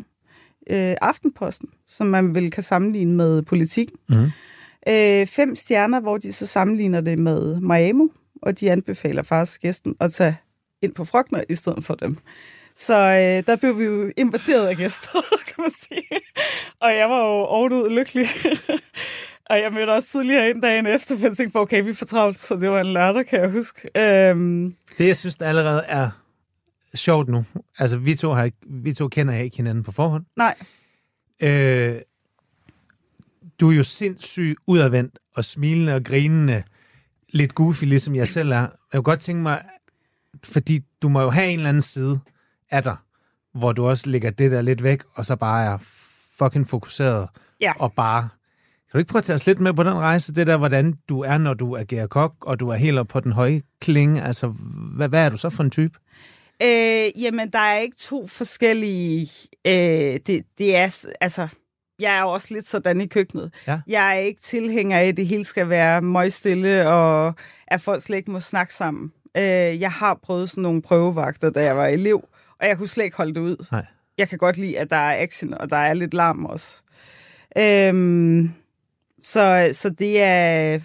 Øh, 0.70 0.94
Aftenposten, 1.00 1.68
som 1.88 2.06
man 2.06 2.34
vel 2.34 2.50
kan 2.50 2.62
sammenligne 2.62 3.14
med 3.14 3.42
politik. 3.42 3.88
Mm. 4.08 4.30
Øh, 4.88 5.26
fem 5.26 5.56
stjerner, 5.56 6.00
hvor 6.00 6.18
de 6.18 6.32
så 6.32 6.46
sammenligner 6.46 7.00
det 7.00 7.18
med 7.18 7.60
Miami, 7.60 8.08
og 8.42 8.60
de 8.60 8.70
anbefaler 8.70 9.22
faktisk 9.22 9.60
gæsten 9.60 9.94
at 10.00 10.12
tage 10.12 10.36
ind 10.82 10.94
på 10.94 11.04
Frogner 11.04 11.42
i 11.48 11.54
stedet 11.54 11.84
for 11.84 11.94
dem. 11.94 12.16
Så 12.76 12.94
øh, 12.94 13.46
der 13.46 13.56
blev 13.56 13.78
vi 13.78 13.84
jo 13.84 14.12
invaderet 14.16 14.66
af 14.66 14.76
gæster, 14.76 15.10
kan 15.48 15.54
man 15.58 15.70
sige. 15.70 16.20
Og 16.80 16.96
jeg 16.96 17.10
var 17.10 17.18
jo 17.18 17.44
overud 17.44 17.90
lykkelig. 17.90 18.26
og 19.50 19.58
jeg 19.58 19.72
mødte 19.72 19.90
også 19.90 20.08
tidligere 20.08 20.50
en 20.50 20.60
dagen 20.60 20.86
efter, 20.86 21.18
for 21.18 21.26
jeg 21.26 21.36
tænkte 21.36 21.52
på, 21.52 21.60
okay, 21.60 21.84
vi 21.84 21.94
får 21.94 22.06
travlt, 22.06 22.38
så 22.38 22.56
det 22.56 22.70
var 22.70 22.80
en 22.80 22.92
lørdag, 22.92 23.26
kan 23.26 23.40
jeg 23.40 23.50
huske. 23.50 23.88
Øhm. 23.98 24.76
Det, 24.98 25.06
jeg 25.06 25.16
synes, 25.16 25.36
der 25.36 25.46
allerede 25.46 25.82
er 25.86 26.10
sjovt 26.94 27.28
nu, 27.28 27.44
altså 27.78 27.96
vi 27.96 28.14
to, 28.14 28.32
har, 28.32 28.50
vi 28.66 28.92
to 28.92 29.08
kender 29.08 29.34
ikke 29.34 29.56
hinanden 29.56 29.84
på 29.84 29.92
forhånd. 29.92 30.24
Nej. 30.36 30.54
Øh, 31.42 32.00
du 33.60 33.70
er 33.70 33.74
jo 33.74 33.84
sindssygt 33.84 34.58
udadvendt 34.66 35.18
og 35.34 35.44
smilende 35.44 35.94
og 35.94 36.04
grinende, 36.04 36.62
lidt 37.28 37.54
goofy, 37.54 37.84
ligesom 37.84 38.14
jeg 38.14 38.28
selv 38.28 38.50
er. 38.50 38.60
Jeg 38.60 38.68
kunne 38.92 39.02
godt 39.02 39.20
tænke 39.20 39.42
mig, 39.42 39.62
fordi 40.44 40.80
du 41.02 41.08
må 41.08 41.20
jo 41.20 41.30
have 41.30 41.48
en 41.48 41.58
eller 41.58 41.68
anden 41.68 41.82
side, 41.82 42.20
af 42.74 42.82
dig, 42.82 42.96
hvor 43.54 43.72
du 43.72 43.86
også 43.86 44.10
lægger 44.10 44.30
det 44.30 44.50
der 44.50 44.62
lidt 44.62 44.82
væk, 44.82 45.02
og 45.14 45.26
så 45.26 45.36
bare 45.36 45.64
er 45.64 45.78
fucking 46.38 46.68
fokuseret, 46.68 47.28
ja. 47.60 47.72
og 47.78 47.92
bare... 47.92 48.28
Kan 48.90 48.98
du 48.98 48.98
ikke 48.98 49.10
prøve 49.10 49.18
at 49.18 49.24
tage 49.24 49.34
os 49.34 49.46
lidt 49.46 49.60
med 49.60 49.74
på 49.74 49.82
den 49.82 49.92
rejse, 49.92 50.34
det 50.34 50.46
der, 50.46 50.56
hvordan 50.56 50.94
du 51.08 51.20
er, 51.20 51.38
når 51.38 51.54
du 51.54 51.76
agerer 51.76 52.06
kok, 52.06 52.32
og 52.40 52.60
du 52.60 52.68
er 52.68 52.74
helt 52.74 52.98
op 52.98 53.08
på 53.08 53.20
den 53.20 53.32
høje 53.32 53.62
klinge? 53.80 54.22
Altså, 54.22 54.54
hvad, 54.96 55.08
hvad 55.08 55.26
er 55.26 55.30
du 55.30 55.36
så 55.36 55.50
for 55.50 55.62
en 55.62 55.70
type? 55.70 55.98
Øh, 56.62 57.22
jamen, 57.22 57.50
der 57.50 57.58
er 57.58 57.78
ikke 57.78 57.96
to 57.96 58.26
forskellige... 58.26 59.28
Øh, 59.66 60.20
det, 60.26 60.42
det 60.58 60.76
er, 60.76 61.06
altså, 61.20 61.48
jeg 61.98 62.18
er 62.18 62.22
også 62.22 62.54
lidt 62.54 62.66
sådan 62.66 63.00
i 63.00 63.06
køkkenet. 63.06 63.54
Ja. 63.66 63.80
Jeg 63.86 64.08
er 64.08 64.20
ikke 64.20 64.40
tilhænger 64.40 64.98
af, 64.98 65.04
at 65.04 65.16
det 65.16 65.26
hele 65.26 65.44
skal 65.44 65.68
være 65.68 66.02
møgstille, 66.02 66.88
og 66.88 67.34
at 67.66 67.80
folk 67.80 68.02
slet 68.02 68.16
ikke 68.16 68.30
må 68.30 68.40
snakke 68.40 68.74
sammen. 68.74 69.12
Øh, 69.36 69.80
jeg 69.80 69.92
har 69.92 70.18
prøvet 70.22 70.50
sådan 70.50 70.62
nogle 70.62 70.82
prøvevagter, 70.82 71.50
da 71.50 71.64
jeg 71.64 71.76
var 71.76 71.86
elev, 71.86 72.24
og 72.60 72.66
jeg 72.66 72.78
kunne 72.78 72.88
slet 72.88 73.04
ikke 73.04 73.16
holde 73.16 73.34
det 73.34 73.40
ud. 73.40 73.66
Nej. 73.72 73.86
Jeg 74.18 74.28
kan 74.28 74.38
godt 74.38 74.56
lide, 74.56 74.78
at 74.78 74.90
der 74.90 74.96
er 74.96 75.22
action, 75.22 75.54
og 75.54 75.70
der 75.70 75.76
er 75.76 75.94
lidt 75.94 76.14
larm 76.14 76.44
også. 76.44 76.82
Øhm, 77.58 78.50
så, 79.20 79.70
så 79.72 79.90
det 79.90 80.22
er... 80.22 80.78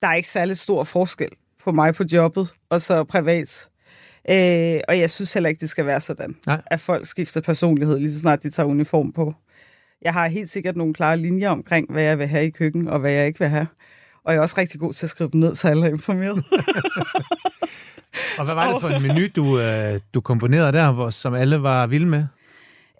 Der 0.00 0.08
er 0.08 0.14
ikke 0.14 0.28
særlig 0.28 0.56
stor 0.56 0.84
forskel 0.84 1.30
på 1.64 1.72
mig 1.72 1.94
på 1.94 2.04
jobbet, 2.12 2.54
og 2.70 2.80
så 2.82 3.04
privat. 3.04 3.68
Øh, 4.30 4.80
og 4.88 4.98
jeg 4.98 5.10
synes 5.10 5.32
heller 5.32 5.48
ikke, 5.48 5.60
det 5.60 5.68
skal 5.68 5.86
være 5.86 6.00
sådan, 6.00 6.36
Nej. 6.46 6.62
at 6.66 6.80
folk 6.80 7.06
skifter 7.06 7.40
personlighed, 7.40 7.98
lige 7.98 8.12
så 8.12 8.18
snart 8.18 8.42
de 8.42 8.50
tager 8.50 8.66
uniform 8.66 9.12
på. 9.12 9.34
Jeg 10.02 10.12
har 10.12 10.26
helt 10.26 10.48
sikkert 10.48 10.76
nogle 10.76 10.94
klare 10.94 11.16
linjer 11.16 11.50
omkring, 11.50 11.92
hvad 11.92 12.02
jeg 12.02 12.18
vil 12.18 12.26
have 12.26 12.46
i 12.46 12.50
køkken, 12.50 12.88
og 12.88 12.98
hvad 12.98 13.12
jeg 13.12 13.26
ikke 13.26 13.38
vil 13.38 13.48
have. 13.48 13.66
Og 14.26 14.32
jeg 14.32 14.38
er 14.38 14.42
også 14.42 14.54
rigtig 14.58 14.80
god 14.80 14.92
til 14.92 15.06
at 15.06 15.10
skrive 15.10 15.30
dem 15.32 15.40
ned, 15.40 15.54
så 15.54 15.68
alle 15.68 15.86
er 15.86 15.90
informeret. 15.90 16.44
Og 18.38 18.44
hvad 18.44 18.54
var 18.54 18.72
det 18.72 18.80
for 18.80 18.88
en 18.88 19.02
menu, 19.02 19.26
du, 19.36 19.60
øh, 19.60 20.00
du 20.14 20.20
komponerede 20.20 20.72
der, 20.72 20.92
hvor, 20.92 21.10
som 21.10 21.34
alle 21.34 21.62
var 21.62 21.86
vilde 21.86 22.06
med? 22.06 22.26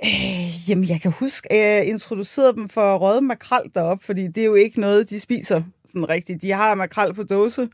Øh, 0.05 0.71
jamen, 0.71 0.89
jeg 0.89 1.01
kan 1.01 1.13
huske, 1.13 1.53
at 1.53 1.59
jeg 1.59 1.87
introducerede 1.87 2.53
dem 2.53 2.69
for 2.69 2.97
røde 2.97 3.21
makrel 3.21 3.71
derop, 3.75 4.03
fordi 4.03 4.27
det 4.27 4.41
er 4.41 4.45
jo 4.45 4.55
ikke 4.55 4.81
noget, 4.81 5.11
de 5.11 5.21
spiser 5.21 5.63
sådan 5.87 6.09
rigtigt. 6.09 6.43
De 6.43 6.53
har 6.53 6.75
makrel 6.75 7.15
på 7.15 7.23
dåse, 7.23 7.69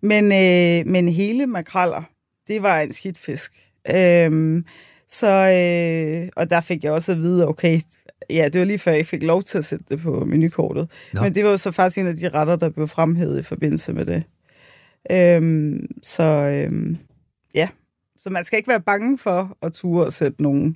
men, 0.00 0.24
øh, 0.24 0.92
men 0.92 1.08
hele 1.08 1.46
makreller, 1.46 2.02
det 2.48 2.62
var 2.62 2.80
en 2.80 2.92
skidt 2.92 3.18
fisk. 3.18 3.52
Øhm, 3.90 4.64
så, 5.08 5.28
øh, 5.28 6.28
og 6.36 6.50
der 6.50 6.60
fik 6.60 6.84
jeg 6.84 6.92
også 6.92 7.12
at 7.12 7.18
vide, 7.18 7.48
okay, 7.48 7.80
ja, 8.30 8.48
det 8.52 8.58
var 8.58 8.64
lige 8.64 8.78
før 8.78 8.92
jeg 8.92 9.06
fik 9.06 9.22
lov 9.22 9.42
til 9.42 9.58
at 9.58 9.64
sætte 9.64 9.84
det 9.88 10.00
på 10.00 10.24
menukortet. 10.24 10.90
Nå. 11.12 11.22
Men 11.22 11.34
det 11.34 11.44
var 11.44 11.50
jo 11.50 11.56
så 11.56 11.70
faktisk 11.70 11.98
en 11.98 12.06
af 12.06 12.14
de 12.16 12.28
retter, 12.28 12.56
der 12.56 12.68
blev 12.68 12.88
fremhævet 12.88 13.38
i 13.38 13.42
forbindelse 13.42 13.92
med 13.92 14.06
det. 14.06 14.22
Øhm, 15.10 15.86
så 16.02 16.22
øhm, 16.22 16.96
ja, 17.54 17.68
så 18.18 18.30
man 18.30 18.44
skal 18.44 18.56
ikke 18.56 18.68
være 18.68 18.80
bange 18.80 19.18
for 19.18 19.56
at 19.62 19.72
ture 19.72 20.06
og 20.06 20.12
sætte 20.12 20.42
nogle 20.42 20.74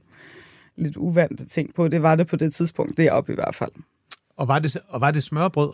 lidt 0.77 0.97
uvante 0.97 1.47
ting 1.47 1.75
på. 1.75 1.89
Det 1.89 2.03
var 2.03 2.15
det 2.15 2.27
på 2.27 2.37
det 2.37 2.55
tidspunkt, 2.55 2.97
deroppe 2.97 3.33
i 3.33 3.35
hvert 3.35 3.55
fald. 3.55 3.71
Og 4.37 4.49
var 4.49 4.59
det, 4.59 4.77
og 4.89 5.01
var 5.01 5.11
det 5.11 5.23
smørbrød? 5.23 5.73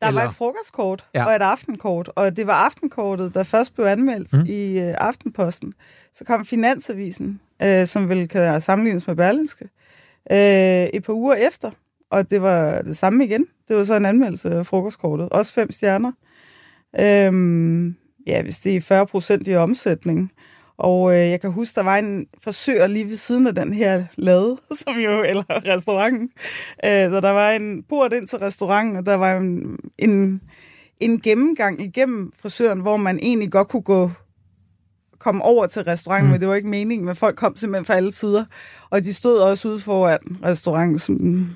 Der 0.00 0.08
Eller- 0.08 0.20
var 0.20 0.28
et 0.28 0.34
frokostkort 0.34 1.04
Ja. 1.14 1.26
og 1.26 1.32
et 1.36 1.42
aftenkort, 1.42 2.10
og 2.16 2.36
det 2.36 2.46
var 2.46 2.52
aftenkortet, 2.64 3.34
der 3.34 3.42
først 3.42 3.74
blev 3.74 3.86
anmeldt 3.86 4.32
Mm. 4.38 4.44
i 4.48 4.78
øh, 4.78 4.94
Aftenposten. 4.98 5.72
Så 6.14 6.24
kom 6.24 6.44
Finansavisen, 6.46 7.40
øh, 7.62 7.86
som 7.86 8.26
kan 8.28 8.60
sammenlignes 8.60 9.06
med 9.06 9.16
Berlinske, 9.16 9.68
øh, 10.30 10.86
et 10.86 11.02
par 11.04 11.12
uger 11.12 11.34
efter, 11.34 11.70
og 12.10 12.30
det 12.30 12.42
var 12.42 12.82
det 12.82 12.96
samme 12.96 13.24
igen. 13.24 13.46
Det 13.68 13.76
var 13.76 13.84
så 13.84 13.94
en 13.94 14.06
anmeldelse 14.06 14.50
af 14.50 14.66
frokostkortet, 14.66 15.28
også 15.28 15.52
fem 15.54 15.72
stjerner. 15.72 16.12
Øhm, 17.00 17.96
ja, 18.26 18.42
hvis 18.42 18.58
det 18.58 18.76
er 18.76 18.80
40 18.80 19.06
procent 19.06 19.48
i 19.48 19.54
omsætning. 19.54 20.32
Og 20.76 21.12
øh, 21.12 21.30
jeg 21.30 21.40
kan 21.40 21.52
huske, 21.52 21.74
der 21.74 21.82
var 21.82 21.96
en 21.96 22.26
forsøger 22.38 22.86
lige 22.86 23.04
ved 23.04 23.16
siden 23.16 23.46
af 23.46 23.54
den 23.54 23.72
her 23.72 24.04
lade, 24.16 24.58
som 24.84 24.94
jo, 24.96 25.22
eller 25.22 25.44
restauranten. 25.48 26.30
Øh, 26.84 27.10
så 27.10 27.20
der 27.20 27.30
var 27.30 27.50
en 27.50 27.82
port 27.88 28.12
ind 28.12 28.26
til 28.26 28.38
restauranten, 28.38 28.96
og 28.96 29.06
der 29.06 29.14
var 29.14 29.36
en, 29.36 29.78
en, 29.98 30.40
en 31.00 31.20
gennemgang 31.20 31.80
igennem 31.80 32.32
frisøren, 32.42 32.80
hvor 32.80 32.96
man 32.96 33.18
egentlig 33.22 33.52
godt 33.52 33.68
kunne 33.68 33.82
gå 33.82 34.10
komme 35.22 35.42
over 35.42 35.66
til 35.66 35.82
restauranten, 35.82 36.26
mm. 36.26 36.32
men 36.32 36.40
det 36.40 36.48
var 36.48 36.54
ikke 36.54 36.68
meningen, 36.68 37.06
men 37.06 37.16
folk 37.16 37.36
kom 37.36 37.56
simpelthen 37.56 37.84
fra 37.84 37.94
alle 37.94 38.12
sider. 38.12 38.44
Og 38.90 39.04
de 39.04 39.14
stod 39.14 39.38
også 39.38 39.68
ude 39.68 39.80
foran 39.80 40.18
restauranten. 40.44 40.98
Sådan, 40.98 41.50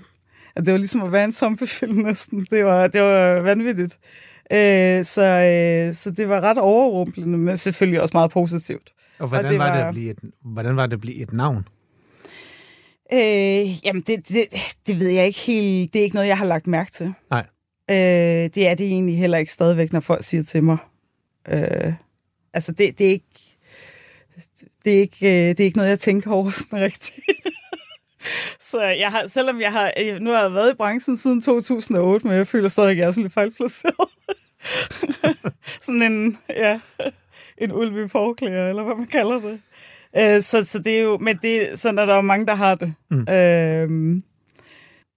at 0.56 0.66
det 0.66 0.72
var 0.72 0.78
ligesom 0.78 1.02
at 1.02 1.12
være 1.12 1.24
en 1.24 1.32
zombiefilm 1.32 1.94
næsten. 1.94 2.46
Det 2.50 2.64
var, 2.64 2.86
det 2.86 3.02
var 3.02 3.40
vanvittigt. 3.40 3.98
Øh, 4.52 5.04
så, 5.04 5.22
øh, 5.22 5.94
så 5.94 6.10
det 6.10 6.28
var 6.28 6.40
ret 6.40 6.58
overrumplende, 6.58 7.38
men 7.38 7.56
selvfølgelig 7.56 8.00
også 8.02 8.12
meget 8.14 8.30
positivt. 8.30 8.92
Og 9.18 9.28
hvordan, 9.28 9.44
Og 9.46 9.50
det 9.50 9.58
var, 9.58 9.72
det 9.72 9.80
var- 9.80 9.88
at 9.88 9.94
blive 9.94 10.10
et, 10.10 10.18
hvordan 10.44 10.76
var 10.76 10.86
det 10.86 10.92
at 10.92 11.00
blive 11.00 11.16
et 11.16 11.32
navn? 11.32 11.68
Øh, 13.12 13.86
jamen, 13.86 14.02
det, 14.06 14.28
det, 14.28 14.44
det 14.86 15.00
ved 15.00 15.08
jeg 15.08 15.26
ikke 15.26 15.38
helt. 15.38 15.92
Det 15.92 15.98
er 15.98 16.02
ikke 16.04 16.16
noget, 16.16 16.28
jeg 16.28 16.38
har 16.38 16.44
lagt 16.46 16.66
mærke 16.66 16.90
til. 16.90 17.12
Nej. 17.30 17.46
Øh, 17.90 17.96
det 18.54 18.68
er 18.68 18.74
det 18.74 18.86
egentlig 18.86 19.18
heller 19.18 19.38
ikke 19.38 19.52
stadigvæk, 19.52 19.92
når 19.92 20.00
folk 20.00 20.22
siger 20.24 20.42
til 20.42 20.62
mig. 20.62 20.76
Øh, 21.48 21.92
altså, 22.54 22.72
det, 22.72 22.98
det 22.98 23.06
er 23.06 23.10
ikke... 23.10 23.45
Det 24.86 24.94
er, 24.94 25.00
ikke, 25.00 25.26
øh, 25.26 25.48
det 25.48 25.60
er 25.60 25.64
ikke 25.64 25.76
noget, 25.76 25.90
jeg 25.90 25.98
tænker 25.98 26.30
over 26.30 26.50
sådan 26.50 26.80
rigtigt. 26.80 27.26
Så 28.70 28.82
jeg 28.82 29.10
har, 29.10 29.26
selvom 29.28 29.60
jeg 29.60 29.72
har, 29.72 29.92
øh, 30.00 30.20
nu 30.20 30.30
har 30.30 30.42
jeg 30.42 30.54
været 30.54 30.72
i 30.72 30.76
branchen 30.76 31.16
siden 31.16 31.42
2008, 31.42 32.26
men 32.26 32.36
jeg 32.36 32.46
føler 32.46 32.68
stadig, 32.68 32.90
at 32.90 32.96
jeg 32.96 33.06
er 33.06 33.10
sådan 33.10 33.22
lidt 33.22 33.32
fejlplaceret. 33.32 33.94
sådan 35.86 36.02
en, 36.02 36.38
ja, 36.48 36.80
en 37.58 37.72
ulv 37.72 38.04
i 38.04 38.08
forklæder, 38.08 38.68
eller 38.68 38.82
hvad 38.82 38.94
man 38.94 39.06
kalder 39.06 39.40
det. 39.40 39.60
Øh, 40.16 40.42
så, 40.42 40.64
så 40.64 40.78
det 40.78 40.98
er 40.98 41.02
jo, 41.02 41.18
men 41.18 41.38
det, 41.42 41.78
sådan 41.78 41.98
er 41.98 42.06
der 42.06 42.14
jo 42.14 42.20
mange, 42.20 42.46
der 42.46 42.54
har 42.54 42.74
det. 42.74 42.94
Mm. 43.10 43.16
Mm. 43.16 43.32
Øh, 43.32 44.22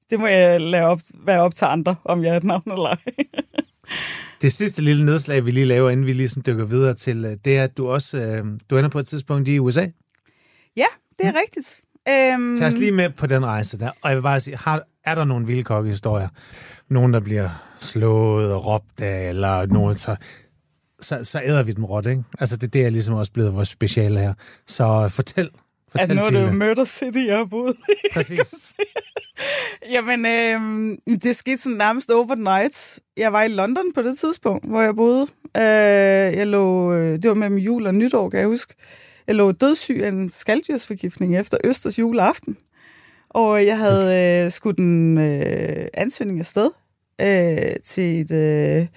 det 0.09 0.19
må 0.19 0.27
jeg 0.27 0.61
lade 0.61 0.83
op, 0.83 0.99
være 1.13 1.41
op 1.41 1.55
til 1.55 1.65
andre, 1.65 1.95
om 2.03 2.23
jeg 2.23 2.33
er 2.33 2.37
et 2.37 2.43
navn 2.43 2.71
eller 2.71 2.89
ej. 2.89 2.97
Det 4.41 4.53
sidste 4.53 4.81
lille 4.81 5.05
nedslag, 5.05 5.45
vi 5.45 5.51
lige 5.51 5.65
laver, 5.65 5.89
inden 5.89 6.05
vi 6.05 6.13
ligesom 6.13 6.41
dykker 6.41 6.65
videre 6.65 6.93
til, 6.93 7.25
øh, 7.25 7.37
det 7.45 7.57
er, 7.57 7.63
at 7.63 7.77
du 7.77 7.89
også 7.89 8.17
øh, 8.17 8.45
du 8.69 8.77
ender 8.77 8.89
på 8.89 8.99
et 8.99 9.07
tidspunkt 9.07 9.47
i 9.47 9.59
USA. 9.59 9.81
ja, 10.77 10.85
det 11.19 11.25
er 11.25 11.31
mm. 11.31 11.37
rigtigt. 11.41 11.81
Øhm, 12.09 12.57
Tag 12.57 12.67
os 12.67 12.77
lige 12.77 12.91
med 12.91 13.09
på 13.09 13.27
den 13.27 13.45
rejse 13.45 13.79
der. 13.79 13.91
Og 14.01 14.09
jeg 14.09 14.17
vil 14.17 14.21
bare 14.21 14.39
sige, 14.39 14.57
har, 14.57 14.83
er 15.05 15.15
der 15.15 15.25
nogle 15.25 15.47
vilde 15.47 15.63
kokkehistorier? 15.63 16.27
Nogen, 16.89 17.13
der 17.13 17.19
bliver 17.19 17.49
slået 17.79 18.53
og 18.53 18.65
råbt 18.65 19.01
af, 19.01 19.29
eller 19.29 19.65
nogen, 19.65 19.95
så, 19.95 20.15
så, 21.01 21.23
så 21.23 21.41
æder 21.43 21.63
vi 21.63 21.71
dem 21.71 21.85
råt, 21.85 22.05
ikke? 22.05 22.23
Altså, 22.39 22.57
det, 22.57 22.73
det 22.73 22.85
er 22.85 22.89
ligesom 22.89 23.15
også 23.15 23.31
blevet 23.31 23.55
vores 23.55 23.69
speciale 23.69 24.19
her. 24.19 24.33
Så 24.67 25.09
fortæl, 25.09 25.49
at 25.93 26.01
fortæl 26.01 26.15
nu 26.15 26.21
er 26.21 26.29
det 26.29 26.47
jo. 26.47 26.51
Murder 26.51 26.83
City, 26.83 27.25
jeg 27.27 27.37
har 27.37 27.45
boet 27.45 27.75
i. 27.89 27.93
Præcis. 28.13 28.75
Jamen, 29.93 30.25
øh, 30.25 30.61
det 31.23 31.35
skete 31.35 31.57
sådan 31.57 31.77
nærmest 31.77 32.11
overnight. 32.11 32.99
Jeg 33.17 33.33
var 33.33 33.43
i 33.43 33.47
London 33.47 33.93
på 33.95 34.01
det 34.01 34.17
tidspunkt, 34.17 34.69
hvor 34.69 34.81
jeg 34.81 34.95
boede. 34.95 35.27
Øh, 35.57 35.63
jeg 36.37 36.47
lå, 36.47 36.93
øh, 36.93 37.17
det 37.17 37.27
var 37.29 37.33
mellem 37.33 37.57
jul 37.57 37.87
og 37.87 37.95
nytår, 37.95 38.29
kan 38.29 38.39
jeg 38.39 38.47
huske. 38.47 38.73
Jeg 39.27 39.35
lå 39.35 39.51
dødssyg 39.51 40.01
af 40.03 40.09
en 40.09 40.29
skalddyrsforgiftning 40.29 41.37
efter 41.39 41.57
Østers 41.63 41.99
juleaften. 41.99 42.57
Og 43.29 43.65
jeg 43.65 43.77
havde 43.77 44.45
øh, 44.45 44.51
skudt 44.51 44.77
en 44.77 45.17
øh, 45.17 45.87
ansøgning 45.93 46.39
afsted 46.39 46.69
øh, 47.21 47.75
til 47.85 48.21
et, 48.21 48.31
øh, 48.31 48.87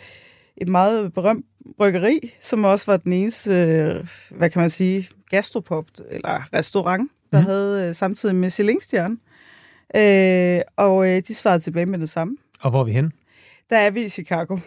et 0.57 0.69
meget 0.69 1.13
berømt 1.13 1.47
bryggeri, 1.79 2.35
som 2.41 2.65
også 2.65 2.91
var 2.91 2.97
den 2.97 3.13
eneste, 3.13 3.51
øh, 3.51 4.09
hvad 4.31 4.51
kan 4.51 4.61
man 4.61 4.71
sige, 4.71 5.09
gastropop 5.31 5.85
eller 6.11 6.55
restaurant, 6.55 7.11
der 7.33 7.41
mm. 7.41 7.47
havde 7.47 7.89
øh, 7.89 7.95
samtidig 7.95 8.35
med 8.35 8.41
Michelin-stjerne. 8.41 9.17
Øh, 9.97 10.63
og 10.77 11.09
øh, 11.09 11.23
de 11.29 11.35
svarede 11.35 11.61
tilbage 11.61 11.87
med 11.87 11.99
det 11.99 12.09
samme. 12.09 12.37
Og 12.61 12.71
hvor 12.71 12.81
er 12.81 12.85
vi 12.85 12.93
hen? 12.93 13.13
Der 13.71 13.77
er 13.77 13.91
vi 13.91 14.05
i 14.05 14.09
Chicago. 14.09 14.59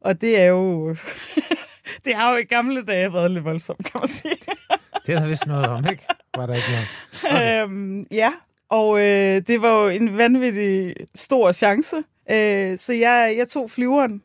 Og 0.00 0.20
det 0.20 0.40
er 0.40 0.46
jo... 0.46 0.96
det 2.04 2.14
har 2.14 2.32
jo 2.32 2.38
i 2.38 2.44
gamle 2.44 2.82
dage 2.82 3.12
været 3.12 3.30
lidt 3.30 3.44
voldsomt, 3.44 3.84
kan 3.84 4.00
man 4.00 4.08
sige. 4.08 4.36
Det 5.06 5.14
er 5.14 5.20
der 5.20 5.28
vist 5.28 5.46
noget 5.46 5.66
om, 5.66 5.86
ikke? 5.90 6.06
Var 6.36 6.46
der 6.46 6.54
ikke 6.54 6.66
noget? 6.70 6.88
Okay. 7.24 7.62
Øhm, 7.62 8.06
ja, 8.10 8.32
og 8.68 8.98
øh, 8.98 9.42
det 9.46 9.62
var 9.62 9.82
jo 9.82 9.88
en 9.88 10.18
vanvittig 10.18 10.94
stor 11.14 11.52
chance. 11.52 11.96
Øh, 12.30 12.78
så 12.78 12.92
jeg, 12.92 13.34
jeg 13.38 13.48
tog 13.48 13.70
flyveren 13.70 14.22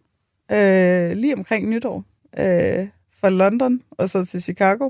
øh, 0.52 1.12
lige 1.12 1.36
omkring 1.36 1.70
nytår 1.70 2.04
øh, 2.40 2.88
fra 3.20 3.30
London 3.30 3.82
og 3.92 4.10
så 4.10 4.26
til 4.26 4.42
Chicago. 4.42 4.90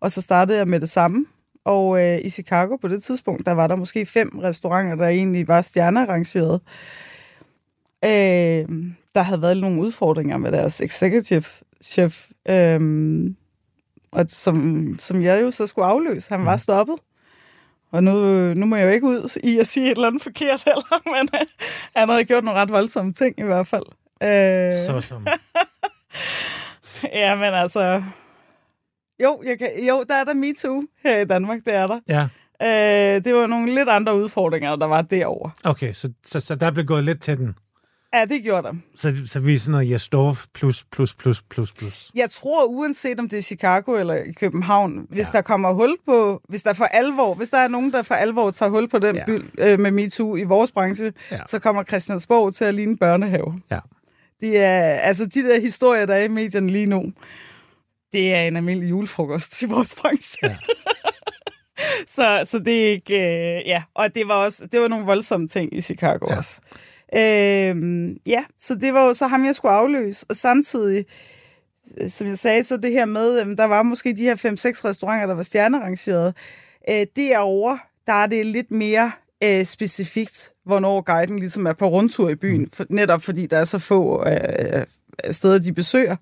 Og 0.00 0.12
så 0.12 0.22
startede 0.22 0.58
jeg 0.58 0.68
med 0.68 0.80
det 0.80 0.90
samme. 0.90 1.26
Og 1.64 2.02
øh, 2.02 2.18
i 2.24 2.30
Chicago 2.30 2.76
på 2.76 2.88
det 2.88 3.02
tidspunkt, 3.02 3.46
der 3.46 3.52
var 3.52 3.66
der 3.66 3.76
måske 3.76 4.06
fem 4.06 4.38
restauranter, 4.38 4.94
der 4.94 5.08
egentlig 5.08 5.48
var 5.48 5.60
stjernerangeret. 5.60 6.60
Øh, 8.04 8.68
der 9.14 9.22
havde 9.22 9.42
været 9.42 9.56
nogle 9.56 9.80
udfordringer 9.80 10.36
med 10.36 10.52
deres 10.52 10.80
executive 10.80 11.44
chef, 11.82 12.30
øh, 12.48 12.80
og 14.12 14.24
som, 14.28 14.86
som 14.98 15.22
jeg 15.22 15.42
jo 15.42 15.50
så 15.50 15.66
skulle 15.66 15.86
afløse. 15.86 16.34
Han 16.34 16.46
var 16.46 16.56
stoppet. 16.56 16.96
Og 17.90 18.04
nu, 18.04 18.12
nu 18.54 18.66
må 18.66 18.76
jeg 18.76 18.84
jo 18.86 18.90
ikke 18.90 19.06
ud 19.06 19.38
i 19.44 19.58
at 19.58 19.66
sige 19.66 19.86
et 19.86 19.90
eller 19.90 20.06
andet 20.06 20.22
forkert 20.22 20.64
heller, 20.64 21.02
men 21.14 21.28
øh, 21.34 21.46
han 21.96 22.08
havde 22.08 22.24
gjort 22.24 22.44
nogle 22.44 22.60
ret 22.60 22.72
voldsomme 22.72 23.12
ting 23.12 23.40
i 23.40 23.42
hvert 23.42 23.66
fald. 23.66 23.84
Øh, 24.22 24.72
Så 24.86 25.00
som... 25.00 25.26
Ja, 27.12 27.34
men 27.34 27.44
altså... 27.44 28.02
Jo, 29.22 29.42
jeg 29.46 29.58
kan, 29.58 29.68
jo, 29.88 30.04
der 30.08 30.14
er 30.14 30.24
der 30.24 30.34
MeToo 30.34 30.82
her 31.04 31.18
i 31.18 31.24
Danmark, 31.24 31.60
det 31.66 31.74
er 31.74 31.86
der. 31.86 32.00
Ja, 32.08 32.28
Øh, 32.64 33.24
det 33.24 33.34
var 33.34 33.46
nogle 33.46 33.74
lidt 33.74 33.88
andre 33.88 34.16
udfordringer, 34.16 34.76
der 34.76 34.86
var 34.86 35.02
derovre. 35.02 35.50
okay, 35.64 35.92
så, 35.92 36.12
så, 36.26 36.40
så 36.40 36.54
der 36.54 36.70
blev 36.70 36.84
gået 36.86 37.04
lidt 37.04 37.22
til 37.22 37.36
den. 37.38 37.54
Ja, 38.14 38.24
det 38.24 38.42
gjorde 38.42 38.62
der. 38.66 38.72
Så, 38.96 39.14
så 39.26 39.40
vi 39.40 39.54
er 39.54 39.58
sådan 39.58 39.72
noget 39.72 39.90
Jastorf 39.90 40.44
plus, 40.54 40.84
plus, 40.92 41.14
plus, 41.14 41.42
plus, 41.42 41.72
plus. 41.72 42.10
Jeg 42.14 42.30
tror, 42.30 42.64
uanset 42.64 43.20
om 43.20 43.28
det 43.28 43.38
er 43.38 43.42
Chicago 43.42 43.92
eller 43.94 44.14
i 44.14 44.32
København, 44.32 45.06
hvis 45.10 45.26
Ja. 45.26 45.32
der 45.32 45.42
kommer 45.42 45.72
hul 45.72 45.96
på, 46.06 46.40
hvis 46.48 46.62
der 46.62 46.72
for 46.72 46.84
alvor, 46.84 47.34
hvis 47.34 47.50
der 47.50 47.58
er 47.58 47.68
nogen, 47.68 47.92
der 47.92 48.02
for 48.02 48.14
alvor 48.14 48.50
tager 48.50 48.70
hul 48.70 48.88
på 48.88 48.98
den 48.98 49.16
Ja. 49.16 49.24
by 49.26 49.42
øh, 49.58 49.80
med 49.80 49.90
MeToo 49.90 50.36
i 50.36 50.42
vores 50.44 50.72
branche, 50.72 51.12
Ja. 51.30 51.38
så 51.46 51.58
kommer 51.58 51.84
Christiansborg 51.84 52.54
til 52.54 52.64
at 52.64 52.74
ligne 52.74 52.96
børnehave. 52.96 53.60
Ja. 53.70 53.78
Det 54.42 54.58
er, 54.58 54.80
altså 54.82 55.26
de 55.26 55.42
der 55.42 55.60
historier, 55.60 56.06
der 56.06 56.14
er 56.14 56.24
i 56.24 56.28
medierne 56.28 56.68
lige 56.70 56.86
nu, 56.86 57.12
det 58.12 58.34
er 58.34 58.40
en 58.42 58.56
almindelig 58.56 58.90
julefrokost 58.90 59.62
i 59.62 59.66
vores 59.66 59.94
branche. 59.94 60.38
Ja. 60.42 60.56
så, 62.16 62.42
så 62.50 62.58
det 62.58 62.86
er 62.86 62.90
ikke, 62.90 63.14
øh, 63.14 63.62
ja, 63.66 63.82
og 63.94 64.14
det 64.14 64.28
var 64.28 64.34
også, 64.34 64.66
det 64.66 64.80
var 64.80 64.88
nogle 64.88 65.06
voldsomme 65.06 65.48
ting 65.48 65.74
i 65.74 65.80
Chicago 65.80 66.26
Ja. 66.30 66.36
også. 66.36 66.60
Øhm, 67.16 68.16
ja, 68.26 68.44
så 68.58 68.74
det 68.74 68.94
var 68.94 69.06
jo 69.06 69.14
så 69.14 69.26
ham, 69.26 69.44
jeg 69.44 69.54
skulle 69.54 69.72
afløse, 69.72 70.26
og 70.28 70.36
samtidig, 70.36 71.04
øh, 71.98 72.08
som 72.08 72.26
jeg 72.26 72.38
sagde, 72.38 72.64
så 72.64 72.76
det 72.76 72.90
her 72.92 73.04
med, 73.04 73.40
øh, 73.40 73.56
der 73.56 73.64
var 73.64 73.82
måske 73.82 74.16
de 74.16 74.22
her 74.24 74.34
5-6 74.36 74.84
restauranter, 74.84 75.26
der 75.26 75.34
var 75.34 75.42
stjernerangeret. 75.42 76.34
Øh, 76.90 77.06
derovre, 77.16 77.78
der 78.06 78.12
er 78.12 78.26
det 78.26 78.46
lidt 78.46 78.70
mere 78.70 79.12
øh, 79.44 79.64
specifikt, 79.64 80.52
hvornår 80.64 81.00
guiden 81.00 81.38
ligesom 81.38 81.66
er 81.66 81.72
på 81.72 81.88
rundtur 81.88 82.28
i 82.28 82.34
byen, 82.34 82.68
for, 82.72 82.84
netop 82.90 83.22
fordi 83.22 83.46
der 83.46 83.56
er 83.58 83.64
så 83.64 83.78
få 83.78 84.26
øh, 84.28 84.82
steder, 85.30 85.58
de 85.58 85.72
besøger. 85.72 86.16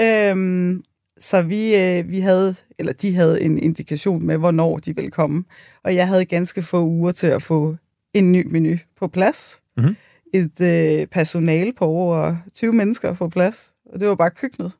Øhm, 0.00 0.82
så 1.20 1.42
vi, 1.42 1.76
øh, 1.76 2.08
vi 2.10 2.20
havde, 2.20 2.54
eller 2.78 2.92
de 2.92 3.14
havde 3.14 3.42
en 3.42 3.58
indikation 3.58 4.26
med, 4.26 4.36
hvornår 4.36 4.78
de 4.78 4.96
ville 4.96 5.10
komme. 5.10 5.44
Og 5.84 5.94
jeg 5.94 6.08
havde 6.08 6.24
ganske 6.24 6.62
få 6.62 6.84
uger 6.84 7.12
til 7.12 7.26
at 7.26 7.42
få 7.42 7.76
en 8.14 8.32
ny 8.32 8.46
menu 8.46 8.76
på 8.98 9.08
plads 9.08 9.60
Mhm. 9.76 9.96
et 10.34 10.60
øh, 10.60 11.06
personale 11.06 11.72
på 11.72 11.84
over 11.84 12.36
20 12.54 12.72
mennesker 12.72 13.14
på 13.14 13.28
plads. 13.28 13.72
Og 13.92 14.00
det 14.00 14.08
var 14.08 14.14
bare 14.14 14.30
køkkenet. 14.30 14.72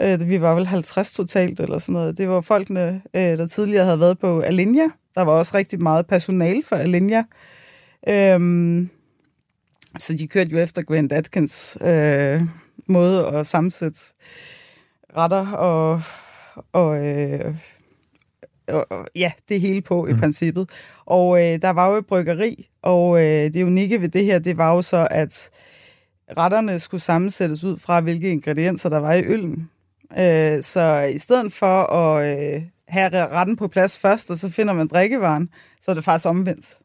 Øh, 0.00 0.28
vi 0.28 0.40
var 0.40 0.54
vel 0.54 0.66
50 0.66 1.12
totalt 1.12 1.60
eller 1.60 1.78
sådan 1.78 1.92
noget. 1.92 2.18
Det 2.18 2.28
var 2.28 2.40
folkene, 2.40 3.02
øh, 3.14 3.38
der 3.38 3.46
tidligere 3.46 3.84
havde 3.84 4.00
været 4.00 4.18
på 4.18 4.40
Alinea. 4.40 4.88
Der 5.14 5.22
var 5.22 5.32
også 5.32 5.56
rigtig 5.56 5.82
meget 5.82 6.06
personale 6.06 6.62
for 6.62 6.76
Alinea. 6.76 7.22
Øhm, 8.08 8.90
så 9.98 10.14
de 10.14 10.28
kørte 10.28 10.50
jo 10.50 10.58
efter 10.58 10.82
Grant 10.82 11.12
Atkins 11.12 11.78
øh, 11.80 12.42
måde 12.86 13.26
at 13.26 13.46
sammensætte 13.46 14.00
retter 15.16 15.46
og, 15.50 16.02
og, 16.72 17.06
øh, 17.06 17.54
og, 18.68 18.86
og 18.90 19.08
ja, 19.14 19.32
det 19.48 19.60
hele 19.60 19.82
på 19.82 20.04
mm. 20.04 20.10
i 20.10 20.14
princippet. 20.14 20.70
Og 21.06 21.38
øh, 21.38 21.62
der 21.62 21.70
var 21.70 21.88
jo 21.88 21.96
et 21.96 22.06
bryggeri, 22.06 22.68
og 22.82 23.20
øh, 23.20 23.54
det 23.54 23.64
unikke 23.64 24.00
ved 24.00 24.08
det 24.08 24.24
her, 24.24 24.38
det 24.38 24.56
var 24.56 24.74
jo 24.74 24.82
så, 24.82 25.08
at 25.10 25.50
retterne 26.38 26.78
skulle 26.78 27.00
sammensættes 27.00 27.64
ud 27.64 27.78
fra, 27.78 28.00
hvilke 28.00 28.30
ingredienser 28.30 28.88
der 28.88 28.98
var 28.98 29.12
i 29.12 29.24
øllen. 29.26 29.70
Øh, 30.18 30.62
så 30.62 31.10
i 31.14 31.18
stedet 31.18 31.52
for 31.52 31.92
at 31.92 32.38
øh, 32.54 32.62
have 32.88 33.28
retten 33.28 33.56
på 33.56 33.68
plads 33.68 33.98
først, 33.98 34.30
og 34.30 34.38
så 34.38 34.50
finder 34.50 34.74
man 34.74 34.86
drikkevaren, 34.88 35.48
så 35.80 35.90
er 35.90 35.94
det 35.94 36.04
faktisk 36.04 36.28
omvendt. 36.28 36.78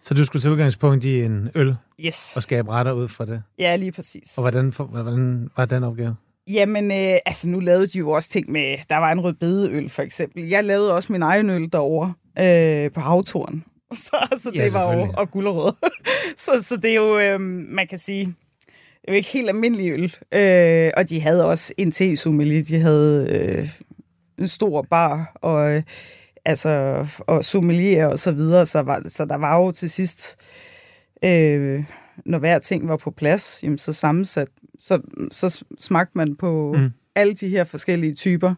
Så 0.00 0.14
du 0.14 0.24
skulle 0.24 0.42
tage 0.42 0.52
udgangspunkt 0.52 1.04
i 1.04 1.22
en 1.22 1.50
øl 1.54 1.76
Yes. 2.00 2.36
og 2.36 2.42
skabe 2.42 2.70
retter 2.70 2.92
ud 2.92 3.08
fra 3.08 3.24
det? 3.26 3.42
Ja, 3.58 3.76
lige 3.76 3.92
præcis. 3.92 4.38
Og 4.38 4.42
hvordan, 4.42 4.72
hvordan 4.90 5.50
var 5.56 5.64
den 5.64 5.84
opgave? 5.84 6.16
Jamen, 6.46 6.84
øh, 6.90 7.18
altså 7.26 7.48
nu 7.48 7.60
lavede 7.60 7.86
de 7.86 7.98
jo 7.98 8.10
også 8.10 8.28
ting 8.28 8.50
med, 8.50 8.76
der 8.88 8.96
var 8.96 9.12
en 9.12 9.20
rødbedeøl 9.20 9.88
for 9.88 10.02
eksempel. 10.02 10.48
Jeg 10.48 10.64
lavede 10.64 10.94
også 10.94 11.12
min 11.12 11.22
egen 11.22 11.50
øl 11.50 11.72
derovre 11.72 12.14
øh, 12.38 12.92
på 12.92 13.00
havturen. 13.00 13.64
Så 13.94 14.16
altså, 14.32 14.50
Ja, 14.54 14.64
det 14.64 14.72
var 14.74 14.94
jo, 14.94 15.12
og 15.16 15.30
gulerød. 15.30 15.72
så, 16.44 16.52
så 16.62 16.76
det 16.76 16.90
er 16.90 16.94
jo, 16.94 17.18
øh, 17.18 17.40
man 17.40 17.86
kan 17.86 17.98
sige, 17.98 18.34
jo 19.10 19.16
ikke 19.16 19.28
helt 19.28 19.48
almindelig 19.48 19.90
øl. 19.92 20.14
Øh, 20.34 20.90
og 20.96 21.08
de 21.08 21.20
havde 21.20 21.46
også 21.46 21.74
en 21.78 21.92
te-sommelier. 21.92 22.62
De 22.64 22.78
havde 22.78 23.26
øh, 23.30 23.68
en 24.38 24.48
stor 24.48 24.82
bar, 24.90 25.32
og 25.34 25.70
øh, 25.70 25.82
altså, 26.44 27.06
og 27.18 27.44
sommelier 27.44 28.06
og 28.06 28.18
så 28.18 28.32
videre. 28.32 28.66
Så, 28.66 28.82
var, 28.82 29.02
så 29.08 29.24
der 29.24 29.34
var 29.36 29.56
jo 29.56 29.70
til 29.70 29.90
sidst, 29.90 30.36
øh, 31.24 31.84
når 32.26 32.38
hver 32.38 32.58
ting 32.58 32.88
var 32.88 32.96
på 32.96 33.10
plads, 33.10 33.60
jamen, 33.62 33.78
så 33.78 33.92
sammensat, 33.92 34.48
så, 34.78 35.00
så 35.30 35.64
smagte 35.80 36.18
man 36.18 36.36
på 36.36 36.74
Mm. 36.78 36.90
alle 37.14 37.32
de 37.34 37.48
her 37.48 37.64
forskellige 37.64 38.14
typer 38.14 38.54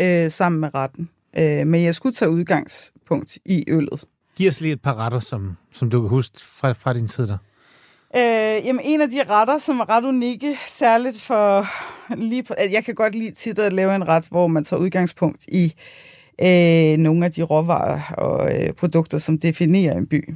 øh, 0.00 0.30
sammen 0.30 0.60
med 0.60 0.74
retten. 0.74 1.08
Øh, 1.38 1.66
men 1.66 1.84
jeg 1.84 1.94
skulle 1.94 2.14
tage 2.14 2.30
udgangspunkt 2.30 3.38
i 3.44 3.64
øllet. 3.68 4.04
Giv 4.36 4.48
os 4.48 4.60
lige 4.60 4.72
et 4.72 4.82
par 4.82 4.94
retter, 4.94 5.18
som, 5.18 5.56
som 5.72 5.90
du 5.90 6.00
kan 6.00 6.08
huske 6.08 6.38
fra, 6.44 6.72
fra 6.72 6.92
din 6.92 7.08
tid 7.08 7.26
der. 7.26 7.38
Øh, 8.16 8.66
jamen, 8.66 8.80
en 8.84 9.00
af 9.00 9.08
de 9.08 9.22
retter, 9.30 9.58
som 9.58 9.80
er 9.80 9.88
ret 9.88 10.04
unikke, 10.04 10.58
særligt 10.66 11.20
for 11.20 11.66
lige 12.16 12.42
på, 12.42 12.54
jeg 12.70 12.84
kan 12.84 12.94
godt 12.94 13.14
lide 13.14 13.30
tit 13.30 13.58
at 13.58 13.72
lave 13.72 13.94
en 13.94 14.08
ret, 14.08 14.28
hvor 14.30 14.46
man 14.46 14.64
tager 14.64 14.80
udgangspunkt 14.80 15.44
i 15.48 15.74
øh, 16.40 16.98
nogle 16.98 17.24
af 17.24 17.32
de 17.32 17.42
råvarer 17.42 18.00
og 18.18 18.54
øh, 18.54 18.72
produkter, 18.72 19.18
som 19.18 19.38
definerer 19.38 19.96
en 19.96 20.06
by. 20.06 20.34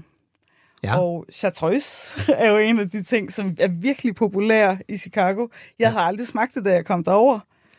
Ja. 0.82 0.98
Og 1.00 1.26
chartreuse 1.32 2.32
er 2.32 2.50
jo 2.50 2.58
en 2.58 2.78
af 2.78 2.90
de 2.90 3.02
ting, 3.02 3.32
som 3.32 3.56
er 3.60 3.68
virkelig 3.68 4.14
populær 4.14 4.76
i 4.88 4.96
Chicago. 4.96 5.46
Jeg 5.78 5.92
har 5.92 6.00
aldrig 6.00 6.26
smagt 6.26 6.54
det, 6.54 6.64
da 6.64 6.72
jeg 6.72 6.84
kom 6.84 7.04
derover. 7.04 7.38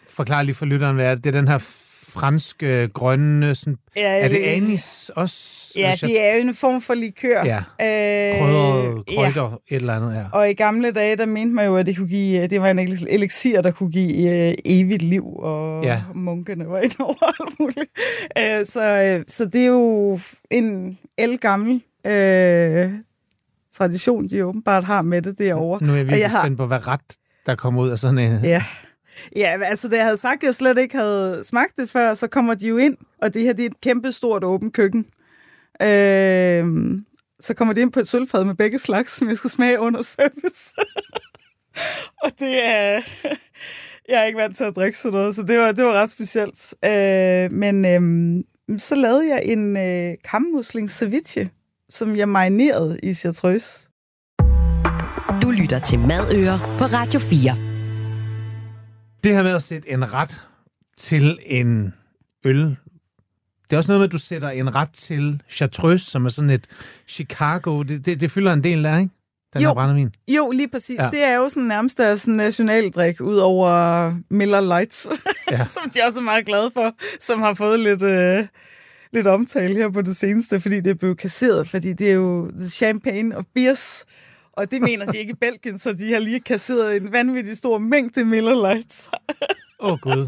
Forklar 0.09 0.41
lige 0.41 0.55
for 0.55 0.65
lytteren, 0.65 0.95
hvad? 0.95 1.17
Det 1.17 1.25
er 1.25 1.31
den 1.31 1.47
her 1.47 1.57
franske, 2.13 2.87
grønne... 2.93 3.55
Sådan, 3.55 3.77
Ja, 3.95 4.19
er 4.19 4.27
det 4.27 4.37
anis 4.37 5.11
også? 5.15 5.73
Ja, 5.75 5.95
det 6.01 6.21
er 6.23 6.35
jo 6.35 6.41
en 6.41 6.55
form 6.55 6.81
for 6.81 6.93
likør. 6.93 7.43
Ja. 7.45 7.57
Øh, 7.57 8.39
Krydder, 8.39 9.03
ja. 9.11 9.15
krydder, 9.31 9.59
et 9.67 9.75
eller 9.75 9.93
andet, 9.95 10.15
ja. 10.15 10.23
Og 10.33 10.49
i 10.49 10.53
gamle 10.53 10.91
dage, 10.91 11.17
der 11.17 11.25
mente 11.25 11.53
man 11.55 11.65
jo, 11.65 11.75
at 11.77 11.85
det, 11.85 11.97
kunne 11.97 12.07
give, 12.07 12.47
det 12.47 12.61
var 12.61 12.71
en 12.71 12.79
elixir, 13.09 13.61
der 13.61 13.71
kunne 13.71 13.91
give 13.91 14.47
øh, 14.49 14.53
evigt 14.65 15.01
liv, 15.01 15.25
og 15.35 15.83
Ja. 15.83 15.89
ja. 15.93 16.01
munkene 16.15 16.69
var 16.69 16.79
ind 16.79 16.91
over 16.99 17.25
alt 17.41 17.59
muligt. 17.59 17.91
Øh, 18.37 18.65
så, 18.65 19.13
øh, 19.19 19.23
så 19.27 19.45
det 19.45 19.61
er 19.61 19.65
jo 19.65 20.19
en 20.51 20.97
elgammel 21.17 21.81
øh, 22.07 22.91
tradition, 23.75 24.27
de 24.27 24.45
åbenbart 24.45 24.83
har 24.83 25.01
med 25.01 25.21
det 25.21 25.37
derovre. 25.39 25.85
Nu 25.85 25.91
er 25.93 25.97
jeg 25.97 26.05
virkelig 26.07 26.21
jeg 26.21 26.29
har- 26.29 26.41
spændt 26.43 26.57
på, 26.57 26.65
hvad 26.65 26.87
ret 26.87 27.01
der 27.45 27.55
kommer 27.55 27.81
ud 27.81 27.89
af 27.89 27.99
sådan 27.99 28.17
en... 28.19 28.39
Ja. 28.43 28.63
Ja, 29.35 29.57
men 29.57 29.65
altså 29.65 29.87
da 29.87 29.95
jeg 29.95 30.05
havde 30.05 30.17
sagt, 30.17 30.43
at 30.43 30.47
jeg 30.47 30.55
slet 30.55 30.77
ikke 30.77 30.97
havde 30.97 31.43
smagt 31.43 31.77
det 31.77 31.89
før, 31.89 32.13
så 32.13 32.27
kommer 32.27 32.53
de 32.53 32.67
jo 32.67 32.77
ind, 32.77 32.97
og 33.21 33.33
det 33.33 33.41
her 33.41 33.53
det 33.53 33.65
er 33.65 33.69
et 33.69 33.81
kæmpe 33.81 34.11
stort 34.11 34.43
åbent 34.43 34.73
køkken. 34.73 35.05
Øh, 35.81 36.65
så 37.39 37.53
kommer 37.53 37.73
de 37.73 37.81
ind 37.81 37.91
på 37.91 37.99
et 37.99 38.07
sølvfad 38.07 38.45
med 38.45 38.55
begge 38.55 38.79
slags, 38.79 39.11
som 39.11 39.29
jeg 39.29 39.37
skal 39.37 39.49
smage 39.49 39.79
under 39.79 40.01
service. 40.01 40.73
og 42.23 42.31
det 42.39 42.65
er... 42.65 43.01
jeg 44.09 44.21
er 44.21 44.23
ikke 44.23 44.39
vant 44.39 44.57
til 44.57 44.63
at 44.63 44.75
drikke 44.75 44.97
sådan 44.97 45.17
noget, 45.17 45.35
så 45.35 45.43
det 45.43 45.59
var, 45.59 45.71
det 45.71 45.85
var 45.85 45.93
ret 45.93 46.09
specielt. 46.09 46.73
Øh, 46.85 47.51
men 47.51 47.85
øh, 47.85 48.79
så 48.79 48.95
lavede 48.95 49.29
jeg 49.29 49.41
en 49.45 49.77
øh, 49.77 50.17
kammusling 50.31 50.89
ceviche, 50.89 51.49
som 51.89 52.15
jeg 52.15 52.29
marinerede 52.29 52.99
i 53.03 53.13
chartreuse. 53.13 53.89
Du 55.41 55.51
lytter 55.51 55.79
til 55.79 55.99
Madøer 55.99 56.75
på 56.79 56.85
Radio 56.85 57.19
4. 57.19 57.72
Det 59.23 59.35
her 59.35 59.43
med 59.43 59.51
at 59.51 59.61
sætte 59.61 59.89
en 59.89 60.13
ret 60.13 60.41
til 60.97 61.39
en 61.45 61.93
øl, 62.45 62.59
det 63.69 63.73
er 63.73 63.77
også 63.77 63.91
noget 63.91 63.99
med, 63.99 64.05
at 64.07 64.11
du 64.11 64.17
sætter 64.17 64.49
en 64.49 64.75
ret 64.75 64.89
til 64.93 65.41
chartreuse, 65.49 66.05
som 66.11 66.25
er 66.25 66.29
sådan 66.29 66.49
et 66.49 66.67
Chicago. 67.07 67.83
Det, 67.83 68.05
det, 68.05 68.19
det 68.21 68.31
fylder 68.31 68.53
en 68.53 68.63
del 68.63 68.83
der, 68.83 68.97
ikke? 68.97 69.11
Den 69.53 69.61
Jo. 69.61 69.67
her 69.69 69.73
brændevin. 69.73 70.11
Jo, 70.27 70.51
lige 70.51 70.67
præcis. 70.67 70.99
Ja. 70.99 71.09
Det 71.11 71.23
er 71.23 71.35
jo 71.35 71.49
sådan 71.49 71.63
nærmest 71.63 71.97
deres 71.97 72.27
nationaldrik, 72.27 73.21
ud 73.21 73.35
over 73.35 74.13
Miller 74.29 74.61
Lights, 74.61 75.07
Ja. 75.51 75.65
som 75.65 75.89
de 75.89 75.99
også 76.07 76.19
er 76.19 76.23
meget 76.23 76.45
glade 76.45 76.71
for, 76.73 76.95
som 77.19 77.41
har 77.41 77.53
fået 77.53 77.79
lidt, 77.79 78.01
øh, 78.01 78.45
lidt 79.13 79.27
omtale 79.27 79.75
her 79.75 79.89
på 79.89 80.01
det 80.01 80.15
seneste, 80.15 80.59
fordi 80.59 80.75
det 80.75 80.87
er 80.87 80.93
blevet 80.93 81.17
kasseret, 81.17 81.69
fordi 81.69 81.93
det 81.93 82.09
er 82.09 82.13
jo 82.13 82.51
the 82.57 82.69
champagne 82.69 83.37
of 83.37 83.43
beers, 83.55 84.05
og 84.53 84.71
det 84.71 84.81
mener 84.81 85.05
de 85.05 85.17
ikke 85.17 85.31
i 85.31 85.35
Belgien, 85.41 85.77
så 85.77 85.93
de 85.93 86.13
har 86.13 86.19
lige 86.19 86.39
kasseret 86.39 86.95
en 86.95 87.11
vanvittig 87.11 87.57
stor 87.57 87.77
mængde 87.77 88.25
Miller 88.25 88.73
Lights. 88.73 89.09
Åh, 89.79 89.91
oh, 89.91 89.99
Gud. 89.99 90.21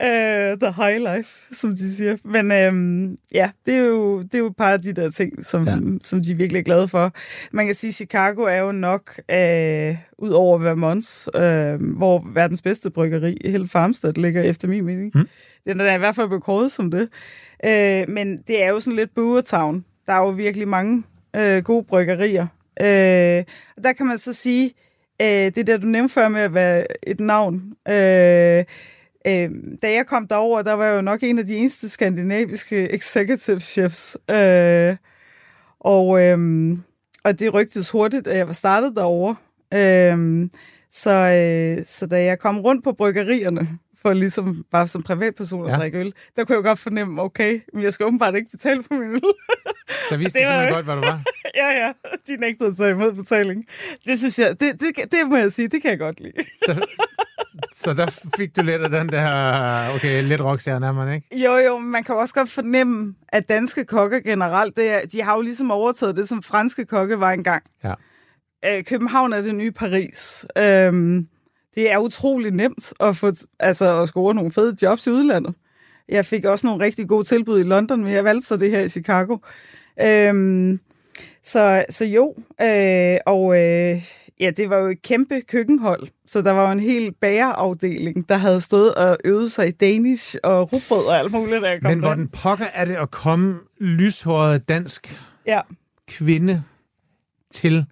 Uh, 0.00 0.58
the 0.62 0.72
high 0.76 1.16
life, 1.16 1.54
som 1.54 1.70
de 1.70 1.94
siger. 1.94 2.16
Men 2.24 2.52
øhm, 2.52 3.16
ja, 3.34 3.50
det 3.66 3.74
er, 3.74 3.78
jo, 3.78 4.22
det 4.22 4.34
er 4.34 4.38
jo 4.38 4.46
et 4.46 4.56
par 4.56 4.70
af 4.72 4.80
de 4.80 4.92
der 4.92 5.10
ting, 5.10 5.44
som, 5.44 5.64
Ja. 5.68 5.76
som 6.02 6.22
de 6.22 6.30
er 6.32 6.34
virkelig 6.36 6.64
glade 6.64 6.88
for. 6.88 7.12
Man 7.52 7.66
kan 7.66 7.74
sige, 7.74 7.88
at 7.88 7.94
Chicago 7.94 8.42
er 8.42 8.56
jo 8.58 8.72
nok, 8.72 9.20
øh, 9.30 9.96
ud 10.18 10.30
over 10.30 10.58
Vermont, 10.58 11.28
øh, 11.36 11.96
hvor 11.96 12.26
verdens 12.34 12.62
bedste 12.62 12.90
bryggeri, 12.90 13.36
hele 13.44 13.68
Farmstead, 13.68 14.12
ligger 14.12 14.42
efter 14.42 14.68
min 14.68 14.84
mening. 14.84 15.12
Mm. 15.14 15.28
Den 15.66 15.80
er 15.80 15.94
i 15.94 15.98
hvert 15.98 16.14
fald 16.14 16.28
blevet 16.28 16.44
kåret 16.44 16.72
som 16.72 16.90
det. 16.90 17.08
Øh, 17.66 18.08
men 18.08 18.38
det 18.46 18.64
er 18.64 18.68
jo 18.68 18.80
sådan 18.80 18.96
lidt 18.96 19.14
Boertown. 19.14 19.84
Der 20.06 20.12
er 20.12 20.18
jo 20.18 20.28
virkelig 20.28 20.68
mange 20.68 21.02
øh, 21.36 21.62
gode 21.62 21.84
bryggerier. 21.84 22.46
Øh, 22.80 23.44
og 23.76 23.84
der 23.84 23.92
kan 23.92 24.06
man 24.06 24.18
så 24.18 24.32
sige, 24.32 24.72
øh, 25.22 25.26
det 25.54 25.66
der, 25.66 25.78
du 25.78 25.86
nævnte 25.86 26.14
før 26.14 26.28
med 26.28 26.40
at 26.40 26.54
være 26.54 26.86
et 27.06 27.20
navn. 27.20 27.62
Øh, 27.88 28.64
Øh, 29.26 29.50
da 29.82 29.92
jeg 29.92 30.06
kom 30.06 30.26
derover, 30.26 30.62
der 30.62 30.72
var 30.72 30.84
jeg 30.84 30.96
jo 30.96 31.00
nok 31.00 31.22
en 31.22 31.38
af 31.38 31.46
de 31.46 31.56
eneste 31.56 31.88
skandinaviske 31.88 32.94
executive 32.94 33.60
chefs. 33.60 34.16
Øh, 34.30 34.96
og, 35.80 36.22
øh, 36.22 36.38
og 37.24 37.38
det 37.38 37.54
rygtes 37.54 37.90
hurtigt, 37.90 38.26
at 38.26 38.38
jeg 38.38 38.46
var 38.46 38.52
startet 38.52 38.96
derovre. 38.96 39.36
Øh, 39.74 40.48
så, 40.90 41.10
øh, 41.10 41.84
så 41.84 42.06
da 42.06 42.24
jeg 42.24 42.38
kom 42.38 42.60
rundt 42.60 42.84
på 42.84 42.92
bryggerierne, 42.92 43.78
for 44.02 44.12
ligesom 44.12 44.64
bare 44.70 44.86
som 44.88 45.02
privatperson 45.02 45.64
at 45.66 45.72
Ja. 45.72 45.76
drikke 45.76 45.98
øl, 45.98 46.12
der 46.36 46.44
kunne 46.44 46.56
jeg 46.56 46.64
godt 46.64 46.78
fornemme, 46.78 47.22
okay, 47.22 47.60
men 47.74 47.82
jeg 47.82 47.92
skal 47.92 48.06
åbenbart 48.06 48.34
ikke 48.34 48.50
betale 48.50 48.82
for 48.82 48.94
min 48.94 49.10
øl. 49.14 49.20
Der 50.10 50.16
viste 50.16 50.38
Det 50.38 50.46
simpelthen 50.46 50.72
godt, 50.74 50.84
hvad 50.84 50.94
du 50.96 51.00
var. 51.00 51.20
ja, 51.62 51.68
ja, 51.86 51.92
de 52.28 52.36
nægtede 52.36 52.68
at 52.68 52.76
tage 52.76 52.90
imod 52.90 53.12
betaling. 53.12 53.64
Det 54.06 54.18
synes 54.18 54.38
jeg, 54.38 54.60
det, 54.60 54.80
det, 54.80 55.12
det 55.12 55.28
må 55.28 55.36
jeg 55.36 55.52
sige, 55.52 55.68
det 55.68 55.82
kan 55.82 55.90
jeg 55.90 55.98
godt 55.98 56.20
lide. 56.20 56.32
Så 57.74 57.94
der 57.94 58.06
fik 58.36 58.56
du 58.56 58.62
lidt 58.62 58.82
af 58.82 58.90
den 58.90 59.08
der, 59.08 59.94
okay, 59.94 60.22
lidt 60.22 60.40
rockstjerne 60.40 60.86
er 60.86 60.92
man, 60.92 61.14
ikke? 61.14 61.44
Jo, 61.44 61.56
jo, 61.56 61.78
men 61.78 61.90
man 61.90 62.04
kan 62.04 62.14
også 62.14 62.34
godt 62.34 62.50
fornemme, 62.50 63.14
at 63.28 63.48
danske 63.48 63.84
kokke 63.84 64.22
generelt, 64.22 64.76
det 64.76 64.90
er, 64.90 65.00
de 65.12 65.22
har 65.22 65.34
jo 65.36 65.40
ligesom 65.40 65.70
overtaget 65.70 66.16
det, 66.16 66.28
som 66.28 66.42
franske 66.42 66.84
kokke 66.84 67.20
var 67.20 67.30
engang. 67.30 67.62
Ja. 67.84 67.94
Øh, 68.64 68.84
København 68.84 69.32
er 69.32 69.40
det 69.40 69.54
nye 69.54 69.72
Paris. 69.72 70.46
Øhm, 70.58 71.28
det 71.74 71.92
er 71.92 71.98
utrolig 71.98 72.50
nemt 72.50 72.92
at 73.00 73.16
få, 73.16 73.32
altså, 73.60 74.00
at 74.00 74.08
score 74.08 74.34
nogle 74.34 74.52
fede 74.52 74.76
jobs 74.82 75.06
i 75.06 75.10
udlandet. 75.10 75.54
Jeg 76.08 76.26
fik 76.26 76.44
også 76.44 76.66
nogle 76.66 76.84
rigtig 76.84 77.08
gode 77.08 77.24
tilbud 77.24 77.60
i 77.60 77.62
London, 77.62 78.04
men 78.04 78.12
jeg 78.12 78.24
valgte 78.24 78.46
så 78.46 78.56
det 78.56 78.70
her 78.70 78.80
i 78.80 78.88
Chicago. 78.88 79.36
Øhm, 80.02 80.80
så, 81.42 81.84
så 81.90 82.04
jo, 82.04 82.34
øh, 82.62 83.16
og 83.26 83.56
øh, 83.56 84.02
ja, 84.40 84.50
det 84.50 84.70
var 84.70 84.76
jo 84.76 84.86
et 84.86 85.02
kæmpe 85.02 85.40
køkkenhold, 85.40 86.08
så 86.26 86.42
der 86.42 86.50
var 86.50 86.66
jo 86.66 86.72
en 86.72 86.80
hel 86.80 87.12
bagerafdeling, 87.20 88.28
der 88.28 88.36
havde 88.36 88.60
stået 88.60 88.94
og 88.94 89.16
øvet 89.24 89.52
sig 89.52 89.68
i 89.68 89.70
danish 89.70 90.36
og 90.42 90.72
rugbrød 90.72 91.06
og 91.06 91.18
alt 91.18 91.32
muligt, 91.32 91.62
da 91.62 91.68
jeg 91.68 91.80
kom 91.82 91.90
Men 91.90 91.98
hvordan 91.98 92.28
pokker 92.28 92.66
er 92.74 92.84
det 92.84 92.94
at 92.94 93.10
komme 93.10 93.58
lyshåret 93.80 94.68
dansk 94.68 95.22
Ja, 95.46 95.60
kvinde 96.08 96.62
til 97.50 97.86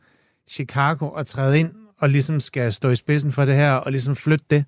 Chicago 0.49 1.09
og 1.09 1.27
træde 1.27 1.59
ind 1.59 1.80
og 2.01 2.09
ligesom 2.09 2.41
skal 2.41 2.73
stå 2.73 2.91
i 2.91 2.97
spidsen 2.97 3.33
for 3.33 3.45
det 3.45 3.55
her 3.55 3.73
og 3.73 3.91
ligesom 3.91 4.17
flytte 4.17 4.45
det? 4.51 4.65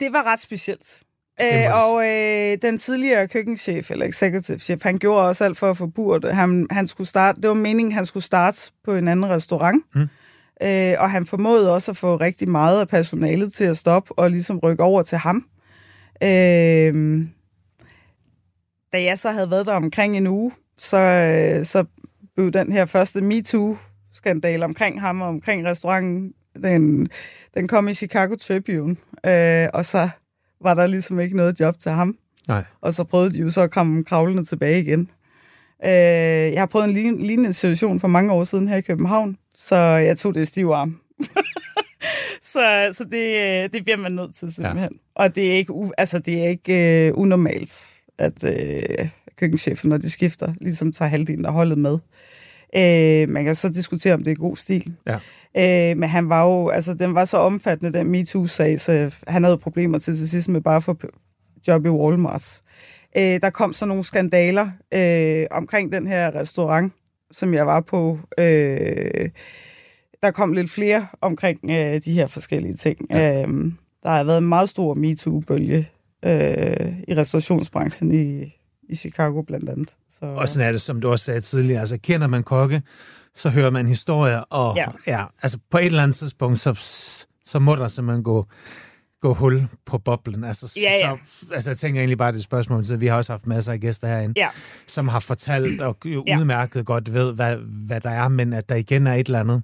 Det 0.00 0.12
var 0.12 0.22
ret 0.22 0.40
specielt. 0.40 1.02
Må 1.40 1.46
Øh, 1.46 1.84
og 1.84 2.06
øh, 2.06 2.58
den 2.62 2.78
tidligere 2.78 3.28
køkkenchef, 3.28 3.90
eller 3.90 4.06
executive 4.06 4.58
chef, 4.58 4.82
han 4.82 4.98
gjorde 4.98 5.28
også 5.28 5.44
alt 5.44 5.58
for 5.58 5.70
at 5.70 5.76
få 5.76 5.86
burt. 5.86 6.34
Han, 6.34 6.66
han 6.70 6.86
skulle 6.86 7.08
starte, 7.08 7.40
det 7.40 7.48
var 7.48 7.54
meningen, 7.54 7.92
han 7.92 8.06
skulle 8.06 8.24
starte 8.24 8.70
på 8.84 8.94
en 8.94 9.08
anden 9.08 9.30
restaurant. 9.30 9.84
Mm. 9.94 10.08
Øh, 10.62 10.94
og 10.98 11.10
han 11.10 11.26
formåede 11.26 11.74
også 11.74 11.90
at 11.90 11.96
få 11.96 12.16
rigtig 12.16 12.48
meget 12.48 12.80
af 12.80 12.88
personalet 12.88 13.52
til 13.52 13.64
at 13.64 13.76
stoppe 13.76 14.18
og 14.18 14.30
ligesom 14.30 14.58
rykke 14.58 14.82
over 14.82 15.02
til 15.02 15.18
ham. 15.18 15.44
Øh, 16.22 17.26
da 18.92 19.02
jeg 19.02 19.18
så 19.18 19.30
havde 19.30 19.50
været 19.50 19.66
der 19.66 19.74
omkring 19.74 20.16
en 20.16 20.26
uge, 20.26 20.52
så, 20.78 20.96
øh, 20.96 21.64
så 21.64 21.84
blev 22.36 22.50
den 22.50 22.72
her 22.72 22.84
første 22.84 23.20
MeToo-skandal 24.24 24.62
omkring 24.62 25.00
ham 25.00 25.20
og 25.22 25.28
omkring 25.28 25.66
restauranten, 25.66 26.32
den, 26.62 27.08
den 27.54 27.68
kom 27.68 27.88
i 27.88 27.94
Chicago 27.94 28.34
Tribune. 28.34 28.96
Øh, 29.26 29.68
og 29.74 29.84
så 29.84 30.08
var 30.62 30.74
der 30.74 30.86
ligesom 30.86 31.20
ikke 31.20 31.36
noget 31.36 31.60
job 31.60 31.78
til 31.78 31.92
ham. 31.92 32.16
Nej. 32.48 32.64
Og 32.80 32.94
så 32.94 33.04
prøvede 33.04 33.32
de 33.32 33.38
jo 33.40 33.50
så 33.50 33.60
at 33.62 33.70
komme 33.70 34.04
kravlende 34.04 34.44
tilbage 34.44 34.80
igen. 34.80 35.10
Øh, 35.84 35.90
jeg 36.52 36.60
har 36.60 36.66
prøvet 36.66 36.88
en 36.88 36.94
lign- 36.96 37.26
lignende 37.26 37.52
situation 37.52 38.00
for 38.00 38.08
mange 38.08 38.32
år 38.32 38.44
siden 38.44 38.68
her 38.68 38.76
i 38.76 38.80
København, 38.80 39.36
så 39.54 39.76
jeg 39.76 40.18
tog 40.18 40.34
det 40.34 40.40
i 40.40 40.44
stiv 40.44 40.66
arm. 40.68 41.00
så 42.52 42.88
så 42.92 43.04
det, 43.04 43.36
øh, 43.64 43.72
det 43.72 43.82
bliver 43.84 43.96
man 43.96 44.12
nødt 44.12 44.34
til 44.34 44.52
simpelthen. 44.52 44.92
Ja. 44.92 45.22
Og 45.22 45.36
det 45.36 45.52
er 45.52 45.56
ikke, 45.56 45.72
u- 45.72 45.90
altså, 45.98 46.18
det 46.18 46.40
er 46.40 46.48
ikke 46.48 47.06
øh, 47.08 47.12
unormalt, 47.18 47.96
at 48.18 48.44
øh, 48.44 49.08
køkkenchefen, 49.36 49.88
når 49.88 49.96
de 49.98 50.10
skifter, 50.10 50.54
ligesom 50.60 50.92
tager 50.92 51.08
halvdelen 51.08 51.46
af 51.46 51.52
holdet 51.52 51.78
med. 51.78 51.98
Øh, 52.76 53.28
man 53.28 53.44
kan 53.44 53.54
så 53.54 53.68
diskutere, 53.68 54.14
om 54.14 54.24
det 54.24 54.30
er 54.30 54.34
god 54.34 54.56
stil. 54.56 54.92
Ja. 55.06 55.18
Øh, 55.56 55.96
men 55.96 56.08
han 56.08 56.28
var 56.28 56.44
jo, 56.44 56.68
altså 56.68 56.94
den 56.94 57.14
var 57.14 57.24
så 57.24 57.36
omfattende, 57.36 57.98
den 57.98 58.06
MeToo-sag, 58.06 58.80
så 58.80 59.14
han 59.26 59.44
havde 59.44 59.58
problemer 59.58 59.98
til 59.98 60.16
til 60.16 60.28
sidst 60.28 60.48
med 60.48 60.60
bare 60.60 60.82
få 60.82 60.96
job 61.68 61.86
i 61.86 61.88
Walmart. 61.88 62.60
Øh, 63.16 63.40
der 63.40 63.50
kom 63.50 63.72
så 63.72 63.86
nogle 63.86 64.04
skandaler 64.04 64.70
øh, 64.94 65.46
omkring 65.50 65.92
den 65.92 66.06
her 66.06 66.34
restaurant, 66.34 66.92
som 67.30 67.54
jeg 67.54 67.66
var 67.66 67.80
på. 67.80 68.18
Øh, 68.38 69.30
der 70.22 70.30
kom 70.30 70.52
lidt 70.52 70.70
flere 70.70 71.06
omkring 71.20 71.58
øh, 71.70 72.00
de 72.04 72.12
her 72.12 72.26
forskellige 72.26 72.74
ting. 72.74 72.98
Ja. 73.10 73.42
Øh, 73.42 73.72
der 74.02 74.10
har 74.10 74.24
været 74.24 74.38
en 74.38 74.48
meget 74.48 74.68
stor 74.68 74.94
MeToo-bølge 74.94 75.88
øh, 76.24 76.92
i 77.08 77.14
restaurationsbranchen 77.14 78.14
i, 78.14 78.56
i 78.90 78.96
Chicago 78.96 79.42
blandt 79.42 79.68
andet. 79.68 79.96
Så, 80.10 80.24
Og 80.26 80.48
sådan 80.48 80.68
er 80.68 80.72
det, 80.72 80.80
som 80.80 81.00
du 81.00 81.10
også 81.10 81.24
sagde 81.24 81.40
tidligere. 81.40 81.80
Altså, 81.80 81.98
kender 82.02 82.26
man 82.26 82.42
kokke, 82.42 82.82
så 83.34 83.48
hører 83.50 83.70
man 83.70 83.88
historier, 83.88 84.38
og 84.38 84.76
Ja. 84.76 84.86
ja, 85.06 85.24
altså 85.42 85.58
på 85.70 85.78
et 85.78 85.86
eller 85.86 86.02
andet 86.02 86.16
tidspunkt, 86.16 86.60
så, 86.60 86.74
så 87.44 87.58
må 87.58 87.76
der 87.76 87.88
simpelthen 87.88 88.22
gå, 88.24 88.46
gå 89.20 89.34
hul 89.34 89.68
på 89.86 89.98
boblen. 89.98 90.44
Altså, 90.44 90.78
Ja, 90.82 91.08
ja. 91.08 91.16
Så, 91.26 91.46
altså, 91.54 91.70
jeg 91.70 91.76
tænker 91.78 92.00
egentlig 92.00 92.18
bare, 92.18 92.32
det 92.32 92.38
et 92.38 92.42
spørgsmål, 92.44 92.86
så 92.86 92.96
vi 92.96 93.06
har 93.06 93.16
også 93.16 93.32
haft 93.32 93.46
masser 93.46 93.72
af 93.72 93.80
gæster 93.80 94.08
herinde, 94.08 94.34
Ja. 94.36 94.48
som 94.86 95.08
har 95.08 95.20
fortalt 95.20 95.80
og 95.80 95.96
Ja. 96.26 96.38
udmærket 96.38 96.86
godt 96.86 97.12
ved, 97.12 97.32
hvad, 97.32 97.56
hvad 97.86 98.00
der 98.00 98.10
er, 98.10 98.28
men 98.28 98.52
at 98.52 98.68
der 98.68 98.74
igen 98.74 99.06
er 99.06 99.14
et 99.14 99.26
eller 99.26 99.40
andet. 99.40 99.62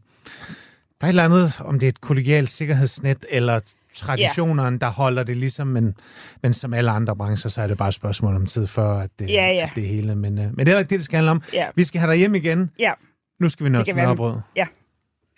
Der 1.01 1.07
er 1.07 1.09
et 1.09 1.09
eller 1.09 1.25
andet, 1.25 1.61
om 1.61 1.79
det 1.79 1.87
er 1.87 1.91
et 1.91 2.01
kollegialt 2.01 2.51
sikkerhedsnet, 2.51 3.27
eller 3.31 3.61
traditionerne, 3.97 4.79
der 4.79 4.87
holder 4.91 5.23
det 5.23 5.37
ligesom, 5.37 5.67
men, 5.67 5.95
men 6.43 6.53
som 6.53 6.75
alle 6.75 6.91
andre 6.91 7.17
brancher, 7.17 7.51
så 7.51 7.63
er 7.63 7.67
det 7.67 7.79
bare 7.79 7.89
et 7.89 7.95
spørgsmål 7.95 8.37
om 8.37 8.47
tid, 8.47 8.67
før 8.67 8.91
at 8.99 9.11
det, 9.19 9.29
Ja, 9.31 9.47
ja. 9.53 9.63
At 9.63 9.73
det 9.77 9.87
hele. 9.87 10.15
Men, 10.15 10.39
øh, 10.39 10.57
men 10.57 10.67
det 10.67 10.75
er 10.75 10.79
ikke 10.79 10.91
det, 10.91 10.99
det 10.99 11.05
skal 11.05 11.17
handle 11.17 11.31
om. 11.31 11.43
Ja. 11.53 11.67
Vi 11.75 11.85
skal 11.85 12.01
have 12.01 12.11
dig 12.13 12.19
hjem 12.19 12.35
igen. 12.35 12.71
Ja, 12.79 12.93
Nu 13.41 13.49
skal 13.49 13.65
vi 13.65 13.71
nå 13.71 13.85
smørbrød. 13.85 14.41
ja. 14.57 14.67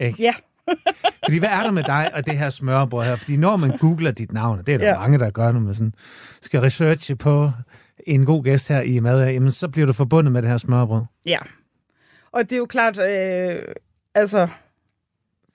Ikke? 0.01 0.23
ja. 0.23 0.35
Fordi 1.25 1.39
hvad 1.39 1.49
er 1.49 1.63
der 1.63 1.71
med 1.71 1.83
dig 1.83 2.11
og 2.15 2.27
det 2.27 2.39
her 2.39 2.51
smørbrød 2.51 3.05
her? 3.05 3.17
Fordi 3.17 3.37
når 3.37 3.57
man 3.57 3.77
googler 3.79 4.11
dit 4.11 4.33
navn, 4.33 4.59
og 4.59 4.67
det 4.67 4.75
er 4.75 4.79
der 4.79 4.85
ja. 4.87 4.93
Ja. 4.93 4.99
mange, 5.01 5.19
der 5.19 5.31
gør, 5.31 5.53
når 5.53 5.61
man 5.61 5.75
sådan 5.75 5.93
skal 6.43 6.61
researche 6.61 7.17
på 7.17 7.51
en 8.07 8.25
god 8.25 8.45
gæst 8.45 8.69
her 8.69 8.81
i 8.81 9.01
mad, 9.01 9.29
jamen 9.29 9.51
så 9.51 9.69
bliver 9.69 9.87
du 9.87 9.93
forbundet 9.93 10.33
med 10.33 10.43
det 10.43 10.51
her 10.51 10.57
smørbrød. 10.59 11.03
Ja. 11.27 11.39
Og 12.33 12.43
det 12.43 12.53
er 12.53 12.57
jo 12.57 12.67
klart, 12.67 12.99
øh, 12.99 13.63
altså, 14.15 14.49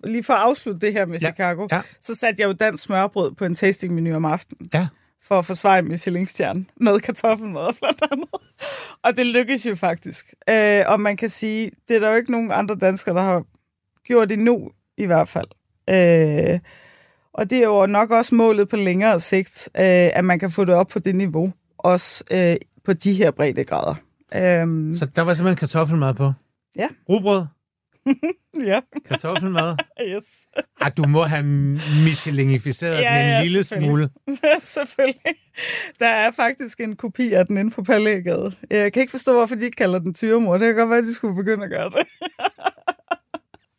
lige 0.06 0.24
for 0.24 0.34
at 0.34 0.40
afslutte 0.40 0.86
det 0.86 0.94
her 0.94 1.06
med 1.06 1.20
Ja. 1.20 1.28
Chicago, 1.28 1.68
Ja. 1.72 1.82
så 2.02 2.16
satte 2.16 2.42
jeg 2.42 2.48
jo 2.48 2.54
dansk 2.54 2.84
smørbrød 2.84 3.32
på 3.32 3.46
en 3.46 3.56
tastingmenu 3.56 4.16
om 4.16 4.26
aftenen, 4.26 4.70
Ja. 4.74 4.88
for 5.24 5.40
at 5.40 5.46
forsvare 5.46 5.82
Michelin-stjerne 5.82 6.66
med 6.80 7.00
kartoffelmad 7.00 7.74
blandt 7.80 8.02
andet. 8.12 8.28
Og 9.04 9.18
det 9.18 9.26
lykkedes 9.26 9.66
jo 9.66 9.76
faktisk. 9.76 10.34
Øh, 10.50 10.82
og 10.88 11.02
man 11.02 11.18
kan 11.18 11.30
sige, 11.30 11.72
det 11.88 11.96
er 11.96 12.00
der 12.00 12.10
jo 12.10 12.16
ikke 12.16 12.32
nogen 12.32 12.52
andre 12.52 12.76
danskere, 12.76 13.16
der 13.16 13.22
har 13.22 13.44
gjort 14.08 14.32
endnu, 14.32 14.70
i 14.98 15.06
hvert 15.06 15.28
fald. 15.28 15.48
Øh, 15.90 16.60
og 17.34 17.50
det 17.50 17.58
er 17.58 17.64
jo 17.64 17.86
nok 17.86 18.12
også 18.12 18.36
målet 18.36 18.70
på 18.70 18.76
længere 18.76 19.20
sigt, 19.20 19.70
øh, 19.78 19.84
at 20.14 20.26
man 20.26 20.40
kan 20.40 20.52
få 20.52 20.66
det 20.66 20.76
op 20.76 20.88
på 20.88 21.00
det 21.00 21.16
niveau, 21.16 21.54
også 21.78 22.24
øh, 22.32 22.56
på 22.86 22.94
de 22.94 23.14
her 23.14 23.32
breddegrader. 23.32 23.96
Øh, 24.36 24.96
Så 24.96 25.06
der 25.16 25.22
var 25.22 25.34
simpelthen 25.34 25.56
kartoffelmad 25.58 26.14
på. 26.14 26.34
Ja. 26.76 26.88
Rugbrød, 27.10 27.46
ja, 28.72 28.80
kartoffelmad. 29.06 29.76
yes. 30.08 30.24
Ej, 30.82 30.90
du 30.98 31.04
må 31.08 31.24
have 31.24 31.44
Michelinificeret 32.06 33.02
Ja, 33.02 33.10
den 33.18 33.26
en 33.26 33.28
ja, 33.32 33.44
lille 33.44 33.64
selvfølgelig. 33.64 34.10
smule. 34.26 34.40
Selvfølgelig. 34.60 35.36
Der 36.00 36.08
er 36.08 36.32
faktisk 36.32 36.80
en 36.80 36.96
kopi 36.96 37.34
af 37.34 37.46
den 37.46 37.58
inde 37.58 37.72
på 37.72 37.84
Pallægade. 37.84 38.54
Jeg 38.70 38.94
kan 38.94 39.02
ikke 39.02 39.12
forstå, 39.12 39.34
hvorfor 39.34 39.56
de 39.56 39.66
ikke 39.66 39.76
kalder 39.76 40.00
den 40.00 40.14
tyremor. 40.14 40.58
Det 40.58 40.66
kan 40.68 40.76
godt 40.76 40.90
være, 40.90 41.00
at 41.00 41.06
de 41.06 41.14
skulle 41.14 41.36
begynde 41.36 41.64
at 41.64 41.70
gøre 41.70 41.90
det. 41.90 42.08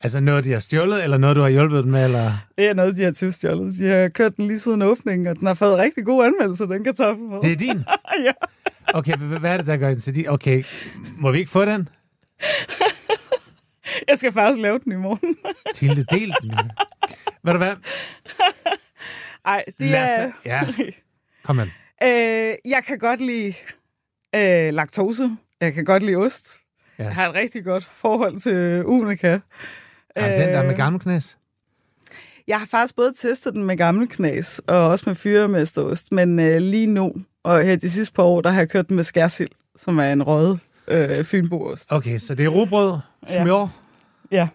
Altså 0.04 0.20
noget, 0.20 0.44
de 0.44 0.52
har 0.52 0.60
stjålet, 0.60 1.04
eller 1.04 1.16
noget, 1.18 1.37
du 1.37 1.40
har 1.42 1.48
hjulpet 1.48 1.84
dem 1.84 1.92
med, 1.92 2.04
eller... 2.04 2.32
Det 2.58 2.66
er 2.66 2.74
noget, 2.74 2.96
de 2.96 3.02
har 3.02 3.12
tyvstjålet. 3.12 3.74
De 3.78 3.88
har 3.88 4.08
kørt 4.08 4.37
den 4.37 4.46
lige 4.46 4.58
siden 4.58 4.82
åbningen, 4.82 5.26
og 5.26 5.37
den 5.37 5.46
har 5.46 5.54
fået 5.54 5.78
rigtig 5.78 6.04
god 6.04 6.24
anmeldelse, 6.24 6.64
den 6.66 6.84
kartoffelmad. 6.84 7.42
Det 7.42 7.52
er 7.52 7.56
din? 7.56 7.84
ja. 8.24 8.32
Okay, 8.94 9.16
hvad 9.16 9.52
er 9.52 9.56
det, 9.56 9.66
der 9.66 9.76
gør 9.76 9.88
den 9.88 10.00
til 10.00 10.14
din? 10.14 10.28
Okay, 10.28 10.64
må 11.18 11.30
vi 11.30 11.38
ikke 11.38 11.50
få 11.50 11.64
den? 11.64 11.88
Jeg 14.09 14.18
skal 14.18 14.33
faktisk 14.33 14.62
lave 14.62 14.78
den 14.78 14.92
i 14.92 14.96
morgen. 14.96 15.37
Tilde, 15.74 16.04
del 16.11 16.35
den. 16.42 16.50
Ved 17.42 17.52
du 17.52 17.59
hvad? 17.59 17.74
Ej, 19.46 19.64
det 19.78 19.87
Lad 19.87 20.24
er... 20.26 20.33
Ja, 20.44 20.62
kom 21.42 21.57
med. 21.57 21.66
Øh, 22.02 22.54
jeg 22.64 22.85
kan 22.87 22.98
godt 22.98 23.20
lide 23.20 23.54
øh, 24.37 24.74
laktose. 24.74 25.37
Jeg 25.61 25.74
kan 25.74 25.85
godt 25.85 26.02
lide 26.02 26.16
ost. 26.16 26.61
Ja. 26.98 27.04
Jeg 27.04 27.14
har 27.14 27.28
et 27.28 27.35
rigtig 27.35 27.64
godt 27.64 27.85
forhold 27.85 28.40
til 28.40 28.85
unika. 28.85 29.38
Har 30.16 30.28
du 30.28 30.35
den 30.35 30.48
der 30.48 30.62
med 30.62 30.70
Øh, 30.70 30.76
gammel 30.76 31.00
knæs? 31.00 31.38
Jeg 32.48 32.59
har 32.59 32.66
faktisk 32.66 32.96
både 32.96 33.12
testet 33.16 33.54
den 33.54 33.64
med 33.64 33.76
gammel 33.76 34.09
knas, 34.09 34.61
og 34.66 34.88
også 34.88 35.04
med 35.07 35.14
fyremesterost, 35.14 36.12
men 36.12 36.38
øh, 36.38 36.61
lige 36.61 36.87
nu, 36.87 37.12
og 37.44 37.62
her 37.62 37.76
de 37.76 37.90
sidste 37.90 38.14
par 38.14 38.22
år, 38.22 38.40
der 38.40 38.50
har 38.50 38.59
jeg 38.59 38.68
kørt 38.68 38.88
den 38.88 38.96
med 38.96 39.04
skærsild, 39.04 39.48
som 39.76 39.98
er 39.98 40.12
en 40.12 40.22
rød 40.22 40.59
øh, 40.88 41.24
fynboost. 41.24 41.92
Okay, 41.92 42.18
så 42.18 42.35
det 42.35 42.44
er 42.44 42.48
rugbrød, 42.48 42.98
smør, 43.28 43.68
Ja, 44.30 44.48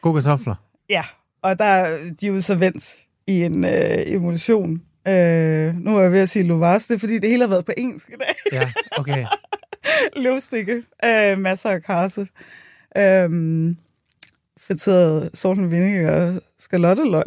gode 0.00 0.14
kartofler. 0.22 0.54
ja. 0.88 1.02
Og 1.42 1.58
der 1.58 1.64
er 1.64 1.98
de 2.20 2.26
er 2.26 2.30
jo 2.32 2.40
så 2.40 2.54
vendt 2.54 2.96
i 3.26 3.42
en 3.42 3.64
øh, 3.64 3.98
emulsion. 4.06 4.82
Øh, 5.08 5.74
nu 5.74 5.96
er 5.96 6.02
jeg 6.02 6.12
ved 6.12 6.20
at 6.20 6.28
sige 6.28 6.42
lovars, 6.42 6.86
det 6.86 6.94
er 6.94 6.98
fordi, 6.98 7.18
det 7.18 7.30
hele 7.30 7.42
har 7.42 7.48
været 7.48 7.64
på 7.64 7.72
engelsk 7.76 8.08
i 8.08 8.12
dag. 8.20 8.34
Ja, 8.52 8.72
okay. 8.98 9.26
Løvstikke, 10.24 10.82
øh, 11.04 11.38
masser 11.38 11.70
af 11.70 11.82
karse, 11.82 12.20
øh, 12.96 13.30
friteret 14.60 15.44
and 15.44 15.66
vinegar 15.70 16.12
og 16.34 16.42
skalotteløg. 16.58 17.24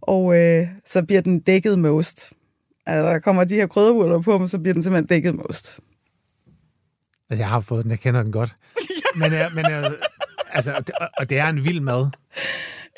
Og 0.00 0.36
øh, 0.36 0.68
så 0.84 1.02
bliver 1.02 1.20
den 1.22 1.40
dækket 1.40 1.78
med 1.78 1.90
ost. 1.90 2.32
Altså, 2.86 3.06
der 3.08 3.18
kommer 3.18 3.44
de 3.44 3.54
her 3.54 3.66
krydderurter 3.66 4.20
på, 4.20 4.38
men 4.38 4.48
så 4.48 4.58
bliver 4.58 4.74
den 4.74 4.82
simpelthen 4.82 5.06
dækket 5.06 5.34
med 5.34 5.44
ost. 5.48 5.80
Altså, 7.30 7.42
jeg 7.42 7.48
har 7.48 7.60
fået 7.60 7.82
den, 7.84 7.90
jeg 7.90 8.00
kender 8.00 8.22
den 8.22 8.32
godt. 8.32 8.54
Men, 9.20 9.32
øh, 9.32 9.54
men 9.54 9.70
øh, 9.72 9.90
altså, 10.58 10.72
og 10.72 10.86
det- 10.86 10.94
og 11.18 11.30
det 11.30 11.38
er 11.38 11.48
en 11.48 11.64
vild 11.64 11.80
mad. 11.80 12.06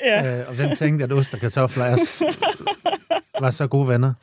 Ja, 0.05 0.39
Øh, 0.39 0.47
og 0.47 0.55
hvem 0.55 0.75
tænkte, 0.75 1.03
at 1.05 1.11
ost 1.13 1.33
og 1.33 1.39
kartofler 1.39 1.83
er, 1.83 1.97
var 3.41 3.49
så 3.49 3.67
gode 3.67 3.87
venner? 3.87 4.13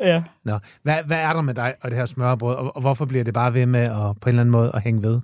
ja. 0.00 0.22
Nå. 0.44 0.58
Hvad, 0.82 0.96
hvad 1.06 1.16
er 1.18 1.32
der 1.32 1.40
med 1.42 1.54
dig 1.54 1.74
og 1.82 1.90
det 1.90 1.98
her 1.98 2.06
smørbrød, 2.06 2.54
og, 2.56 2.76
og 2.76 2.80
hvorfor 2.80 3.04
bliver 3.04 3.24
det 3.24 3.34
bare 3.34 3.54
ved 3.54 3.66
med 3.66 3.80
at, 3.80 3.90
på 3.90 4.00
en 4.00 4.28
eller 4.28 4.40
anden 4.40 4.50
måde 4.50 4.70
at 4.74 4.82
hænge 4.82 5.02
ved? 5.02 5.20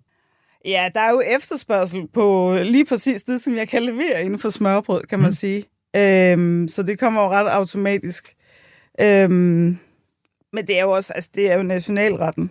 Ja, 0.64 0.88
der 0.95 1.01
er 1.01 1.11
jo 1.11 1.23
efterspørgsel 1.37 2.09
på 2.14 2.57
lige 2.62 2.85
præcis 2.85 3.23
det, 3.23 3.40
som 3.40 3.57
jeg 3.57 3.69
kan 3.69 3.83
levere 3.83 4.22
inden 4.24 4.39
for 4.39 4.51
smørbrød, 4.51 5.03
kan 5.03 5.18
man 5.18 5.28
mm. 5.28 5.33
sige. 5.33 5.64
Øhm, 5.97 6.68
så 6.68 6.83
det 6.83 6.99
kommer 6.99 7.22
jo 7.22 7.28
ret 7.31 7.49
automatisk. 7.49 8.35
Øhm, 9.01 9.78
men 10.53 10.66
det 10.66 10.78
er 10.78 10.83
jo 10.83 10.91
også, 10.91 11.12
altså 11.12 11.31
det 11.35 11.53
er 11.53 11.57
jo 11.57 11.62
nationalretten. 11.62 12.51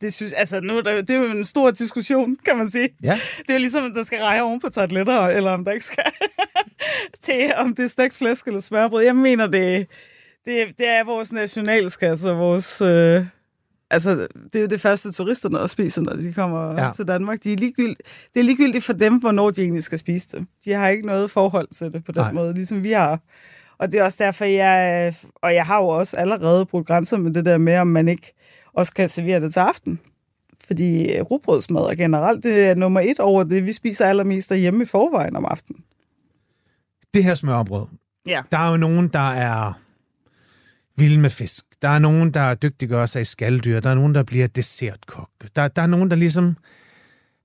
Det, 0.00 0.14
synes, 0.14 0.32
altså, 0.32 0.60
nu 0.60 0.78
er 0.78 0.82
der, 0.82 1.00
det 1.00 1.10
er 1.10 1.18
jo 1.18 1.24
en 1.30 1.44
stor 1.44 1.70
diskussion, 1.70 2.36
kan 2.44 2.56
man 2.56 2.70
sige. 2.70 2.88
Ja. 3.02 3.18
Det 3.38 3.48
er 3.50 3.54
jo 3.54 3.58
ligesom, 3.58 3.84
om 3.84 3.94
der 3.94 4.02
skal 4.02 4.18
reje 4.20 4.40
oven 4.42 4.60
på 4.60 4.68
tartletter, 4.68 5.20
eller 5.26 5.50
om 5.50 5.64
der 5.64 5.72
ikke 5.72 5.84
skal. 5.84 6.04
det 7.26 7.54
om 7.54 7.74
det 7.74 7.84
er 7.84 7.88
stegt 7.88 8.14
flæsk 8.14 8.46
eller 8.46 8.60
smørbrød. 8.60 9.02
Jeg 9.04 9.16
mener, 9.16 9.46
det, 9.46 9.86
det, 10.44 10.66
det 10.78 10.88
er 10.88 11.04
vores 11.04 11.32
nationalskat, 11.32 12.24
og 12.24 12.38
vores, 12.38 12.80
øh, 12.80 13.26
Altså, 13.90 14.26
det 14.52 14.56
er 14.56 14.60
jo 14.60 14.66
det 14.66 14.80
første, 14.80 15.12
turisterne 15.12 15.60
også 15.60 15.72
spiser, 15.72 16.02
når 16.02 16.12
de 16.12 16.32
kommer 16.32 16.82
Ja. 16.84 16.90
til 16.96 17.08
Danmark. 17.08 17.44
De 17.44 17.52
er 17.52 17.56
ligegyldigt, 17.56 18.02
det 18.34 18.40
er 18.40 18.44
ligegyldigt 18.44 18.84
for 18.84 18.92
dem, 18.92 19.14
hvornår 19.18 19.50
de 19.50 19.62
egentlig 19.62 19.82
skal 19.82 19.98
spise 19.98 20.28
det. 20.32 20.46
De 20.64 20.72
har 20.72 20.88
ikke 20.88 21.06
noget 21.06 21.30
forhold 21.30 21.68
til 21.74 21.92
det 21.92 22.04
på 22.04 22.12
den. 22.12 22.22
Nej. 22.22 22.32
måde, 22.32 22.54
ligesom 22.54 22.84
vi 22.84 22.92
har. 22.92 23.20
Og 23.78 23.92
det 23.92 24.00
er 24.00 24.04
også 24.04 24.16
derfor, 24.20 24.44
jeg... 24.44 25.14
Og 25.34 25.54
jeg 25.54 25.66
har 25.66 25.76
jo 25.78 25.88
også 25.88 26.16
allerede 26.16 26.66
brugt 26.66 26.86
grænser 26.86 27.16
med 27.16 27.34
det 27.34 27.44
der 27.44 27.58
med, 27.58 27.76
om 27.76 27.86
man 27.86 28.08
ikke 28.08 28.34
også 28.78 28.94
kan 28.94 29.08
servere 29.08 29.40
det 29.40 29.52
til 29.52 29.60
aften. 29.60 30.00
Fordi 30.66 31.12
øh, 31.12 31.22
rugbrødsmad 31.22 31.82
er 31.82 31.94
generelt, 31.94 32.44
det 32.44 32.64
er 32.66 32.74
nummer 32.74 33.00
et 33.00 33.18
over 33.20 33.44
det, 33.44 33.64
vi 33.64 33.72
spiser 33.72 34.06
allermest 34.06 34.48
derhjemme 34.48 34.82
i 34.82 34.86
forvejen 34.86 35.36
om 35.36 35.44
aftenen. 35.44 35.84
Det 37.14 37.24
her 37.24 37.34
smørbrød, 37.34 37.86
Ja. 38.26 38.42
der 38.52 38.58
er 38.58 38.70
jo 38.70 38.76
nogen, 38.76 39.08
der 39.08 39.30
er 39.30 39.72
vilde 40.96 41.20
med 41.20 41.30
fisk. 41.30 41.64
Der 41.82 41.88
er 41.88 41.98
nogen, 41.98 42.34
der 42.34 42.54
dygtiggør 42.54 43.06
sig 43.06 43.22
i 43.22 43.24
skalddyr. 43.24 43.80
Der 43.80 43.90
er 43.90 43.94
nogen, 43.94 44.14
der 44.14 44.22
bliver 44.22 44.46
dessertkok. 44.46 45.28
Der, 45.56 45.68
der 45.68 45.82
er 45.82 45.86
nogen, 45.86 46.10
der 46.10 46.16
ligesom 46.16 46.56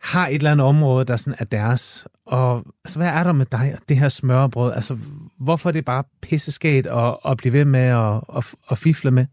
har 0.02 0.28
et 0.28 0.36
eller 0.36 0.52
andet 0.52 0.68
område, 0.68 1.06
der 1.06 1.16
sådan 1.16 1.38
er 1.40 1.46
deres. 1.46 2.08
Og 2.26 2.66
altså, 2.86 3.00
hvad 3.00 3.08
er 3.08 3.24
der 3.24 3.32
med 3.32 3.46
dig 3.46 3.74
og 3.74 3.90
det 3.90 3.98
her 3.98 4.10
smørbrød? 4.10 4.74
Altså, 4.74 4.98
hvorfor 5.40 5.70
er 5.70 5.74
det 5.74 5.86
bare 5.86 6.04
pisseskægt 6.22 6.88
at, 6.88 7.18
at 7.26 7.38
blive 7.38 7.54
ved 7.54 7.66
med 7.66 7.80
at, 7.80 8.22
at, 8.38 8.56
at 8.72 8.78
fifle 8.78 9.12
med 9.12 9.26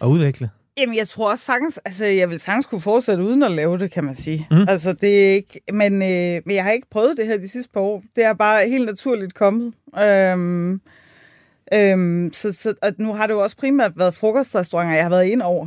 og 0.00 0.10
udvikle? 0.10 0.50
Jamen, 0.76 0.96
jeg 0.96 1.08
tror 1.08 1.30
også 1.30 1.44
sagtens, 1.44 1.78
altså 1.84 2.04
jeg 2.04 2.30
vil 2.30 2.40
sagtens 2.40 2.66
kunne 2.66 2.80
fortsætte 2.80 3.24
uden 3.24 3.42
at 3.42 3.50
lave 3.50 3.78
det, 3.78 3.90
kan 3.90 4.04
man 4.04 4.14
sige. 4.14 4.46
Mm. 4.50 4.68
Altså, 4.68 4.92
det 4.92 5.28
er 5.28 5.34
ikke, 5.34 5.60
men, 5.72 5.92
øh, 5.92 6.42
men 6.46 6.56
jeg 6.56 6.64
har 6.64 6.70
ikke 6.70 6.90
prøvet 6.90 7.16
det 7.16 7.26
her 7.26 7.36
de 7.36 7.48
sidste 7.48 7.72
par 7.72 7.80
år. 7.80 8.02
Det 8.16 8.24
er 8.24 8.32
bare 8.32 8.68
helt 8.68 8.86
naturligt 8.86 9.34
kommet. 9.34 9.72
Øhm, 9.98 10.80
øhm, 11.74 12.32
så, 12.32 12.52
så, 12.52 12.74
og 12.82 12.92
nu 12.98 13.14
har 13.14 13.26
det 13.26 13.34
jo 13.34 13.42
også 13.42 13.56
primært 13.56 13.92
været 13.96 14.14
frokostrestauranter, 14.14 14.94
jeg 14.94 15.04
har 15.04 15.10
været 15.10 15.24
ind 15.24 15.42
over. 15.42 15.66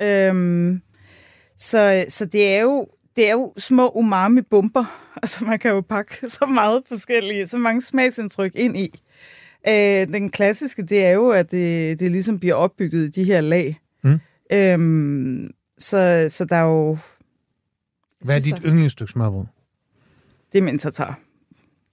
Ja. 0.00 0.28
Øhm, 0.28 0.80
så, 1.56 2.04
så 2.08 2.24
det 2.24 2.54
er 2.54 2.60
jo 2.60 2.86
det 3.16 3.28
er 3.28 3.32
jo 3.32 3.52
små 3.56 3.88
umami-bomber. 3.88 4.84
Altså, 5.22 5.44
man 5.44 5.58
kan 5.58 5.70
jo 5.70 5.80
pakke 5.80 6.28
så 6.28 6.46
meget 6.46 6.82
forskellige, 6.88 7.46
så 7.46 7.58
mange 7.58 7.82
smagsindtryk 7.82 8.52
ind 8.54 8.76
i. 8.76 9.00
Øh, 9.68 10.08
den 10.08 10.30
klassiske, 10.30 10.82
det 10.82 11.04
er 11.04 11.10
jo, 11.10 11.28
at 11.28 11.50
det, 11.50 12.00
det 12.00 12.10
ligesom 12.10 12.38
bliver 12.38 12.54
opbygget 12.54 13.04
i 13.04 13.08
de 13.08 13.24
her 13.24 13.40
lag. 13.40 13.80
Mm. 14.04 14.20
Øhm, 14.52 15.50
så, 15.78 16.26
så 16.30 16.44
der 16.44 16.56
er 16.56 16.62
jo... 16.62 16.98
Hvad 18.24 18.36
er 18.36 18.40
dit 18.40 18.56
yndlingsstykke 18.64 19.12
smørbrød? 19.12 19.44
Det 20.52 20.58
er 20.58 20.62
min 20.62 20.78
tartar. 20.78 21.18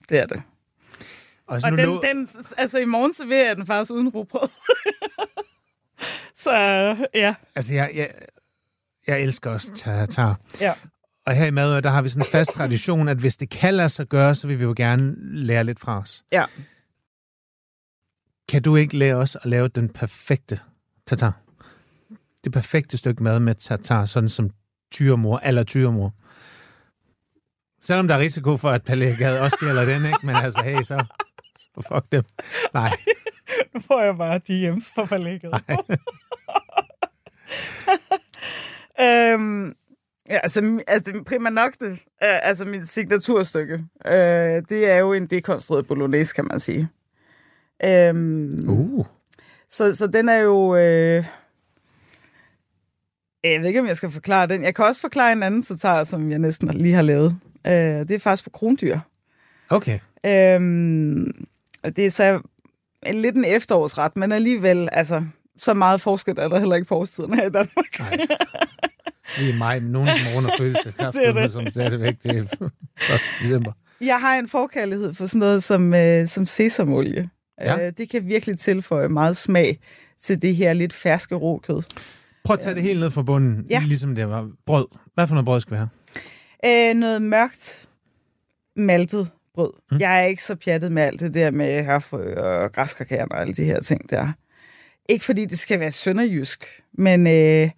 Det 0.10 0.20
er 0.20 0.26
det. 0.26 0.42
Altså, 1.48 1.68
Og 1.68 1.72
nu 1.72 1.78
den, 1.78 1.86
lå- 1.86 2.02
den, 2.02 2.28
altså 2.58 2.80
i 2.80 2.86
morgen 2.86 3.14
serverer 3.14 3.48
jeg 3.48 3.56
den 3.56 3.66
faktisk 3.66 3.92
uden 3.92 4.10
rugbrød. 4.10 4.50
så 6.44 6.52
ja. 7.16 7.36
Altså, 7.56 7.74
jeg, 7.74 7.92
jeg, 7.96 8.12
jeg 9.08 9.22
elsker 9.22 9.50
også 9.52 9.72
tartar. 9.74 10.40
ja. 10.62 10.74
Og 11.26 11.34
her 11.36 11.46
i 11.46 11.52
Madør, 11.52 11.80
der 11.80 11.90
har 11.90 12.02
vi 12.02 12.10
sådan 12.10 12.22
en 12.22 12.32
fast 12.32 12.52
tradition, 12.54 13.08
at 13.08 13.18
hvis 13.18 13.38
det 13.38 13.50
kan 13.50 13.74
lade 13.74 13.90
sig 13.90 14.08
gøre, 14.08 14.36
så 14.36 14.48
vil 14.48 14.60
vi 14.60 14.64
jo 14.64 14.74
gerne 14.78 15.16
lære 15.20 15.64
lidt 15.64 15.80
fra 15.80 16.00
os. 16.00 16.24
Ja. 16.32 16.46
Kan 18.50 18.62
du 18.62 18.76
ikke 18.76 18.98
lære 18.98 19.16
os 19.16 19.36
at 19.36 19.46
lave 19.46 19.68
den 19.68 19.90
perfekte 19.90 20.60
tartar? 21.08 21.42
Det 22.44 22.52
perfekte 22.52 22.98
stykke 22.98 23.24
mad 23.24 23.40
med 23.40 23.56
tartar, 23.56 24.06
sådan 24.06 24.30
som 24.30 24.50
tyremor, 24.92 25.40
eller 25.44 25.64
tyremor. 25.64 26.14
Selvom 27.82 28.08
der 28.08 28.16
er 28.16 28.20
risiko 28.20 28.58
for, 28.58 28.70
at 28.70 28.84
Palle 28.84 29.16
Gade 29.18 29.42
også 29.42 29.58
stjæler 29.62 29.86
den, 29.86 30.06
ikke? 30.06 30.20
Men 30.24 30.36
altså, 30.36 30.62
hey, 30.62 30.82
så 30.82 31.06
fuck 31.88 32.12
dem. 32.12 32.24
Nej, 32.74 32.92
Nu 33.74 33.80
får 33.80 34.02
jeg 34.02 34.18
bare 34.18 34.40
de 34.48 34.54
hjems 34.54 34.92
for 34.96 35.06
forlægget. 35.06 35.54
øhm, 39.06 39.76
ja, 40.30 40.38
altså, 40.44 40.84
altså 40.88 41.24
prima 41.26 41.50
nok 41.50 41.74
det, 41.80 41.92
øh, 41.92 41.98
altså 42.48 42.66
mit 42.66 42.88
signaturstykke, 42.88 43.74
øh, 44.06 44.62
det 44.70 44.92
er 44.92 44.98
jo 44.98 45.14
en 45.14 45.28
dekonstrueret 45.28 45.88
bolognese, 45.88 46.36
kan 46.36 46.46
man 46.46 46.60
sige. 46.60 46.90
Øhm, 47.84 48.70
uh. 48.70 49.06
så, 49.70 49.96
så 49.96 50.08
den 50.08 50.30
er 50.30 50.38
jo... 50.38 50.76
Øh, 50.76 51.26
jeg 53.44 53.60
ved 53.60 53.68
ikke, 53.68 53.80
om 53.80 53.88
jeg 53.88 53.98
skal 53.98 54.12
forklare 54.12 54.48
den. 54.48 54.64
Jeg 54.64 54.76
kan 54.76 54.86
også 54.86 55.02
forklare 55.02 55.32
en 55.32 55.44
anden 55.44 55.64
tartar, 55.64 56.04
som 56.04 56.32
jeg 56.32 56.40
næsten 56.40 56.68
lige 56.68 56.94
har 56.94 57.02
lavet. 57.02 57.36
Øh, 57.68 57.74
det 57.74 58.12
er 58.12 58.20
faktisk 58.20 58.44
på 58.44 58.50
krondyr. 58.50 59.00
Okay. 59.70 60.00
Øhm, 60.26 61.46
og 61.84 61.96
det 61.96 62.06
er 62.06 62.10
så 62.10 62.42
en, 63.06 63.16
lidt 63.16 63.36
en 63.36 63.46
efterårsret, 63.46 64.18
men 64.18 64.32
alligevel, 64.32 64.90
altså, 64.92 65.24
så 65.58 65.74
meget 65.74 66.02
forskel 66.02 66.36
er 66.38 66.48
der 66.48 66.60
heller 66.60 66.76
ikke 66.76 66.88
på 66.88 66.96
årstiden 66.96 67.34
her 67.34 67.46
i 67.46 67.50
Danmark. 67.50 68.00
Nej. 68.00 68.18
Vi 69.38 69.50
er 69.50 69.58
mig, 69.58 69.84
men 69.84 69.96
dem 69.96 70.06
runder 70.36 70.50
følelse. 70.58 70.94
Det 70.98 71.26
er 71.26 71.34
det. 71.42 71.52
som 71.52 71.68
stadigvæk, 71.70 72.16
det 72.24 72.38
er 72.38 72.42
1. 72.42 73.22
december. 73.42 73.72
Jeg 74.02 74.20
har 74.20 74.36
en 74.36 74.48
forkærlighed 74.48 75.14
for 75.14 75.26
sådan 75.26 75.40
noget 75.40 75.64
som, 75.64 75.94
øh, 75.94 76.28
som 76.28 76.46
sesamolie. 76.46 77.30
Ja. 77.62 77.88
Øh, 77.88 77.94
det 77.98 78.10
kan 78.10 78.28
virkelig 78.28 78.60
tilføje 78.60 79.10
meget 79.10 79.38
smag 79.38 79.80
til 80.22 80.42
det 80.42 80.56
her 80.56 80.74
lidt 80.74 80.94
ferske 80.94 81.36
råkød. 81.36 81.82
Prøv 82.44 82.54
at 82.54 82.60
tage 82.60 82.76
det 82.76 82.84
helt 82.84 83.00
ned 83.00 83.10
fra 83.12 83.22
bunden, 83.24 83.66
Ja. 83.70 83.84
ligesom 83.86 84.16
det 84.16 84.30
var 84.30 84.50
brød. 84.66 84.86
Hvad 85.14 85.28
for 85.28 85.36
noget 85.36 85.46
brød 85.46 85.62
skal 85.62 85.72
vi 85.74 85.78
have? 85.78 85.90
Øh, 86.90 86.96
noget 87.00 87.22
mørkt 87.22 87.90
maltet 88.76 89.32
brød. 89.54 89.74
Mm. 89.92 89.98
Jeg 90.00 90.20
er 90.20 90.24
ikke 90.26 90.44
så 90.44 90.56
pjattet 90.56 90.92
med 90.92 91.04
alt 91.04 91.20
det 91.20 91.34
der 91.34 91.52
med 91.52 91.84
hørfrø 91.84 92.36
og 92.36 92.72
græskarkærne 92.72 93.32
og 93.32 93.42
alle 93.42 93.54
de 93.54 93.64
her 93.64 93.80
ting 93.82 94.10
der. 94.10 94.32
Ikke 95.10 95.26
fordi 95.26 95.46
det 95.46 95.60
skal 95.60 95.80
være 95.80 95.92
sønderjysk, 95.92 96.66
men 96.94 97.28
øh, 97.28 97.70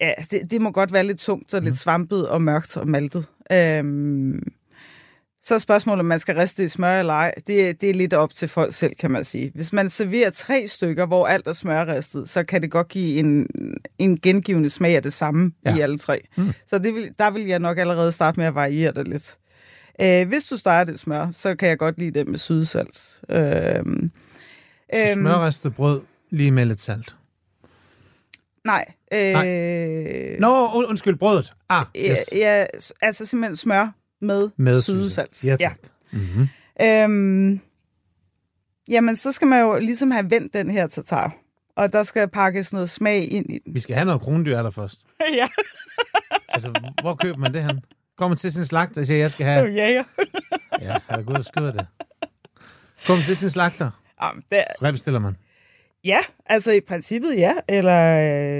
ja, 0.00 0.12
det, 0.30 0.50
det 0.50 0.60
må 0.60 0.70
godt 0.70 0.92
være 0.92 1.06
lidt 1.06 1.18
tungt 1.18 1.54
og 1.54 1.62
lidt 1.62 1.76
svampet 1.78 2.28
og 2.28 2.42
mørkt 2.42 2.76
og 2.76 2.88
maltet. 2.88 3.26
Øhm, 3.52 4.42
så 5.44 5.54
er 5.54 5.58
spørgsmålet, 5.58 6.00
om 6.00 6.06
man 6.06 6.18
skal 6.18 6.34
riste 6.36 6.64
i 6.64 6.68
smør 6.68 6.98
eller 7.00 7.12
ej. 7.12 7.34
Det, 7.46 7.80
det 7.80 7.90
er 7.90 7.94
lidt 7.94 8.14
op 8.14 8.34
til 8.34 8.48
folk 8.48 8.74
selv, 8.74 8.94
kan 8.94 9.10
man 9.10 9.24
sige. 9.24 9.52
Hvis 9.54 9.72
man 9.72 9.88
serverer 9.88 10.30
tre 10.30 10.68
stykker, 10.68 11.06
hvor 11.06 11.26
alt 11.26 11.46
er 11.46 11.52
smørristet, 11.52 12.28
så 12.28 12.42
kan 12.44 12.62
det 12.62 12.70
godt 12.70 12.88
give 12.88 13.18
en, 13.18 13.46
en 13.98 14.20
gengivende 14.20 14.70
smag 14.70 14.96
af 14.96 15.02
det 15.02 15.12
samme 15.12 15.52
Ja. 15.66 15.76
i 15.76 15.80
alle 15.80 15.98
tre. 15.98 16.20
Mm. 16.36 16.52
Så 16.66 16.78
det 16.78 16.94
vil, 16.94 17.10
der 17.18 17.30
vil 17.30 17.46
jeg 17.46 17.58
nok 17.58 17.78
allerede 17.78 18.12
starte 18.12 18.40
med 18.40 18.46
at 18.46 18.54
variere 18.54 18.92
det 18.92 19.08
lidt. 19.08 19.36
Øh, 20.02 20.28
hvis 20.28 20.44
du 20.44 20.56
starter 20.56 20.92
det 20.92 21.00
smør, 21.00 21.28
så 21.32 21.54
kan 21.54 21.68
jeg 21.68 21.78
godt 21.78 21.98
lide 21.98 22.18
det 22.18 22.28
med 22.28 22.38
sydsalt. 22.38 23.20
Øh, 23.30 23.38
Så 24.94 25.12
smørristet 25.14 25.74
brød 25.74 26.00
lige 26.30 26.50
med 26.50 26.66
lidt 26.66 26.80
salt. 26.80 27.14
Nej. 28.64 28.84
Øh, 29.14 30.40
Nå, 30.40 30.66
und- 30.66 30.88
undskyld, 30.88 31.16
brødet. 31.18 31.52
Ah, 31.68 31.86
yes. 31.96 32.18
ja, 32.34 32.60
ja, 32.60 32.66
altså 33.02 33.26
simpelthen 33.26 33.56
smør 33.56 33.88
med, 34.22 34.50
Med 34.56 34.80
sydsalt. 34.80 35.44
Ja, 35.44 35.56
tak. 35.56 35.78
Mm-hmm. 36.12 36.48
Øhm, 36.82 37.60
jamen, 38.88 39.16
så 39.16 39.32
skal 39.32 39.48
man 39.48 39.60
jo 39.60 39.78
ligesom 39.78 40.10
have 40.10 40.30
vendt 40.30 40.54
den 40.54 40.70
her 40.70 40.86
tartar. 40.86 41.36
Og 41.76 41.92
der 41.92 42.02
skal 42.02 42.28
pakkes 42.28 42.72
noget 42.72 42.90
smag 42.90 43.32
ind 43.32 43.50
i 43.52 43.58
den. 43.64 43.74
Vi 43.74 43.80
skal 43.80 43.94
have 43.94 44.04
noget 44.06 44.20
krondyr 44.20 44.62
der 44.62 44.70
først. 44.70 45.00
ja, 45.40 45.48
Altså, 46.48 46.92
hvor 47.02 47.14
køber 47.14 47.38
man 47.38 47.54
det 47.54 47.64
hen? 47.64 47.80
Kommer 48.16 48.36
til 48.36 48.52
sin 48.52 48.64
slagter 48.64 49.00
og 49.00 49.06
siger, 49.06 49.18
jeg 49.18 49.30
skal 49.30 49.46
have... 49.46 49.66
ja, 49.66 49.88
ja. 49.90 50.04
Ja, 50.80 50.92
har 51.08 51.16
jeg 51.16 51.24
gået 51.24 51.38
og 51.38 51.44
skyder 51.44 51.72
det. 51.72 51.86
Kommer 53.06 53.24
til 53.24 53.36
sin 53.36 53.48
slagter. 53.50 53.90
Jamen, 54.22 54.42
det, 54.52 54.64
Hvad 54.80 54.92
bestiller 54.92 55.20
man? 55.20 55.36
ja, 56.04 56.18
altså 56.46 56.72
i 56.72 56.80
princippet 56.80 57.36
ja. 57.36 57.54
Eller 57.68 57.98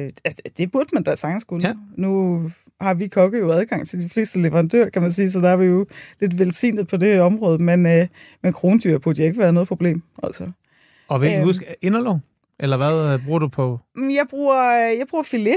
øh, 0.05 0.11
altså, 0.25 0.43
det 0.59 0.73
burde 0.73 0.89
man 0.93 1.03
da 1.03 1.15
sagtens 1.15 1.45
kunne. 1.45 1.69
Ja. 1.69 1.75
Nu 1.97 2.43
har 2.83 2.95
vi 2.95 3.07
kokke 3.09 3.39
jo 3.39 3.51
adgang 3.51 3.89
til 3.89 4.01
de 4.01 4.09
fleste 4.09 4.43
leverandører, 4.43 4.91
kan 4.91 5.03
man 5.03 5.11
sige, 5.13 5.31
så 5.31 5.41
der 5.41 5.49
er 5.49 5.57
vi 5.57 5.65
jo 5.65 5.87
lidt 6.21 6.39
velsignet 6.39 6.89
på 6.89 6.97
det 6.97 7.21
område. 7.21 7.59
Men, 7.63 7.87
øh, 7.87 8.07
men 8.43 8.53
krondyr 8.53 8.99
burde 8.99 9.23
jo 9.23 9.29
ikke 9.29 9.39
være 9.39 9.53
noget 9.53 9.69
problem. 9.69 10.03
Altså. 10.23 10.51
Og 11.09 11.19
hvilken 11.19 11.41
Øhm. 11.41 11.49
øhm. 11.49 11.75
inderlov? 11.83 12.21
Eller 12.61 12.77
hvad 12.77 13.15
øh, 13.15 13.25
bruger 13.25 13.39
du 13.39 13.49
på? 13.49 13.81
Men 13.97 14.15
Jeg 14.15 14.27
bruger, 14.31 14.73
jeg 14.75 15.07
bruger 15.11 15.23
filet. 15.25 15.57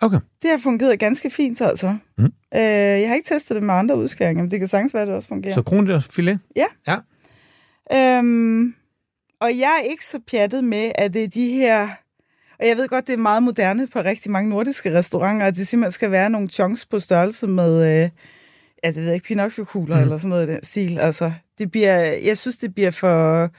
Okay. 0.00 0.18
Det 0.42 0.50
har 0.50 0.58
fungeret 0.58 0.98
ganske 0.98 1.30
fint, 1.30 1.60
altså. 1.60 1.96
Mm. 2.18 2.24
Øh, 2.24 2.30
jeg 2.60 3.08
har 3.08 3.14
ikke 3.14 3.28
testet 3.28 3.54
det 3.54 3.62
med 3.62 3.74
andre 3.74 3.96
udskæringer, 3.96 4.42
men 4.42 4.50
det 4.50 4.58
kan 4.58 4.68
sagtens 4.68 4.94
være, 4.94 5.02
at 5.02 5.06
det 5.06 5.16
også 5.16 5.28
fungerer. 5.28 5.54
Så 5.54 5.62
krondyr 5.62 6.00
filet? 6.00 6.38
Ja. 6.56 6.66
Ja. 6.88 6.96
Øhm, 8.18 8.74
og 9.40 9.58
jeg 9.58 9.80
er 9.84 9.90
ikke 9.90 10.06
så 10.06 10.20
pjattet 10.30 10.64
med, 10.64 10.92
at 10.94 11.14
det 11.14 11.24
er 11.24 11.28
de 11.28 11.48
her... 11.50 11.88
Og 12.60 12.66
jeg 12.66 12.76
ved 12.76 12.88
godt, 12.88 13.06
det 13.06 13.12
er 13.12 13.16
meget 13.18 13.42
moderne 13.42 13.86
på 13.86 14.00
rigtig 14.00 14.30
mange 14.30 14.50
nordiske 14.50 14.94
restauranter, 14.98 15.46
at 15.46 15.56
det 15.56 15.66
simpelthen 15.66 15.92
skal 15.92 16.10
være 16.10 16.30
nogle 16.30 16.48
chunks 16.48 16.86
på 16.86 17.00
størrelse 17.00 17.46
med, 17.46 18.02
øh, 18.02 18.10
altså, 18.82 19.00
jeg 19.00 19.06
ved 19.06 19.14
ikke, 19.14 19.26
pinocchio-kugler 19.26 19.96
mm. 19.96 20.02
eller 20.02 20.16
sådan 20.16 20.28
noget 20.28 20.48
i 20.48 20.52
den 20.52 20.62
stil. 20.62 20.98
Altså, 20.98 21.32
det 21.58 21.70
bliver, 21.70 22.00
jeg 22.02 22.38
synes, 22.38 22.56
det 22.56 22.74
bliver 22.74 22.90
for, 22.90 23.50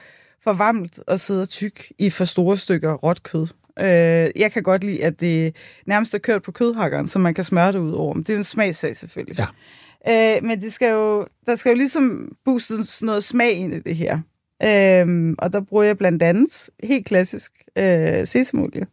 for 0.44 0.52
varmt 0.52 1.00
at 1.08 1.20
sidde 1.20 1.42
og 1.42 1.48
tyk 1.48 1.92
i 1.98 2.10
for 2.10 2.24
store 2.24 2.56
stykker 2.56 2.94
råt 2.94 3.22
kød. 3.22 3.46
Øh, 3.80 4.30
jeg 4.36 4.52
kan 4.52 4.62
godt 4.62 4.84
lide, 4.84 5.04
at 5.04 5.20
det 5.20 5.56
nærmest 5.86 6.14
er 6.14 6.18
kørt 6.18 6.42
på 6.42 6.52
kødhakkeren, 6.52 7.08
så 7.08 7.18
man 7.18 7.34
kan 7.34 7.44
smøre 7.44 7.72
det 7.72 7.78
ud 7.78 7.92
over. 7.92 8.14
Men 8.14 8.22
det 8.22 8.32
er 8.32 8.36
en 8.36 8.44
smagssag 8.44 8.96
selvfølgelig. 8.96 9.38
Ja. 9.38 9.46
Øh, 10.36 10.44
men 10.44 10.60
det 10.60 10.72
skal 10.72 10.90
jo, 10.90 11.26
der 11.46 11.54
skal 11.54 11.70
jo 11.70 11.76
ligesom 11.76 12.32
boostes 12.44 13.02
noget 13.02 13.24
smag 13.24 13.52
ind 13.52 13.74
i 13.74 13.80
det 13.80 13.96
her. 13.96 14.20
Øhm, 14.62 15.34
og 15.38 15.52
der 15.52 15.60
bruger 15.60 15.84
jeg 15.84 15.98
blandt 15.98 16.22
andet 16.22 16.70
helt 16.84 17.06
klassisk 17.06 17.52
øh, 17.76 18.26
sesamolie. 18.26 18.86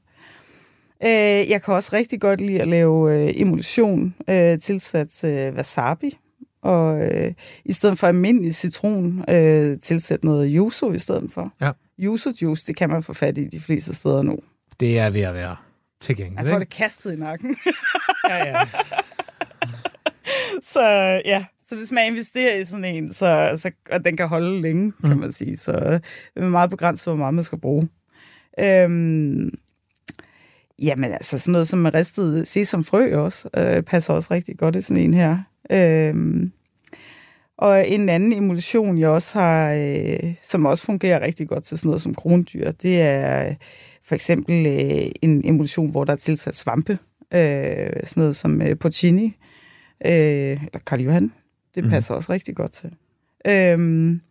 Øh, 1.03 1.49
jeg 1.49 1.61
kan 1.63 1.73
også 1.73 1.89
rigtig 1.93 2.21
godt 2.21 2.41
lide 2.41 2.61
at 2.61 2.67
lave 2.67 3.13
øh, 3.13 3.33
emulsion 3.35 4.15
øh, 4.29 4.59
tilsat 4.59 5.23
øh, 5.23 5.55
wasabi. 5.55 6.17
Og 6.61 7.01
øh, 7.01 7.33
i 7.65 7.73
stedet 7.73 7.99
for 7.99 8.07
almindelig 8.07 8.55
citron, 8.55 9.25
øh, 9.29 9.79
tilsæt 9.79 10.23
noget 10.23 10.51
yuzu 10.55 10.91
i 10.91 10.99
stedet 10.99 11.31
for. 11.31 11.53
Ja. 11.61 11.71
Yuzu 11.99 12.31
juice, 12.41 12.67
det 12.67 12.75
kan 12.75 12.89
man 12.89 13.03
få 13.03 13.13
fat 13.13 13.37
i 13.37 13.47
de 13.47 13.59
fleste 13.59 13.95
steder 13.95 14.21
nu. 14.21 14.37
Det 14.79 14.99
er 14.99 15.09
ved 15.09 15.21
at 15.21 15.33
være 15.33 15.55
tilgængeligt. 16.01 16.47
Jeg 16.47 16.53
får 16.53 16.59
det 16.59 16.69
kastet 16.69 17.13
i 17.13 17.15
nakken. 17.15 17.55
Ja, 18.29 18.45
ja. 18.45 18.61
så 20.73 20.81
ja, 21.25 21.45
så 21.67 21.75
hvis 21.75 21.91
man 21.91 22.07
investerer 22.07 22.55
i 22.55 22.65
sådan 22.65 22.85
en, 22.85 23.13
så, 23.13 23.55
så, 23.57 23.71
og 23.91 24.05
den 24.05 24.17
kan 24.17 24.27
holde 24.27 24.61
længe, 24.61 24.91
kan 25.01 25.13
Mm. 25.13 25.17
man 25.19 25.31
sige, 25.31 25.57
så 25.57 25.71
øh, 25.71 25.99
er 26.43 26.49
meget 26.49 26.69
begrænset, 26.69 27.07
hvor 27.07 27.15
meget 27.15 27.33
man 27.33 27.43
skal 27.43 27.57
bruge. 27.59 27.89
Øhm, 28.59 29.49
jamen 30.79 31.11
altså, 31.11 31.39
sådan 31.39 31.51
noget 31.51 31.67
som 31.67 31.85
ristet 31.85 32.47
sesamfrø 32.47 33.15
også, 33.17 33.49
øh, 33.57 33.83
passer 33.83 34.13
også 34.13 34.33
rigtig 34.33 34.57
godt 34.57 34.75
i 34.75 34.81
sådan 34.81 35.03
en 35.03 35.13
her. 35.13 35.37
Øhm, 35.71 36.51
og 37.57 37.89
en 37.89 38.09
anden 38.09 38.33
emulsion, 38.33 38.97
jeg 38.97 39.09
også 39.09 39.39
har, 39.39 39.73
øh, 39.73 40.33
som 40.41 40.65
også 40.65 40.85
fungerer 40.85 41.21
rigtig 41.25 41.47
godt 41.47 41.63
til 41.63 41.77
sådan 41.77 41.87
noget 41.89 42.01
som 42.01 42.13
krondyr, 42.15 42.71
det 42.71 43.01
er 43.01 43.45
øh, 43.47 43.55
for 44.03 44.15
eksempel 44.15 44.65
øh, 44.65 45.11
en 45.21 45.41
emulsion, 45.47 45.91
hvor 45.91 46.03
der 46.03 46.13
er 46.13 46.17
tilsat 46.17 46.55
svampe. 46.55 46.97
Øh, 47.33 47.89
sådan 48.03 48.21
noget 48.21 48.35
som 48.35 48.61
øh, 48.61 48.77
porcini, 48.79 49.25
øh, 50.05 50.11
eller 50.51 50.79
Karl 50.85 51.01
Johan. 51.01 51.31
Det 51.75 51.83
Mhm. 51.83 51.91
passer 51.91 52.13
mm. 52.13 52.17
også 52.17 52.33
rigtig 52.33 52.55
godt 52.55 52.71
til. 52.71 52.91
Øhm, 53.47 54.21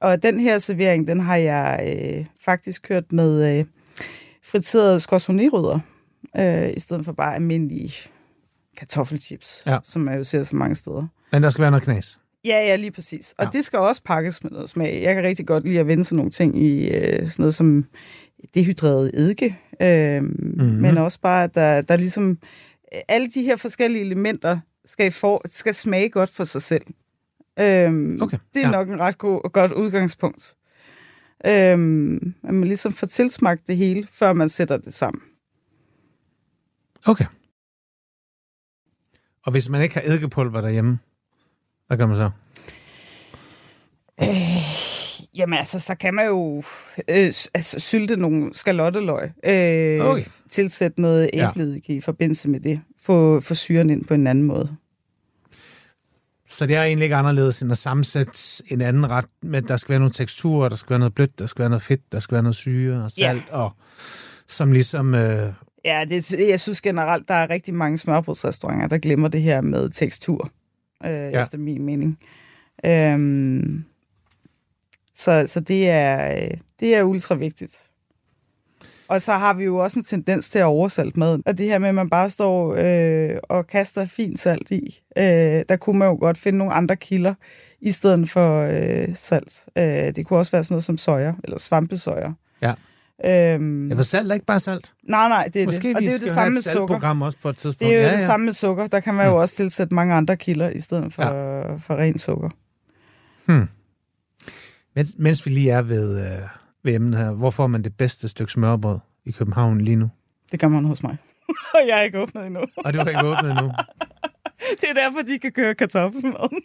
og 0.00 0.22
den 0.22 0.40
her 0.40 0.58
servering, 0.58 1.06
den 1.06 1.20
har 1.20 1.36
jeg 1.36 1.96
øh, 2.18 2.26
faktisk 2.44 2.82
kørt 2.82 3.12
med 3.12 3.58
øh, 3.58 3.64
friterede 4.44 5.00
skorzonerødder, 5.00 5.78
øh, 6.38 6.70
i 6.76 6.80
stedet 6.80 7.04
for 7.04 7.12
bare 7.12 7.34
almindelige 7.34 7.92
kartoffelchips, 8.76 9.62
Ja. 9.66 9.78
som 9.84 10.02
man 10.02 10.16
jo 10.18 10.24
ser 10.24 10.44
så 10.44 10.56
mange 10.56 10.74
steder. 10.74 11.06
Men 11.32 11.42
der 11.42 11.50
skal 11.50 11.62
være 11.62 11.70
noget 11.70 11.84
knas. 11.84 12.20
Ja, 12.44 12.56
ja, 12.66 12.76
lige 12.76 12.90
præcis. 12.90 13.34
Og 13.38 13.44
Ja. 13.44 13.48
ja. 13.54 13.56
det 13.58 13.64
skal 13.64 13.78
også 13.78 14.02
pakkes 14.04 14.42
med 14.42 14.50
noget 14.50 14.68
smag. 14.68 15.02
Jeg 15.02 15.14
kan 15.14 15.24
rigtig 15.24 15.46
godt 15.46 15.64
lide 15.64 15.80
at 15.80 15.86
vende 15.86 16.04
sådan 16.04 16.16
nogle 16.16 16.30
ting 16.30 16.62
i 16.62 16.88
øh, 16.96 17.12
sådan 17.12 17.32
noget 17.38 17.54
som 17.54 17.84
dehydreret 18.54 19.10
eddike, 19.14 19.58
øh, 19.82 20.22
mm-hmm. 20.22 20.66
men 20.66 20.98
også 20.98 21.20
bare, 21.20 21.44
at 21.44 21.54
der, 21.54 21.80
der 21.80 21.96
ligesom 21.96 22.30
øh, 22.94 23.00
alle 23.08 23.28
de 23.28 23.42
her 23.42 23.56
forskellige 23.56 24.04
elementer 24.04 24.58
skal, 24.88 25.12
for, 25.12 25.42
skal 25.44 25.74
smage 25.74 26.08
godt 26.10 26.30
for 26.30 26.44
sig 26.44 26.62
selv. 26.62 26.86
Øhm, 27.60 28.22
Okay, 28.22 28.38
Det 28.54 28.60
er 28.60 28.60
ja. 28.60 28.66
ja. 28.66 28.70
nok 28.70 28.88
en 28.88 29.00
ret 29.00 29.18
god, 29.18 29.52
godt 29.52 29.72
udgangspunkt. 29.72 30.54
Øhm, 31.46 32.34
at 32.44 32.54
man 32.54 32.64
ligesom 32.64 32.92
får 32.92 33.06
tilsmagt 33.06 33.66
det 33.66 33.76
hele, 33.76 34.08
før 34.12 34.32
man 34.32 34.48
sætter 34.48 34.76
det 34.76 34.94
sammen. 34.94 35.22
Okay. 37.06 37.24
Og 39.42 39.52
hvis 39.52 39.68
man 39.68 39.82
ikke 39.82 39.94
har 39.94 40.02
eddikepulver 40.04 40.60
derhjemme, 40.60 40.98
hvad 41.86 41.96
gør 41.98 42.06
man 42.06 42.16
så? 42.16 42.30
Jamen 45.34 45.58
altså, 45.58 45.80
så 45.80 45.94
kan 45.94 46.14
man 46.14 46.26
jo 46.26 46.62
øh, 47.10 47.32
altså, 47.54 47.78
sylte 47.78 48.16
nogle 48.16 48.54
skalotteløg. 48.54 49.30
Øh, 49.44 50.00
Okay. 50.06 50.24
Tilsætte 50.50 51.00
noget 51.00 51.30
Ja. 51.34 51.50
æbleeddike 51.50 51.94
i 51.96 52.00
forbindelse 52.00 52.48
med 52.48 52.60
det. 52.60 52.80
Få, 53.00 53.40
få 53.40 53.54
syren 53.54 53.90
ind 53.90 54.04
på 54.04 54.14
en 54.14 54.26
anden 54.26 54.44
måde. 54.44 54.76
Så 56.48 56.66
det 56.66 56.76
er 56.76 56.82
egentlig 56.82 57.04
ikke 57.04 57.16
anderledes 57.16 57.62
end 57.62 57.72
at 57.72 57.78
sammensætte 57.78 58.62
en 58.66 58.80
anden 58.80 59.10
ret, 59.10 59.26
men 59.42 59.68
der 59.68 59.76
skal 59.76 59.90
være 59.90 59.98
nogle 59.98 60.12
teksturer, 60.12 60.68
der 60.68 60.76
skal 60.76 60.90
være 60.90 60.98
noget 60.98 61.14
blødt, 61.14 61.38
der 61.38 61.46
skal 61.46 61.60
være 61.60 61.70
noget 61.70 61.82
fedt, 61.82 62.12
der 62.12 62.20
skal 62.20 62.34
være 62.34 62.42
noget 62.42 62.56
syre 62.56 63.04
og 63.04 63.10
salt, 63.10 63.48
ja. 63.48 63.56
og 63.56 63.70
som 64.46 64.72
ligesom... 64.72 65.14
Øh, 65.14 65.52
Ja, 65.84 66.04
det, 66.08 66.32
jeg 66.48 66.60
synes 66.60 66.80
generelt, 66.80 67.28
der 67.28 67.34
er 67.34 67.50
rigtig 67.50 67.74
mange 67.74 67.98
smørbrødsrestauranter, 67.98 68.88
der 68.88 68.98
glemmer 68.98 69.28
det 69.28 69.42
her 69.42 69.60
med 69.60 69.90
tekstur, 69.90 70.50
øh, 71.04 71.10
ja. 71.10 71.42
efter 71.42 71.58
min 71.58 71.84
mening. 71.84 72.18
Øhm, 72.86 73.84
så, 75.14 75.44
så 75.46 75.60
det 75.60 75.88
er, 75.88 76.42
øh, 76.42 76.50
det 76.80 76.94
er 76.94 77.02
ultra 77.02 77.34
vigtigt. 77.34 77.87
Og 79.08 79.22
så 79.22 79.32
har 79.32 79.54
vi 79.54 79.64
jo 79.64 79.76
også 79.76 79.98
en 79.98 80.04
tendens 80.04 80.48
til 80.48 80.58
at 80.58 80.64
oversalte 80.64 81.18
maden. 81.18 81.42
Og 81.46 81.58
det 81.58 81.66
her 81.66 81.78
med, 81.78 81.88
at 81.88 81.94
man 81.94 82.10
bare 82.10 82.30
står 82.30 82.74
øh, 82.78 83.38
og 83.42 83.66
kaster 83.66 84.06
fint 84.06 84.38
salt 84.38 84.70
i, 84.70 85.00
øh, 85.18 85.24
der 85.68 85.76
kunne 85.76 85.98
man 85.98 86.08
jo 86.08 86.14
godt 86.20 86.38
finde 86.38 86.58
nogle 86.58 86.72
andre 86.74 86.96
kilder 86.96 87.34
i 87.80 87.90
stedet 87.92 88.30
for 88.30 88.62
øh, 88.62 89.14
salt. 89.14 89.68
Øh, 89.78 89.84
det 89.84 90.26
kunne 90.26 90.38
også 90.38 90.52
være 90.52 90.64
sådan 90.64 90.72
noget 90.74 90.84
som 90.84 90.98
soja, 90.98 91.32
eller 91.44 91.58
svampesøjer. 91.58 92.32
ja. 92.62 92.74
Øhm, 93.24 93.88
Jeg 93.88 93.96
vil 93.96 94.04
salt 94.04 94.30
er 94.30 94.34
ikke 94.34 94.46
bare 94.46 94.60
salt. 94.60 94.92
nej, 95.08 95.28
nej, 95.28 95.48
det 95.54 95.62
er 95.62 95.66
Måske 95.66 95.88
det. 95.88 95.96
Og 95.96 96.02
det 96.02 96.08
er 96.08 96.12
jo 96.12 96.18
det 96.18 96.30
samme 96.30 96.54
med 96.54 96.62
sukker. 96.62 97.18
også 97.22 97.38
på 97.42 97.48
et 97.48 97.56
tidspunkt. 97.56 97.80
Det 97.80 97.88
er 97.96 98.00
jo 98.02 98.06
ja, 98.06 98.12
det 98.12 98.20
ja. 98.20 98.26
samme 98.26 98.44
med 98.44 98.52
sukker. 98.52 98.86
Der 98.86 99.00
kan 99.00 99.14
man 99.14 99.26
jo 99.26 99.36
også 99.36 99.54
tilsætte 99.56 99.94
mange 99.94 100.14
andre 100.14 100.36
kilder 100.36 100.70
i 100.70 100.80
stedet 100.80 101.14
for, 101.14 101.22
ja. 101.22 101.76
for 101.76 101.96
ren 101.96 102.18
sukker. 102.18 102.48
Mens, 104.96 105.14
mens 105.18 105.46
vi 105.46 105.50
lige 105.50 105.70
er 105.70 105.82
ved, 105.82 106.20
øh, 106.26 106.38
ved 106.82 106.94
emnet 106.94 107.18
her, 107.20 107.30
hvor 107.30 107.50
får 107.50 107.66
man 107.66 107.84
det 107.84 107.96
bedste 107.96 108.28
stykke 108.28 108.52
smørbrød 108.52 108.98
i 109.24 109.30
København 109.30 109.80
lige 109.80 109.96
nu? 109.96 110.10
Det 110.52 110.60
gør 110.60 110.68
man 110.68 110.84
hos 110.84 111.02
mig. 111.02 111.16
Og 111.74 111.80
jeg 111.88 111.98
er 111.98 112.02
ikke 112.02 112.18
åbnet 112.20 112.46
endnu. 112.46 112.60
Og 112.76 112.94
du 112.94 112.98
har 112.98 113.06
ikke 113.08 113.26
åbnet 113.26 113.50
endnu. 113.50 113.72
Det 114.80 114.88
er 114.90 114.94
derfor, 114.94 115.22
de 115.22 115.38
kan 115.38 115.52
køre 115.52 115.74
kartoffelmaden. 115.74 116.60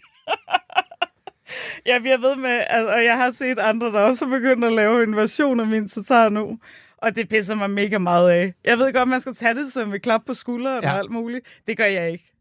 jeg 1.92 2.02
bliver 2.02 2.18
ved 2.18 2.36
med, 2.36 2.64
altså, 2.70 2.94
og 2.94 3.04
jeg 3.04 3.18
har 3.18 3.32
set 3.32 3.60
andre, 3.60 3.88
der 3.92 4.00
også 4.00 4.26
er 4.26 4.30
begyndt 4.30 4.66
at 4.66 4.74
lave 4.74 5.04
en 5.04 5.16
version 5.16 5.60
af 5.60 5.68
min 5.68 5.88
tatar 5.88 6.30
nu. 6.30 6.60
Og 6.98 7.16
det 7.16 7.30
pisser 7.30 7.56
mig 7.56 7.70
mega 7.70 7.98
meget 7.98 8.30
af. 8.30 8.54
Jeg 8.66 8.78
ved 8.78 8.94
godt, 8.94 9.10
man 9.10 9.22
skal 9.22 9.36
tage 9.36 9.56
det 9.56 9.72
som 9.72 9.94
et 9.94 10.02
klap 10.02 10.22
på 10.28 10.34
skulderen 10.34 10.84
Ja. 10.84 10.88
ja. 10.90 10.94
og 10.94 11.00
alt 11.00 11.12
muligt. 11.12 11.62
Det 11.68 11.78
gør 11.78 11.86
jeg 11.86 12.12
ikke. 12.12 12.34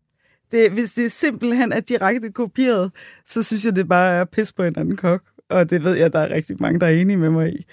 Det, 0.53 0.71
hvis 0.73 0.93
det 0.93 1.13
simpelthen 1.13 1.73
er 1.73 1.81
direkte 1.81 2.33
kopieret, 2.33 2.93
så 3.25 3.43
synes 3.43 3.65
jeg, 3.65 3.77
det 3.77 3.89
bare 3.89 4.13
er 4.15 4.25
pis 4.25 4.53
på 4.53 4.63
en 4.63 4.79
anden 4.79 4.97
kok. 4.97 5.23
Og 5.57 5.71
det 5.71 5.85
ved 5.85 5.95
jeg, 5.97 6.13
der 6.13 6.19
er 6.19 6.35
rigtig 6.35 6.57
mange, 6.61 6.81
der 6.81 6.87
er 6.87 6.91
enige 6.91 7.17
med 7.17 7.31
mig 7.31 7.53
i. 7.55 7.65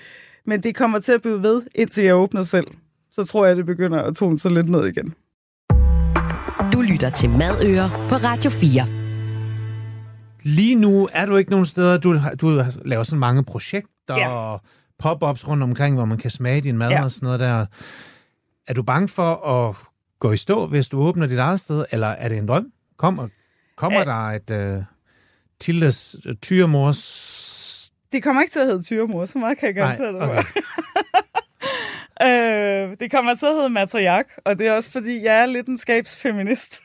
Men 0.45 0.63
det 0.63 0.75
kommer 0.75 0.99
til 0.99 1.11
at 1.11 1.21
blive 1.21 1.43
ved, 1.43 1.61
indtil 1.75 2.03
jeg 2.03 2.15
åbner 2.15 2.43
selv. 2.43 2.67
Så 3.11 3.25
tror 3.25 3.45
jeg, 3.45 3.55
det 3.57 3.65
begynder 3.65 3.99
at 4.01 4.15
tone 4.15 4.39
sig 4.39 4.51
lidt 4.51 4.69
ned 4.69 4.85
igen. 4.85 5.13
Du 6.73 6.81
lytter 6.81 7.09
til 7.09 7.29
Madøer 7.29 7.89
på 8.09 8.15
Radio 8.15 8.49
4. 8.49 8.87
Lige 10.43 10.75
nu 10.75 11.09
er 11.13 11.25
du 11.25 11.35
ikke 11.37 11.51
nogen 11.51 11.65
steder, 11.65 11.97
du, 11.97 12.13
har- 12.15 12.35
du 12.35 12.63
laver 12.85 13.03
sådan 13.03 13.19
mange 13.19 13.43
projekter 13.43 14.15
Ja. 14.17 14.29
og 14.31 14.61
pop-ups 15.03 15.47
rundt 15.47 15.63
omkring, 15.63 15.95
hvor 15.95 16.05
man 16.05 16.17
kan 16.17 16.31
smage 16.31 16.61
din 16.61 16.77
mad 16.77 16.89
Ja. 16.89 17.03
og 17.03 17.11
sådan 17.11 17.25
noget 17.25 17.39
der. 17.39 17.65
Er 18.67 18.73
du 18.73 18.83
bange 18.83 19.07
for 19.07 19.47
at 19.47 19.75
gå 20.19 20.31
i 20.31 20.37
stå, 20.37 20.67
hvis 20.67 20.87
du 20.87 20.99
åbner 21.01 21.27
dit 21.27 21.37
eget 21.37 21.59
sted, 21.59 21.85
eller 21.91 22.07
er 22.07 22.29
det 22.29 22.37
en 22.37 22.47
drøm? 22.47 22.65
Kommer, 22.97 23.27
kommer 23.77 24.01
Æ- 24.01 24.05
der 24.05 24.13
et 24.55 24.77
uh, 24.77 24.83
Tildes 25.59 26.15
uh, 26.29 26.33
tyremors... 26.41 27.48
Det 28.11 28.23
kommer 28.23 28.41
ikke 28.41 28.51
til 28.51 28.59
at 28.59 28.65
hedde 28.65 28.83
tyremor, 28.83 29.25
så 29.25 29.39
meget 29.39 29.57
kan 29.57 29.67
jeg 29.67 29.75
garantere 29.75 30.11
dig. 30.13 30.21
okay. 30.21 30.43
Øh, 32.23 32.95
det 32.99 33.11
kommer 33.11 33.35
til 33.35 33.45
at 33.45 33.53
hedde 33.53 33.69
matriark, 33.69 34.27
og 34.45 34.59
det 34.59 34.67
er 34.67 34.73
også 34.73 34.91
fordi, 34.91 35.23
jeg 35.23 35.41
er 35.41 35.45
lidt 35.45 35.67
en 35.67 35.77
skabsfeminist. 35.77 36.81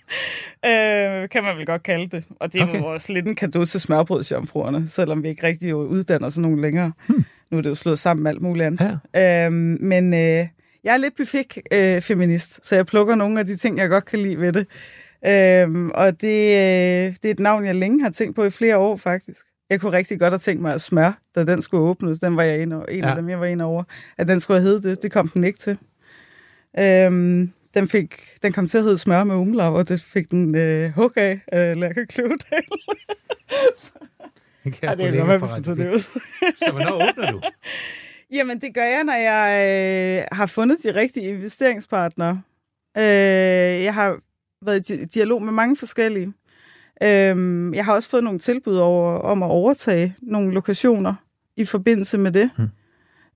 øh, 0.66 1.28
kan 1.28 1.42
man 1.44 1.56
vel 1.56 1.66
godt 1.66 1.82
kalde 1.82 2.08
det. 2.16 2.24
Og 2.40 2.52
det 2.52 2.60
er 2.60 2.64
Okay. 2.64 2.78
okay. 2.78 2.84
også 2.88 3.12
lidt 3.12 3.26
en 3.26 3.34
kado 3.34 3.64
til 3.64 3.80
smørbrødsjomfruerne, 3.80 4.88
selvom 4.88 5.22
vi 5.22 5.28
ikke 5.28 5.46
rigtig 5.46 5.70
jo 5.70 5.78
uddanner 5.80 6.28
sådan 6.28 6.42
nogen 6.42 6.60
længere. 6.60 6.92
Hmm. 7.08 7.24
Nu 7.50 7.58
er 7.58 7.62
det 7.62 7.70
jo 7.70 7.74
slået 7.74 7.98
sammen 7.98 8.22
med 8.22 8.30
alt 8.30 8.42
muligt 8.42 8.66
andet. 8.66 9.00
Ja. 9.14 9.46
Øh, 9.46 9.52
men 9.80 10.14
øh, 10.14 10.46
jeg 10.84 10.92
er 10.92 10.96
lidt 10.96 11.16
buffet-feminist, 11.16 12.66
så 12.66 12.76
jeg 12.76 12.86
plukker 12.86 13.14
nogle 13.14 13.40
af 13.40 13.46
de 13.46 13.56
ting, 13.56 13.78
jeg 13.78 13.88
godt 13.88 14.04
kan 14.04 14.18
lide 14.18 14.40
ved 14.40 14.52
det. 14.52 14.66
Øh, 15.26 15.86
og 15.94 16.20
det, 16.20 16.46
øh, 16.50 17.14
det 17.22 17.24
er 17.24 17.30
et 17.30 17.38
navn, 17.40 17.66
jeg 17.66 17.74
længe 17.74 18.02
har 18.02 18.10
tænkt 18.10 18.36
på 18.36 18.44
i 18.44 18.50
flere 18.50 18.76
år, 18.76 18.96
faktisk. 18.96 19.46
Jeg 19.70 19.80
kunne 19.80 19.92
rigtig 19.96 20.18
godt 20.20 20.32
have 20.32 20.38
tænkt 20.38 20.62
mig 20.62 20.74
at 20.74 20.80
smør, 20.80 21.18
da 21.34 21.44
den 21.44 21.62
skulle 21.62 21.82
åbnes. 21.82 22.18
Den 22.18 22.36
var 22.36 22.42
jeg 22.42 22.62
en, 22.62 22.72
en 22.72 22.82
Ja. 22.90 23.10
af 23.10 23.16
dem, 23.16 23.28
jeg 23.28 23.40
var 23.40 23.46
en 23.46 23.60
over. 23.60 23.84
At 24.18 24.28
den 24.28 24.40
skulle 24.40 24.60
have 24.60 24.68
heddet 24.68 24.82
det. 24.84 25.02
Det 25.02 25.12
kom 25.12 25.28
den 25.28 25.44
ikke 25.44 25.58
til. 25.58 25.78
Øhm, 26.78 27.52
den, 27.74 27.88
fik, 27.88 28.28
den 28.42 28.52
kom 28.52 28.66
til 28.66 28.78
at 28.78 28.84
hedde 28.84 28.98
smør 28.98 29.24
med 29.24 29.34
umlaug, 29.34 29.74
og 29.76 29.88
det 29.88 30.00
fik 30.02 30.30
den 30.30 30.56
øh, 30.56 30.90
hug 30.90 31.12
af 31.16 31.40
af 31.48 31.80
Lærke 31.80 32.06
Kløvedal. 32.06 32.62
Det 34.64 34.72
kan 34.74 34.88
jeg 34.88 34.98
det 34.98 35.18
er 35.18 35.38
godt, 35.38 35.64
tage 35.64 35.76
det 35.76 35.84
4. 35.84 35.92
ud. 35.94 35.98
Så 36.66 36.70
hvornår 36.72 37.08
åbner 37.08 37.30
du? 37.32 37.40
Jamen, 38.36 38.60
det 38.60 38.74
gør 38.74 38.82
jeg, 38.84 39.02
når 39.04 39.12
jeg 39.14 39.48
øh, 40.20 40.24
har 40.32 40.46
fundet 40.46 40.78
de 40.82 40.94
rigtige 40.94 41.26
investeringspartnere. 41.28 42.42
Øh, 42.98 43.04
jeg 43.84 43.94
har 43.94 44.18
været 44.64 44.90
i 44.90 44.94
di- 44.94 45.04
dialog 45.04 45.42
med 45.42 45.52
mange 45.52 45.76
forskellige. 45.76 46.32
Øh, 47.02 47.76
jeg 47.76 47.84
har 47.84 47.94
også 47.94 48.08
fået 48.08 48.24
nogle 48.24 48.38
tilbud 48.38 48.76
over, 48.76 49.18
om 49.18 49.42
at 49.42 49.50
overtage 49.50 50.14
nogle 50.22 50.54
lokationer 50.54 51.14
i 51.56 51.64
forbindelse 51.64 52.18
med 52.18 52.32
det. 52.32 52.50
Hmm. 52.56 52.68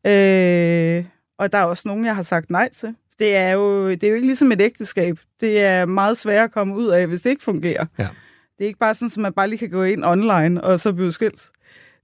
Øh, 0.06 1.04
og 1.38 1.52
der 1.52 1.58
er 1.58 1.64
også 1.64 1.88
nogle, 1.88 2.06
jeg 2.06 2.16
har 2.16 2.22
sagt 2.22 2.50
nej 2.50 2.68
til. 2.72 2.94
Det 3.18 3.36
er, 3.36 3.50
jo, 3.50 3.90
det 3.90 4.04
er 4.04 4.08
jo 4.08 4.14
ikke 4.14 4.26
ligesom 4.26 4.52
et 4.52 4.60
ægteskab. 4.60 5.18
Det 5.40 5.60
er 5.60 5.86
meget 5.86 6.16
svært 6.16 6.44
at 6.44 6.52
komme 6.52 6.76
ud 6.76 6.86
af, 6.86 7.06
hvis 7.06 7.20
det 7.20 7.30
ikke 7.30 7.42
fungerer. 7.42 7.86
Ja. 7.98 8.08
Det 8.58 8.64
er 8.64 8.68
ikke 8.68 8.78
bare 8.78 8.94
sådan, 8.94 9.10
at 9.16 9.16
man 9.16 9.32
bare 9.32 9.48
lige 9.48 9.58
kan 9.58 9.70
gå 9.70 9.82
ind 9.82 10.04
online 10.04 10.64
og 10.64 10.80
så 10.80 10.92
blive 10.92 11.12
skilt. 11.12 11.50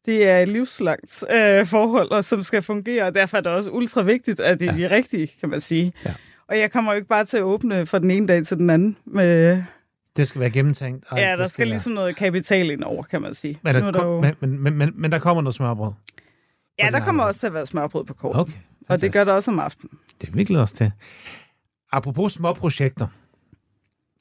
Det 0.07 0.28
er 0.28 0.38
et 0.38 0.48
livslangt 0.48 1.24
øh, 1.34 1.66
forhold, 1.66 2.11
og 2.11 2.24
som 2.24 2.42
skal 2.42 2.62
fungere, 2.62 3.04
og 3.04 3.14
derfor 3.14 3.36
er 3.36 3.40
det 3.40 3.52
også 3.52 3.70
ultra 3.70 4.02
vigtigt, 4.02 4.40
at 4.40 4.61
det 4.61 4.68
er 4.68 4.72
ja. 4.72 4.88
de 4.88 4.94
rigtige, 4.94 5.32
kan 5.40 5.48
man 5.48 5.61
sige. 5.61 5.92
Ja. 6.04 6.14
Og 6.48 6.59
jeg 6.59 6.72
kommer 6.72 6.92
jo 6.92 6.96
ikke 6.96 7.09
bare 7.09 7.24
til 7.24 7.36
at 7.36 7.42
åbne 7.42 7.86
fra 7.86 7.98
den 7.98 8.11
ene 8.11 8.28
dag 8.28 8.44
til 8.44 8.57
den 8.57 8.70
anden. 8.70 8.96
Med, 9.07 9.62
Det 10.17 10.27
skal 10.27 10.41
være 10.41 10.51
gennemtænkt. 10.51 11.05
og 11.09 11.19
ja, 11.19 11.37
der 11.37 11.49
skal 11.49 11.62
være- 11.62 11.69
ligesom 11.69 11.93
noget 11.93 12.17
kapital 12.17 12.71
ind 12.71 12.83
over, 12.83 13.03
kan 13.03 13.23
man 13.23 13.35
sige. 13.35 13.59
Men 13.62 13.75
Nu 13.75 13.81
der, 13.81 13.87
er 13.87 13.91
der 13.93 14.01
kom, 14.01 14.09
jo- 14.11 14.21
men, 14.21 14.35
men, 14.41 14.61
men, 14.62 14.75
men, 14.79 14.93
men 14.97 15.12
der 15.12 15.19
kommer 15.19 15.43
noget 15.43 15.55
smørbrød. 15.55 15.93
ja, 16.79 16.89
der 16.93 17.01
kommer 17.01 17.25
også 17.25 17.41
til 17.41 17.47
at 17.47 17.55
være 17.55 17.67
smørbrød 17.67 18.05
på 18.05 18.14
kort. 18.14 18.37
Okay. 18.37 18.53
Og 18.89 19.01
det 19.01 19.12
gør 19.12 19.25
der 19.25 19.33
også 19.33 19.51
om 19.51 19.59
aftenen. 19.59 19.99
Det 20.21 20.29
vil 20.29 20.39
vi 20.39 20.45
glæde 20.45 20.62
os 20.62 20.73
til. 20.73 20.93
Apropos 21.93 22.33
små 22.33 22.53
projekter, 22.53 23.07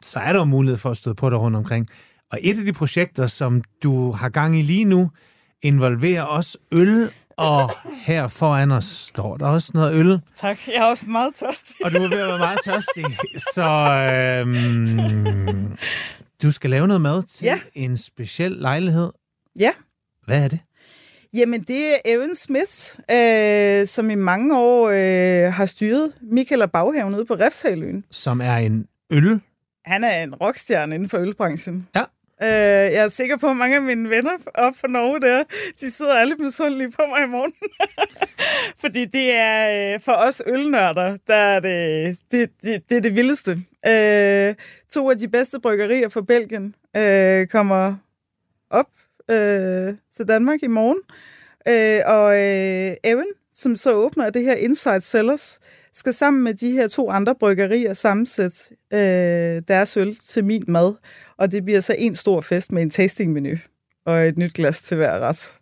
så 0.03 0.19
er 0.19 0.33
der 0.33 0.39
jo 0.39 0.45
mulighed 0.45 0.77
for 0.77 0.91
at 0.91 0.97
støde 0.97 1.15
på 1.15 1.29
dig 1.29 1.39
rundt 1.39 1.57
omkring. 1.57 1.87
Og 2.31 2.39
et 2.41 2.59
af 2.59 2.65
de 2.65 2.73
projekter, 2.73 3.27
som 3.27 3.63
du 3.83 4.11
har 4.11 4.29
gang 4.29 4.59
i 4.59 4.61
lige 4.61 4.85
nu, 4.85 5.11
involverer 5.61 6.23
også 6.23 6.57
øl, 6.71 7.11
og 7.37 7.71
her 7.97 8.27
foran 8.27 8.71
os 8.71 8.85
står 8.85 9.37
der 9.37 9.47
også 9.47 9.71
noget 9.73 9.93
øl. 9.93 10.19
Tak, 10.35 10.57
jeg 10.67 10.75
er 10.75 10.83
også 10.83 11.05
meget 11.07 11.35
tørstig. 11.35 11.75
Og 11.85 11.91
du 11.91 11.97
er 11.97 12.07
ved 12.09 12.19
at 12.19 12.27
være 12.27 12.37
meget 12.39 12.59
tørstig, 12.65 13.05
så 13.53 13.63
øhm, 14.41 15.77
du 16.43 16.51
skal 16.51 16.69
lave 16.69 16.87
noget 16.87 17.01
mad 17.01 17.23
til 17.23 17.45
Ja. 17.45 17.59
en 17.73 17.97
speciel 17.97 18.51
lejlighed. 18.51 19.11
Ja, 19.59 19.71
Hvad 20.25 20.43
er 20.43 20.47
det? 20.47 20.59
Jamen, 21.33 21.61
det 21.63 21.89
er 21.91 21.95
Evan 22.05 22.35
Smith, 22.35 22.99
øh, 23.11 23.87
som 23.87 24.09
i 24.09 24.15
mange 24.15 24.57
år 24.57 24.89
øh, 24.89 25.53
har 25.53 25.65
styret 25.65 26.13
Michael 26.21 26.61
og 26.61 26.71
Baghaven 26.71 27.15
ude 27.15 27.25
på 27.25 27.33
Refshaløen. 27.33 28.05
Som 28.11 28.41
er 28.41 28.57
en 28.57 28.87
øl. 29.09 29.41
Han 29.85 30.03
er 30.03 30.23
en 30.23 30.35
rockstjerne 30.35 30.95
inden 30.95 31.09
for 31.09 31.17
ølbranchen. 31.17 31.87
Ja. 31.95 32.03
Øh, 32.43 32.49
jeg 32.93 33.03
er 33.03 33.09
sikker 33.09 33.37
på, 33.37 33.47
at 33.47 33.57
mange 33.57 33.75
af 33.75 33.81
mine 33.81 34.09
venner 34.09 34.31
op 34.53 34.73
fra 34.75 34.87
Norge 34.87 35.21
der, 35.21 35.43
de 35.79 35.91
sidder 35.91 36.15
alle 36.15 36.35
misundelige 36.35 36.91
på 36.91 37.01
mig 37.09 37.23
i 37.23 37.27
morgen. 37.27 37.53
Fordi 38.81 39.05
det 39.05 39.35
er 39.35 39.93
øh, 39.93 40.01
for 40.01 40.11
os 40.11 40.41
ølnørder, 40.47 41.17
der 41.27 41.35
er 41.35 41.59
det 41.59 42.17
det, 42.31 42.49
det, 42.63 42.89
det, 42.89 42.97
er 42.97 43.01
det 43.01 43.15
vildeste. 43.15 43.51
Øh, 43.87 44.55
to 44.93 45.09
af 45.09 45.17
de 45.17 45.27
bedste 45.27 45.59
bryggerier 45.59 46.09
fra 46.09 46.21
Belgien 46.21 46.75
øh, 46.97 47.47
kommer 47.47 47.95
op 48.69 48.89
øh, 49.31 49.93
til 50.15 50.27
Danmark 50.27 50.63
i 50.63 50.67
morgen. 50.67 50.99
Øh, 51.67 52.01
og 52.05 52.33
øh, 52.33 52.97
Evan, 53.03 53.27
som 53.55 53.75
så 53.75 53.93
åbner 53.93 54.29
det 54.29 54.43
her 54.43 54.53
Inside 54.55 55.01
Cellars, 55.01 55.59
skal 55.95 56.13
sammen 56.13 56.43
med 56.43 56.53
de 56.53 56.71
her 56.71 56.87
to 56.87 57.11
andre 57.11 57.35
bryggerier 57.39 57.93
sammensætte 57.93 58.57
øh, 58.93 59.61
deres 59.67 59.97
øl 59.97 60.15
til 60.15 60.45
min 60.45 60.63
mad. 60.67 60.95
Og 61.37 61.51
det 61.51 61.65
bliver 61.65 61.79
så 61.79 61.95
en 61.97 62.15
stor 62.15 62.41
fest 62.41 62.71
med 62.71 62.81
en 62.81 62.89
tastingmenu 62.89 63.55
og 64.05 64.27
et 64.27 64.37
nyt 64.37 64.53
glas 64.53 64.81
til 64.81 64.97
hver 64.97 65.19
ret. 65.19 65.59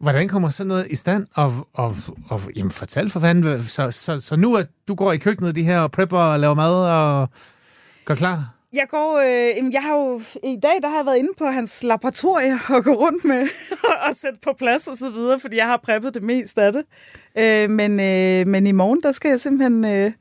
Hvordan 0.00 0.28
kommer 0.28 0.48
sådan 0.48 0.68
noget 0.68 0.86
i 0.90 0.96
stand? 0.96 1.26
Og, 1.34 1.68
og, 1.72 1.94
og 2.28 2.40
jamen, 2.56 2.70
fortæl 2.70 3.10
for 3.10 3.20
fanden. 3.20 3.62
Så, 3.62 3.90
så, 3.90 4.20
så 4.20 4.36
nu 4.36 4.56
at 4.56 4.66
du 4.88 4.94
går 4.94 5.12
i 5.12 5.16
køkkenet 5.16 5.56
de 5.56 5.62
her 5.62 5.80
og 5.80 5.92
prepper 5.92 6.18
og 6.18 6.40
laver 6.40 6.54
mad 6.54 6.74
og 6.74 7.28
gør 8.04 8.14
klar? 8.14 8.55
Jeg 8.72 8.86
går, 8.88 9.18
øh, 9.18 9.72
jeg 9.72 9.82
har 9.82 9.94
jo, 9.96 10.20
i 10.44 10.56
dag 10.62 10.82
der 10.82 10.88
har 10.88 10.96
jeg 10.96 11.06
været 11.06 11.16
inde 11.18 11.30
på 11.38 11.44
hans 11.44 11.82
laboratorie 11.82 12.60
og 12.76 12.84
gå 12.84 12.92
rundt 12.92 13.24
med 13.24 13.48
og 14.08 14.16
sætte 14.16 14.38
på 14.44 14.52
plads 14.58 14.86
og 14.88 14.96
så 14.96 15.10
videre, 15.10 15.40
fordi 15.40 15.56
jeg 15.56 15.66
har 15.66 15.76
preppet 15.76 16.14
det 16.14 16.22
mest 16.22 16.58
af 16.58 16.72
det. 16.72 16.84
Øh, 17.38 17.70
men, 17.70 18.00
øh, 18.00 18.46
men 18.46 18.66
i 18.66 18.72
morgen, 18.72 19.00
der 19.02 19.12
skal 19.12 19.28
jeg 19.28 19.40
simpelthen 19.40 19.84
øh, 19.84 20.12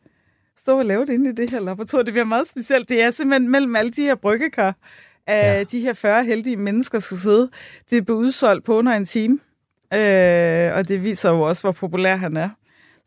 stå 0.57 0.77
og 0.79 0.85
lave 0.85 1.05
det 1.05 1.13
inde 1.13 1.29
i 1.29 1.33
det 1.33 1.49
her 1.49 1.59
laboratorium. 1.59 2.05
Det 2.05 2.13
bliver 2.13 2.25
meget 2.25 2.47
specielt. 2.47 2.89
Det 2.89 3.03
er 3.03 3.11
simpelthen 3.11 3.51
mellem 3.51 3.75
alle 3.75 3.91
de 3.91 4.01
her 4.01 4.15
bryggekar, 4.15 4.75
af 5.27 5.57
Ja. 5.59 5.63
de 5.63 5.79
her 5.79 5.93
40 5.93 6.23
heldige 6.23 6.57
mennesker 6.57 6.99
skal 6.99 7.17
sidde. 7.17 7.49
Det 7.89 8.05
bliver 8.05 8.19
udsolgt 8.19 8.65
på 8.65 8.77
under 8.77 8.91
en 8.91 9.05
time. 9.05 9.39
Øh, 9.93 10.77
og 10.77 10.87
det 10.87 11.03
viser 11.03 11.29
jo 11.31 11.41
også, 11.41 11.61
hvor 11.63 11.71
populær 11.71 12.15
han 12.15 12.37
er. 12.37 12.49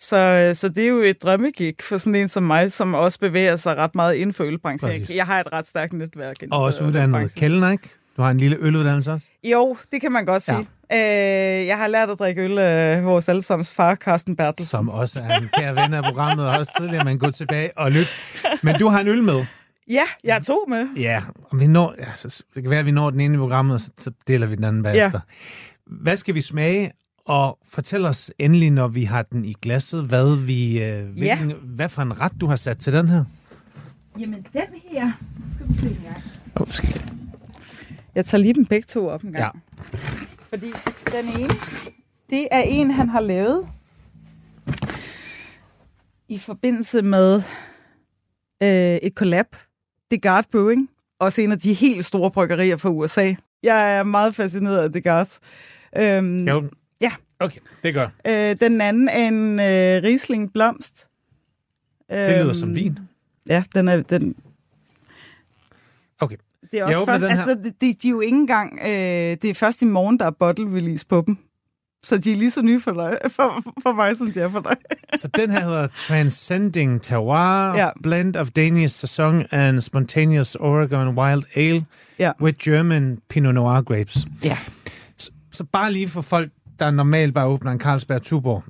Så, 0.01 0.51
så 0.55 0.68
det 0.68 0.84
er 0.84 0.88
jo 0.88 0.99
et 0.99 1.22
drømmegig 1.22 1.74
for 1.80 1.96
sådan 1.96 2.14
en 2.14 2.28
som 2.28 2.42
mig, 2.42 2.72
som 2.72 2.94
også 2.94 3.18
bevæger 3.18 3.57
sig 3.57 3.76
ret 3.76 3.94
meget 3.94 4.14
inden 4.14 4.34
for 4.34 4.44
ølbranchen. 4.44 4.90
Præcis. 4.90 5.16
Jeg, 5.16 5.26
har 5.26 5.40
et 5.40 5.53
ret 5.53 5.66
stærkt 5.66 5.92
netværk 5.92 6.42
inden 6.42 6.53
Og 6.53 6.62
også 6.62 6.84
uddannet 6.84 7.34
kælner, 7.34 7.70
ikke? 7.70 7.88
Du 8.16 8.22
har 8.22 8.30
en 8.30 8.38
lille 8.38 8.57
øluddannelse 8.61 9.12
også. 9.12 9.26
Jo, 9.44 9.76
det 9.92 10.01
kan 10.01 10.12
man 10.12 10.24
godt 10.24 10.42
sige. 10.42 10.68
Ja. 10.90 11.61
Øh, 11.61 11.66
jeg 11.66 11.76
har 11.76 11.86
lært 11.86 12.11
at 12.11 12.18
drikke 12.18 12.42
øl 12.42 12.59
af 12.59 13.05
vores 13.05 13.28
allesammens 13.28 13.74
far, 13.74 13.94
Carsten 13.94 14.36
Bertelsen. 14.36 14.70
Som 14.70 14.88
også 14.90 15.20
er 15.28 15.38
en 15.38 15.49
kær 15.59 15.72
ven 15.72 15.94
af 15.94 16.03
programmet, 16.05 16.46
og 16.46 16.59
også 16.59 16.72
tidligere, 16.78 17.05
man 17.05 17.18
gå 17.18 17.30
tilbage 17.30 17.78
og 17.78 17.92
lytte. 17.92 18.11
Men 18.62 18.74
du 18.74 18.88
har 18.88 19.01
en 19.01 19.09
øl 19.09 19.22
med. 19.22 19.44
Ja, 19.90 20.05
jeg 20.24 20.36
er 20.36 20.40
to 20.40 20.64
med. 20.68 20.86
Ja, 20.96 21.22
og 21.51 21.61
vi 21.61 21.66
når, 21.66 21.94
ja, 21.99 22.14
så, 22.14 22.42
det 22.55 22.62
kan 22.62 22.70
være, 22.70 22.80
at 22.80 22.86
vi 22.86 22.90
når 22.90 23.11
den 23.11 23.20
ene 23.20 23.34
i 23.34 23.38
programmet, 23.38 23.74
og 23.74 23.80
så, 23.80 23.90
så 23.99 24.11
deler 24.28 24.46
vi 24.46 24.55
den 24.55 24.64
anden 24.64 24.82
bagefter. 24.82 25.20
Hvad 25.86 26.16
skal 26.16 26.34
vi 26.34 26.40
smage? 26.40 26.92
Og 27.29 27.59
fortæl 27.64 28.05
os 28.05 28.33
endelig, 28.39 28.70
når 28.70 28.89
vi 28.89 29.05
har 29.05 29.22
den 29.22 29.45
i 29.45 29.55
glasset, 29.62 30.05
hvad, 30.05 30.37
vi, 30.37 30.83
øh, 30.83 31.09
hvilken, 31.09 31.53
hvad 31.64 31.89
for 31.89 32.03
en 32.03 32.20
ret 32.20 32.33
du 32.41 32.47
har 32.47 32.57
sat 32.57 32.79
til 32.79 32.93
den 32.93 33.09
her. 33.09 33.24
Jamen, 34.20 34.47
den 34.53 34.81
her... 34.91 35.12
Skal 35.55 35.66
du 35.66 35.72
se 35.72 35.87
en 35.89 36.03
gang. 36.05 36.22
Oh, 36.57 36.66
skal... 36.70 36.89
Jeg 38.14 38.24
tager 38.24 38.43
lige 38.43 38.55
dem 38.55 38.66
begge 38.66 38.85
to 38.85 39.09
op 39.09 39.22
en 39.22 39.33
gang. 39.33 39.55
Ja. 39.57 39.79
Fordi 40.49 40.66
den 41.12 41.41
ene, 41.41 41.55
det 42.31 42.49
er 42.51 42.61
en, 42.61 42.91
han 42.91 43.09
har 43.09 43.20
lavet 43.20 43.68
i 46.29 46.39
forbindelse 46.39 47.03
med 47.03 47.43
øh, 48.62 48.97
et 49.03 49.12
collab. 49.14 49.47
Degard 50.11 50.45
Brewing. 50.53 50.91
Også 51.20 51.43
en 51.43 51.53
af 51.53 51.59
de 51.59 51.74
helt 51.74 52.05
store 52.05 52.31
bryggerier 52.31 52.76
fra 52.76 52.89
USA. 52.89 53.35
Jeg 53.62 53.97
er 53.97 54.05
meget 54.05 54.35
fascineret 54.35 54.79
af 54.79 54.93
Degard. 54.93 55.29
Øhm, 55.97 56.47
Skal? 56.47 56.55
Ja. 56.55 56.61
Okay, 57.41 57.59
det 57.84 57.95
gør. 57.95 58.09
Øh, 58.26 58.57
den 58.61 58.80
anden 58.80 59.09
er 59.09 59.28
en 59.28 59.53
øh, 59.61 60.03
Riesling 60.09 60.53
Blomst. 60.53 61.09
Det 62.11 62.28
lyder 62.28 62.45
Øhm, 62.45 62.55
som 62.55 62.74
vin. 62.74 62.99
Ja, 63.49 63.64
den 63.74 63.89
er... 63.89 64.03
Den, 64.03 64.34
Okay. 66.20 66.36
det 66.72 66.80
er 66.80 66.84
også 66.84 67.05
først, 67.05 67.24
altså, 67.24 67.55
de, 67.64 67.70
de, 67.80 67.93
de 68.03 68.09
er 68.09 68.11
jo 68.11 68.20
ikke 68.20 68.36
engang... 68.36 68.78
Øh, 68.82 68.89
det 69.43 69.45
er 69.45 69.55
først 69.55 69.82
i 69.82 69.84
morgen, 69.84 70.18
der 70.18 70.26
er 70.26 70.30
bottle 70.30 70.66
release 70.76 71.07
på 71.07 71.24
dem. 71.26 71.36
Så 72.03 72.18
de 72.18 72.32
er 72.32 72.36
lige 72.36 72.51
så 72.51 72.62
nye 72.62 72.80
for, 72.80 72.93
dig, 72.93 73.18
for, 73.30 73.62
for 73.82 73.93
mig, 73.93 74.16
som 74.16 74.30
de 74.32 74.41
er 74.41 74.49
for 74.51 74.61
dig. 74.61 74.76
Så 75.16 75.28
den 75.28 75.51
her 75.51 75.61
hedder 75.61 75.86
Transcending 75.86 77.03
Terroir, 77.03 77.76
Ja. 77.76 77.91
Blend 78.03 78.36
of 78.36 78.51
Danish 78.51 78.95
Saison 78.95 79.45
and 79.51 79.80
Spontaneous 79.80 80.55
Oregon 80.55 81.18
Wild 81.18 81.43
Ale 81.55 81.84
Ja. 82.18 82.32
with 82.41 82.59
German 82.59 83.18
Pinot 83.28 83.55
Noir 83.55 83.80
grapes. 83.82 84.26
Ja. 84.45 84.59
Så, 85.16 85.30
så 85.53 85.64
bare 85.64 85.93
lige 85.93 86.09
for 86.09 86.20
folk, 86.22 86.51
der 86.81 86.91
normalt 86.91 87.35
bare 87.35 87.47
åbner 87.47 87.72
en 87.72 87.81
Carlsberg 87.81 88.22
Tuborg. 88.22 88.64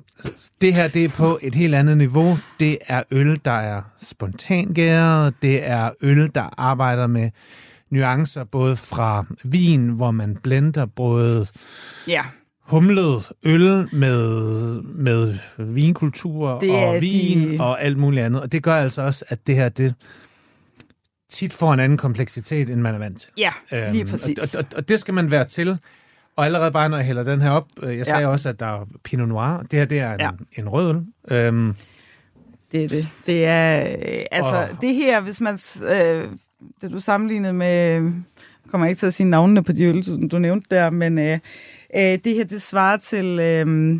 Det 0.61 0.73
her, 0.73 0.87
det 0.87 1.05
er 1.05 1.09
på 1.09 1.39
et 1.41 1.55
helt 1.55 1.75
andet 1.75 1.97
niveau. 1.97 2.37
Det 2.59 2.77
er 2.87 3.03
øl, 3.11 3.41
der 3.45 3.51
er 3.51 3.81
spontangæret. 4.03 5.33
Det 5.41 5.69
er 5.69 5.89
øl, 6.01 6.31
der 6.35 6.53
arbejder 6.57 7.07
med 7.07 7.29
nuancer, 7.89 8.43
både 8.43 8.75
fra 8.75 9.25
vin, 9.43 9.89
hvor 9.89 10.11
man 10.11 10.37
blender 10.43 10.85
både 10.85 11.47
Ja. 12.07 12.21
humlet 12.61 13.31
øl 13.43 13.89
med, 13.95 14.41
med 14.81 15.37
vinkultur 15.57 16.59
Det 16.59 16.71
og 16.71 17.01
vin 17.01 17.51
de- 17.57 17.57
og 17.63 17.83
alt 17.83 17.97
muligt 17.97 18.25
andet. 18.25 18.41
Og 18.41 18.51
det 18.51 18.63
gør 18.63 18.75
altså 18.75 19.01
også, 19.01 19.25
at 19.27 19.47
det 19.47 19.55
her, 19.55 19.69
det 19.69 19.95
tit 21.31 21.53
får 21.53 21.73
en 21.73 21.79
anden 21.79 21.97
kompleksitet, 21.97 22.69
end 22.69 22.81
man 22.81 22.95
er 22.95 22.99
vant 22.99 23.19
til. 23.19 23.29
Ja, 23.37 23.51
lige 23.91 24.01
Øhm, 24.01 24.09
præcis. 24.09 24.55
Og, 24.55 24.59
og, 24.71 24.77
og 24.77 24.89
det 24.89 24.99
skal 24.99 25.13
man 25.13 25.31
være 25.31 25.45
til. 25.45 25.77
Og 26.39 26.45
allerede 26.45 26.71
bare, 26.71 26.89
når 26.89 26.97
jeg 26.97 27.05
hælder 27.05 27.23
den 27.23 27.41
her 27.41 27.49
op, 27.51 27.67
øh, 27.83 27.97
jeg 27.97 28.05
sagde 28.05 28.25
også, 28.27 28.49
at 28.49 28.59
der 28.59 28.65
er 28.65 28.85
Pinot 29.03 29.27
Noir. 29.29 29.61
Det 29.71 29.79
her, 29.79 29.85
det 29.85 29.99
er 29.99 30.13
en, 30.13 30.19
Ja. 30.19 30.29
en 30.53 30.69
rød 30.69 30.89
øl. 30.89 31.05
Øhm, 31.37 31.75
Det 32.71 32.83
er 32.83 32.87
det. 32.87 33.07
Det 33.25 33.45
er, 33.45 33.81
øh, 33.87 34.25
altså, 34.31 34.67
Og- 34.71 34.81
det 34.81 34.93
her, 34.95 35.21
hvis 35.21 35.41
man, 35.41 35.59
øh, 35.93 36.27
det 36.81 36.91
du 36.91 36.99
sammenlignede 36.99 37.53
med, 37.53 37.67
jeg 37.67 38.11
kommer 38.71 38.87
ikke 38.87 38.99
til 38.99 39.07
at 39.07 39.13
sige 39.13 39.27
navnene 39.29 39.63
på 39.63 39.71
de 39.71 39.83
øl, 39.83 40.01
du, 40.05 40.27
du 40.27 40.37
nævnte 40.39 40.75
der, 40.75 40.89
men 40.89 41.17
øh, 41.19 41.39
øh, 41.95 42.01
det 42.01 42.33
her, 42.35 42.43
det 42.45 42.61
svarer 42.61 42.97
til 42.97 43.39
øh, 43.39 43.99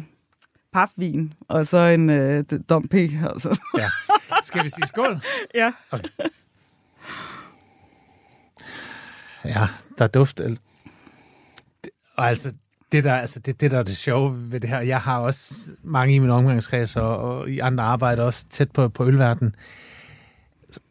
papvin, 0.73 1.33
og 1.47 1.65
så 1.65 1.77
en 1.77 2.09
øh, 2.09 2.43
dom 2.69 2.87
P, 2.87 2.93
altså. 2.93 3.59
ja. 3.77 3.89
Skal 4.43 4.63
vi 4.63 4.69
sige 4.69 4.87
skål? 4.87 5.19
ja. 5.55 5.71
Ja, 9.45 9.67
der 9.97 10.03
er 10.03 10.07
duft. 10.07 10.37
Det- 10.37 10.61
Og 12.19 12.27
altså, 12.29 12.53
det 12.91 13.03
der, 13.03 13.15
altså 13.15 13.39
det, 13.39 13.61
det 13.61 13.71
der 13.71 13.79
er 13.79 13.83
det 13.83 13.97
sjove 13.97 14.51
ved 14.51 14.59
det 14.59 14.69
her, 14.69 14.79
jeg 14.79 14.99
har 14.99 15.19
også 15.19 15.53
mange 15.83 16.15
i 16.15 16.19
min 16.19 16.29
omgangskreds 16.29 16.95
og, 16.95 17.17
og 17.17 17.49
i 17.49 17.59
andre 17.59 17.83
arbejder 17.83 18.23
også 18.23 18.45
tæt 18.49 18.71
på, 18.71 18.89
på 18.89 19.05
ølverdenen, 19.07 19.55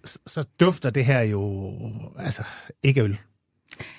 så, 0.05 0.18
så 0.26 0.45
dufter 0.61 0.91
det 0.91 1.05
her 1.05 1.20
jo 1.20 1.72
altså 2.18 2.43
ikke 2.83 3.03
øl. 3.03 3.18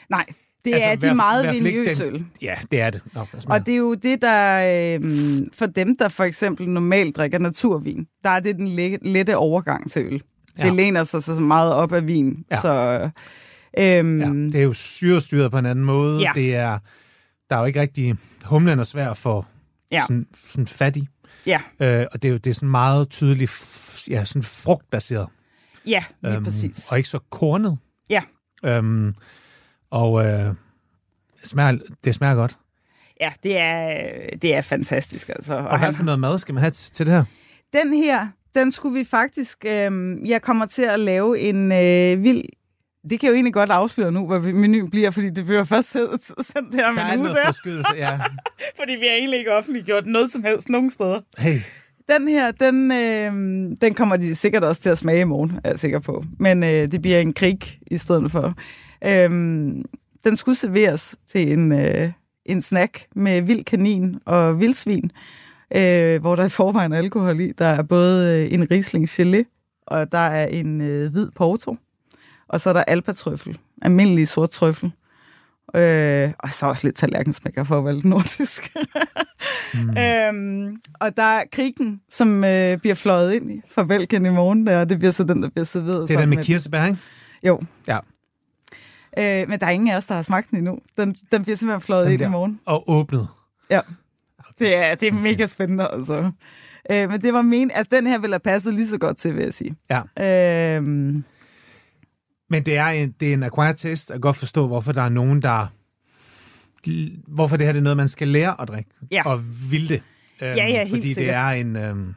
Nej, 0.10 0.26
det 0.66 0.74
Altså, 0.74 0.88
er 0.88 0.96
de 0.96 1.08
i 1.12 1.14
meget 1.14 1.54
vinøse 1.56 2.04
øl. 2.04 2.26
Ja, 2.42 2.56
det 2.72 2.82
er 2.82 2.90
det. 2.90 3.02
Nå, 3.14 3.26
Og 3.50 3.66
det 3.66 3.74
er 3.74 3.78
jo 3.78 3.94
det, 3.94 4.22
der 4.22 4.98
øh, 5.02 5.48
for 5.54 5.66
dem, 5.66 5.98
der 5.98 6.08
for 6.08 6.24
eksempel 6.24 6.70
normalt 6.70 7.16
drikker 7.16 7.40
naturvin, 7.40 8.08
der 8.24 8.30
er 8.30 8.40
det 8.40 8.56
den 8.56 8.68
le- 8.68 8.98
lette 9.02 9.38
overgang 9.38 9.92
til 9.92 10.06
øl. 10.06 10.22
Ja. 10.58 10.64
Det 10.66 10.74
læner 10.74 11.04
sig 11.04 11.24
så 11.24 11.34
meget 11.42 11.74
op 11.74 11.92
af 11.94 12.08
vin. 12.08 12.46
Ja. 12.52 12.62
Så, 12.62 13.00
øhm, 13.80 14.20
ja, 14.22 14.28
det 14.28 14.56
er 14.56 14.64
jo 14.64 14.74
syrestyret 14.74 15.52
på 15.52 15.58
en 15.58 15.66
anden 15.66 15.86
måde. 15.86 16.20
Ja. 16.22 16.32
Det 16.36 16.56
er, 16.56 16.80
der 17.50 17.56
er 17.56 17.60
jo 17.60 17.66
ikke 17.66 17.82
rigtig, 17.82 18.16
humlen 18.46 18.80
er 18.80 18.84
svær 18.84 19.14
for 19.14 19.48
Ja. 19.92 20.02
sådan, 20.02 20.28
sådan 20.48 20.68
fattig. 20.68 21.08
Ja, 21.46 21.62
Øh, 21.80 22.06
og 22.12 22.22
det 22.22 22.28
er 22.28 22.32
jo 22.32 22.38
det 22.38 22.50
er 22.50 22.54
sådan 22.54 22.70
meget 22.70 23.10
tydeligt 23.10 23.52
ja, 24.10 24.26
sådan 24.26 24.44
frugtbaseret. 24.44 25.28
ja, 25.86 26.04
lige 26.22 26.36
Øhm, 26.36 26.44
præcis. 26.44 26.92
Og 26.92 26.98
ikke 26.98 27.10
så 27.10 27.20
kornet. 27.30 27.78
Ja. 28.10 28.22
Øhm, 28.66 29.16
og 29.92 30.26
øh, 30.26 30.32
det, 30.40 30.56
smager, 31.44 31.78
det 32.04 32.16
smager 32.16 32.36
godt. 32.36 32.58
Ja, 33.22 33.32
det 33.44 33.58
er, 33.58 34.10
det 34.42 34.56
er 34.56 34.62
fantastisk. 34.62 35.30
Altså. 35.30 35.56
Og, 35.58 35.68
og 35.68 35.80
hvad 35.80 35.94
for 35.94 36.04
noget 36.04 36.20
mad 36.20 36.38
skal 36.38 36.54
man 36.54 36.62
have 36.62 36.72
til 36.72 37.06
det 37.06 37.14
her? 37.16 37.24
Den 37.74 37.94
her, 37.94 38.28
den 38.56 38.72
skulle 38.72 39.00
vi 39.00 39.06
faktisk... 39.06 39.66
Øh, 39.68 40.18
jeg 40.30 40.42
kommer 40.42 40.66
til 40.66 40.82
at 40.84 41.00
lave 41.00 41.40
en 41.40 41.72
øh, 41.72 42.24
vild... 42.24 42.44
Det 43.10 43.20
kan 43.20 43.30
jo 43.30 43.36
egentlig 43.36 43.54
godt 43.54 43.70
afsløre 43.70 44.12
nu, 44.12 44.28
hvad 44.28 44.40
menuen 44.40 44.90
bliver, 44.90 45.12
fordi 45.12 45.30
det 45.30 45.46
bliver 45.46 45.64
først 45.64 45.90
sendt 45.92 46.76
her 46.76 46.94
Der 46.94 47.02
er 47.02 47.14
en 47.14 47.20
uge, 47.20 47.24
noget 47.24 47.38
der, 47.38 47.46
forskydelse, 47.46 47.96
ja. 47.98 48.20
fordi 48.80 48.94
vi 48.94 49.06
har 49.06 49.14
egentlig 49.14 49.40
ikke 49.40 49.54
offentliggjort 49.54 50.06
noget 50.06 50.32
som 50.32 50.44
helst 50.44 50.70
nogen 50.70 50.90
steder. 50.90 51.22
Hey, 51.38 51.60
Den 52.10 52.28
her, 52.28 52.52
den, 52.52 52.92
øh, 52.92 53.78
den 53.82 53.94
kommer 53.94 54.18
de 54.18 54.36
sikkert 54.36 54.64
også 54.64 54.82
til 54.82 54.90
at 54.90 54.98
smage 54.98 55.22
i 55.22 55.24
morgen, 55.24 55.60
er 55.64 55.70
jeg 55.70 55.80
sikker 55.80 56.00
på. 56.00 56.24
Men 56.40 56.64
øh, 56.64 56.92
det 56.92 57.02
bliver 57.02 57.20
en 57.20 57.34
krig 57.34 57.60
i 57.92 57.98
stedet 57.98 58.32
for. 58.32 58.54
Øh, 59.06 59.30
den 60.24 60.38
skulle 60.38 60.56
serveres 60.56 61.16
til 61.28 61.52
en, 61.52 61.72
øh, 61.72 62.12
en 62.46 62.62
snack 62.62 63.06
med 63.16 63.42
vild 63.42 63.64
kanin 63.64 64.16
og 64.26 64.60
vildsvin, 64.60 65.12
øh, 65.76 66.22
hvor 66.22 66.36
der 66.36 66.46
i 66.46 66.50
forvejen 66.50 66.94
er 66.94 66.98
alkohol 66.98 67.40
i. 67.40 67.52
Der 67.52 67.66
er 67.66 67.82
både 67.84 68.44
øh, 68.46 68.54
en 68.54 68.72
Riesling 68.72 69.10
gelé, 69.10 69.44
og 69.88 70.12
der 70.12 70.18
er 70.18 70.48
en 70.48 70.82
øh, 70.82 71.12
hvid 71.12 71.28
porto, 71.36 71.78
og 72.50 72.62
så 72.62 72.70
er 72.70 72.74
der 72.74 72.84
alpatrøffel, 72.84 73.58
almindelig 73.82 74.28
sort 74.28 74.50
trøffel. 74.50 74.92
Øh, 75.76 76.32
og 76.40 76.50
så 76.50 76.66
også 76.66 76.88
lidt 76.88 76.96
tallerkensmækker 76.96 77.64
for 77.64 77.78
at 77.78 77.86
være 77.86 77.94
lidt 77.94 78.06
nordisk. 78.06 78.76
mm. 79.74 79.98
øhm, 80.04 80.82
og 80.94 81.18
der 81.18 81.24
er 81.24 81.44
krigen, 81.52 82.02
som 82.10 82.44
øh, 82.44 82.78
bliver 82.78 82.96
fløjet 82.96 83.34
ind 83.34 83.52
i 83.52 83.62
fra 83.72 83.84
Belgien 83.84 84.26
i 84.26 84.30
morgen, 84.30 84.68
der, 84.68 84.80
og 84.80 84.90
det 84.90 85.00
bliver 85.00 85.12
så 85.12 85.24
den, 85.24 85.44
der 85.44 85.50
bliver 85.50 85.66
serveret 85.66 86.10
det 86.10 86.16
er 86.16 86.20
den 86.20 86.30
med 86.30 86.44
kirsebær, 86.44 86.86
ikke? 86.86 87.00
Jo. 87.44 87.62
Ja. 87.88 87.98
Øh, 89.20 89.50
men 89.50 89.60
der 89.60 89.66
er 89.66 89.70
ingen 89.70 89.90
af 89.90 89.98
os, 89.98 90.06
der 90.06 90.16
har 90.16 90.22
smagt 90.22 90.50
den 90.50 90.58
endnu. 90.58 90.80
Den, 90.98 91.16
den 91.32 91.44
bliver 91.44 91.58
simpelthen 91.58 91.82
fløjet 91.82 92.06
Den 92.06 92.14
ind 92.14 92.20
der. 92.22 92.28
i 92.28 92.32
morgen. 92.32 92.60
Og 92.66 92.90
åbnet. 92.90 93.28
Ja. 93.72 93.82
Det 94.60 94.76
er, 94.76 94.96
det 94.96 95.08
er 95.08 95.14
mega 95.14 95.48
spændende, 95.48 95.88
altså. 95.94 96.32
Øh, 96.92 97.10
men 97.10 97.22
det 97.22 97.34
var 97.34 97.42
men, 97.42 97.72
at 97.74 97.92
den 97.92 98.08
her 98.08 98.20
ville 98.20 98.34
have 98.34 98.40
passet 98.40 98.74
lige 98.74 98.88
så 98.88 98.98
godt 98.98 99.18
til, 99.18 99.36
vil 99.36 99.44
jeg 99.44 99.54
sige. 99.54 99.76
Ja. 99.90 100.78
Øh, 100.78 101.16
Men 102.50 102.66
det 102.66 102.78
er 102.78 102.86
en, 102.88 103.12
det 103.20 103.30
er 103.30 103.34
en 103.34 103.44
acquired 103.44 103.76
taste. 103.76 104.14
Kan 104.14 104.22
godt 104.22 104.36
forstå, 104.38 104.68
hvorfor 104.68 104.92
der 104.92 105.02
er 105.02 105.10
nogen, 105.10 105.42
der... 105.42 105.68
Hvorfor 107.28 107.58
det 107.58 107.66
her 107.66 107.74
det 107.74 107.80
er 107.80 107.84
noget, 107.84 107.98
man 107.98 108.08
skal 108.08 108.28
lære 108.28 108.62
at 108.62 108.68
drikke. 108.68 108.90
Ja. 109.12 109.22
Og 109.26 109.42
vil 109.72 109.90
det. 109.90 110.02
Øhm, 110.42 110.56
Ja, 110.58 110.68
ja, 110.68 110.78
helt 110.78 110.90
Fordi 110.90 111.08
det 111.08 111.16
sikkert. 111.16 111.36
er 111.36 111.48
en... 111.50 111.76
Øhm, 111.76 112.14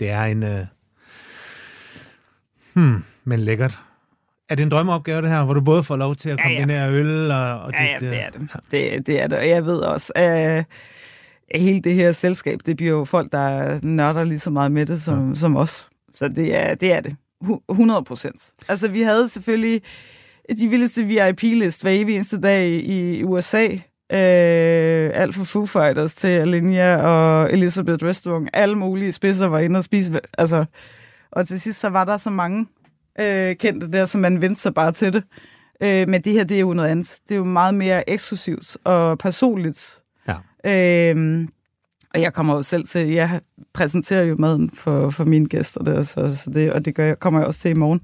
det 0.00 0.10
er 0.10 0.22
en... 0.22 0.42
Øh, 0.42 0.60
hmm, 2.74 3.04
men 3.24 3.40
lækkert. 3.40 3.78
Er 4.48 4.54
det 4.54 4.62
en 4.62 4.70
drømmeopgave, 4.70 5.22
det 5.22 5.30
her, 5.30 5.44
hvor 5.44 5.54
du 5.54 5.60
både 5.60 5.82
får 5.82 5.96
lov 5.96 6.16
til 6.16 6.28
at 6.30 6.38
Ja, 6.38 6.48
ja. 6.48 6.56
kombinere 6.58 6.92
øl 6.92 7.30
og, 7.30 7.60
og 7.60 7.72
ja, 7.72 7.84
ja, 7.84 7.98
dit... 8.00 8.02
øh, 8.06 8.10
det 8.10 8.22
er 8.22 8.30
det. 8.30 8.40
det. 8.70 9.06
Det 9.06 9.22
er 9.22 9.26
det, 9.26 9.38
og 9.38 9.48
jeg 9.48 9.64
ved 9.64 9.78
også, 9.78 10.12
at 10.16 10.64
hele 11.54 11.80
det 11.80 11.94
her 11.94 12.12
selskab, 12.12 12.58
det 12.66 12.76
bliver 12.76 12.92
jo 12.92 13.04
folk, 13.04 13.32
der 13.32 13.78
nørder 13.82 14.24
lige 14.24 14.38
så 14.38 14.50
meget 14.50 14.72
med 14.72 14.86
det 14.86 15.02
som, 15.02 15.28
ja. 15.28 15.34
som 15.34 15.56
os. 15.56 15.88
Så 16.12 16.28
det 16.28 16.56
er 16.56 16.74
det. 16.74 16.92
Er 16.92 17.00
det. 17.00 17.16
Hu- 17.44 17.60
100 17.70 18.04
procent. 18.04 18.50
Altså, 18.68 18.90
vi 18.90 19.02
havde 19.02 19.28
selvfølgelig 19.28 19.82
de 20.60 20.68
vildeste 20.68 21.04
VIP-list 21.04 21.82
hver 21.82 21.90
evig 21.90 22.14
eneste 22.14 22.40
dag 22.40 22.68
i 22.68 23.24
USA. 23.24 23.64
Øh, 24.12 25.10
alt 25.14 25.34
fra 25.34 25.44
Foo 25.44 25.66
Fighters 25.66 26.14
til 26.14 26.28
Alinea 26.28 26.96
og 26.96 27.52
Elizabeth 27.52 28.04
Restaurant. 28.04 28.50
Alle 28.52 28.74
mulige 28.74 29.12
spidser 29.12 29.46
var 29.46 29.58
inde 29.58 29.78
og 29.78 29.84
spise. 29.84 30.20
Altså, 30.38 30.64
og 31.32 31.48
til 31.48 31.60
sidst 31.60 31.80
så 31.80 31.88
var 31.88 32.04
der 32.04 32.16
så 32.16 32.30
mange 32.30 32.66
øh, 33.20 33.54
kendte 33.56 33.90
der, 33.92 34.04
så 34.06 34.18
man 34.18 34.42
vendte 34.42 34.60
sig 34.60 34.74
bare 34.74 34.92
til 34.92 35.12
det. 35.12 35.22
Øh, 35.82 36.08
men 36.08 36.22
det 36.22 36.32
her, 36.32 36.44
det 36.44 36.54
er 36.56 36.60
jo 36.60 36.72
noget 36.74 36.88
andet. 36.88 37.18
Det 37.28 37.34
er 37.34 37.38
jo 37.38 37.44
meget 37.44 37.74
mere 37.74 38.10
eksklusivt 38.10 38.76
og 38.84 39.18
personligt. 39.18 40.02
Ja. 40.28 41.10
Øh, 41.14 41.48
og 42.16 42.22
jeg 42.22 42.32
kommer 42.32 42.54
jo 42.54 42.62
selv 42.62 42.84
til, 42.86 43.08
jeg 43.08 43.40
præsenterer 43.74 44.22
jo 44.24 44.36
maden 44.38 44.70
for, 44.74 45.10
for 45.10 45.24
mine 45.24 45.46
gæster 45.46 45.84
der, 45.84 46.02
så, 46.02 46.36
så 46.36 46.50
det, 46.50 46.72
og 46.72 46.84
det 46.84 46.94
gør 46.94 47.14
kommer 47.14 47.40
jeg 47.40 47.46
også 47.46 47.60
til 47.60 47.70
i 47.70 47.74
morgen. 47.74 48.00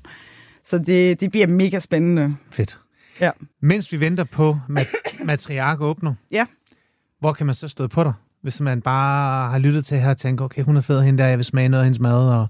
Så 0.65 0.79
det, 0.79 1.21
det 1.21 1.31
bliver 1.31 1.47
mega 1.47 1.79
spændende. 1.79 2.37
Fedt. 2.51 2.79
Ja. 3.21 3.31
Mens 3.63 3.93
vi 3.93 4.01
venter 4.01 4.25
på, 4.25 4.59
at 4.77 4.89
matriark 5.25 5.81
åbner, 5.81 6.15
Ja. 6.33 6.47
hvor 7.21 7.33
kan 7.33 7.47
man 7.47 7.55
så 7.55 7.69
stå 7.69 7.87
på 7.87 8.05
dig? 8.05 8.13
Hvis 8.43 8.61
man 8.61 8.83
bare 8.83 9.51
har 9.51 9.59
lyttet 9.59 9.85
til 9.85 9.99
her 9.99 10.11
og 10.11 10.17
tænker, 10.17 10.45
okay, 10.45 10.63
hun 10.63 10.77
er 10.77 10.81
fed 10.81 11.03
hende 11.03 11.23
der, 11.23 11.29
jeg 11.29 11.39
vil 11.39 11.45
smage 11.45 11.69
noget 11.69 11.83
af 11.83 11.87
hendes 11.87 12.01
mad. 12.01 12.29
Og... 12.29 12.49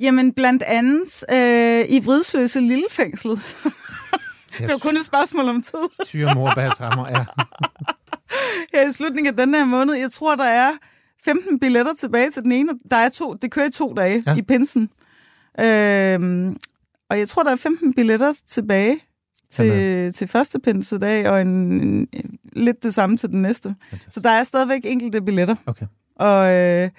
Jamen 0.00 0.32
blandt 0.34 0.62
andet 0.62 1.24
øh, 1.32 1.84
i 1.96 2.04
Vridsløse 2.04 2.60
Lillefængslet. 2.60 3.40
det 4.58 4.68
var 4.68 4.78
kun 4.82 4.96
et 4.96 5.06
spørgsmål 5.06 5.48
om 5.48 5.62
tid. 5.62 6.04
Tyre 6.06 6.34
mor 6.34 6.52
bag 6.54 6.70
trammer, 6.76 7.06
ja. 8.74 8.88
I 8.88 8.92
slutningen 8.92 9.34
af 9.38 9.46
den 9.46 9.54
her 9.54 9.64
måned. 9.64 9.94
Jeg 9.94 10.12
tror, 10.12 10.36
der 10.36 10.44
er 10.44 10.70
15 11.24 11.60
billetter 11.60 11.94
tilbage 11.94 12.30
til 12.30 12.42
den 12.42 12.52
ene. 12.52 12.72
Der 12.90 12.96
er 12.96 13.08
to, 13.08 13.34
det 13.34 13.50
kører 13.50 13.66
i 13.66 13.70
to 13.70 13.92
dage 13.94 14.22
Ja. 14.26 14.36
i 14.36 14.42
pinsen. 14.42 14.88
Øhm, 15.60 16.56
og 17.10 17.18
jeg 17.18 17.28
tror, 17.28 17.42
der 17.42 17.50
er 17.50 17.56
15 17.56 17.94
billetter 17.94 18.32
tilbage 18.48 19.00
til, 19.50 20.12
til 20.12 20.28
første 20.28 20.58
pinsedag, 20.60 21.30
og 21.30 21.40
en, 21.40 21.48
en, 21.48 22.08
lidt 22.52 22.82
det 22.82 22.94
samme 22.94 23.16
til 23.16 23.28
den 23.28 23.42
næste. 23.42 23.74
Så 24.10 24.20
der 24.20 24.30
er 24.30 24.42
stadigvæk 24.44 24.80
enkelte 24.84 25.22
billetter. 25.22 25.54
Okay. 25.66 25.86
Og 26.16 26.52
øh, 26.54 26.90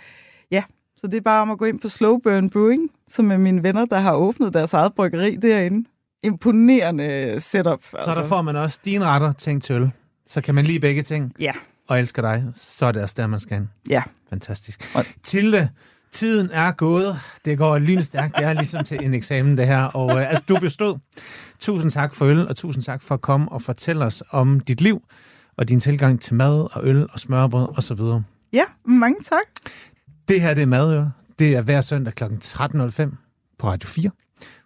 ja, 0.51 0.63
så 0.97 1.07
det 1.07 1.17
er 1.17 1.21
bare 1.21 1.41
om 1.41 1.51
at 1.51 1.57
gå 1.57 1.65
ind 1.65 1.79
på 1.79 1.89
Slow 1.89 2.17
Burn 2.17 2.49
Brewing, 2.49 2.89
som 3.09 3.31
er 3.31 3.37
mine 3.37 3.63
venner, 3.63 3.85
der 3.85 3.99
har 3.99 4.13
åbnet 4.13 4.53
deres 4.53 4.73
eget 4.73 4.93
bryggeri 4.95 5.35
derinde. 5.35 5.87
Imponerende 6.23 7.35
setup. 7.39 7.83
Så 7.83 8.11
der 8.15 8.23
får 8.27 8.41
man 8.41 8.55
også 8.55 8.79
dine 8.85 9.05
retter 9.05 9.31
tænkt 9.31 9.63
til 9.63 9.75
øl. 9.75 9.91
Så 10.32 10.41
kan 10.41 10.55
man 10.55 10.65
lige 10.65 10.79
begge 10.79 11.01
ting 11.03 11.34
Ja, 11.39 11.51
og 11.89 11.99
elsker 11.99 12.21
dig. 12.21 12.45
Så 12.55 12.86
er 12.86 12.91
det 12.91 13.01
også 13.03 13.15
der, 13.17 13.27
man 13.27 13.39
skal 13.39 13.57
hen. 13.57 13.69
ja. 13.89 14.03
Fantastisk. 14.29 14.91
Og- 14.95 15.05
Tilde, 15.23 15.69
tiden 16.11 16.49
er 16.51 16.71
gået. 16.71 17.19
Det 17.45 17.57
går 17.57 17.79
lynstærkt. 17.79 18.36
Det 18.38 18.45
er 18.45 18.53
ligesom 18.53 18.84
til 18.84 19.05
en 19.05 19.13
eksamen, 19.13 19.57
det 19.57 19.67
her. 19.67 19.84
Og 19.84 20.11
øh, 20.21 20.29
altså, 20.29 20.43
du 20.49 20.57
bestod. 20.59 20.99
Tusind 21.59 21.91
tak 21.91 22.13
for 22.15 22.25
øl, 22.25 22.47
og 22.47 22.55
tusind 22.55 22.84
tak 22.84 23.01
for 23.01 23.15
at 23.15 23.21
komme 23.21 23.51
og 23.51 23.61
fortælle 23.61 24.05
os 24.05 24.23
om 24.29 24.59
dit 24.59 24.82
liv 24.82 25.01
og 25.57 25.69
din 25.69 25.79
tilgang 25.79 26.21
til 26.21 26.36
mad 26.36 26.67
og 26.75 26.82
øl 26.88 27.07
og 27.13 27.19
smørbrød 27.19 27.67
osv. 27.77 27.99
Ja, 28.53 28.63
mange 28.86 29.17
tak. 29.23 29.71
Det 30.27 30.41
her 30.41 30.53
det 30.53 30.61
er 30.61 30.65
Madøre. 30.65 31.11
Det 31.39 31.55
er 31.55 31.61
hver 31.61 31.82
søndag 31.82 32.13
kl. 32.15 32.23
13.05 32.23 33.55
på 33.59 33.67
Radio 33.67 33.88
4. 33.89 34.11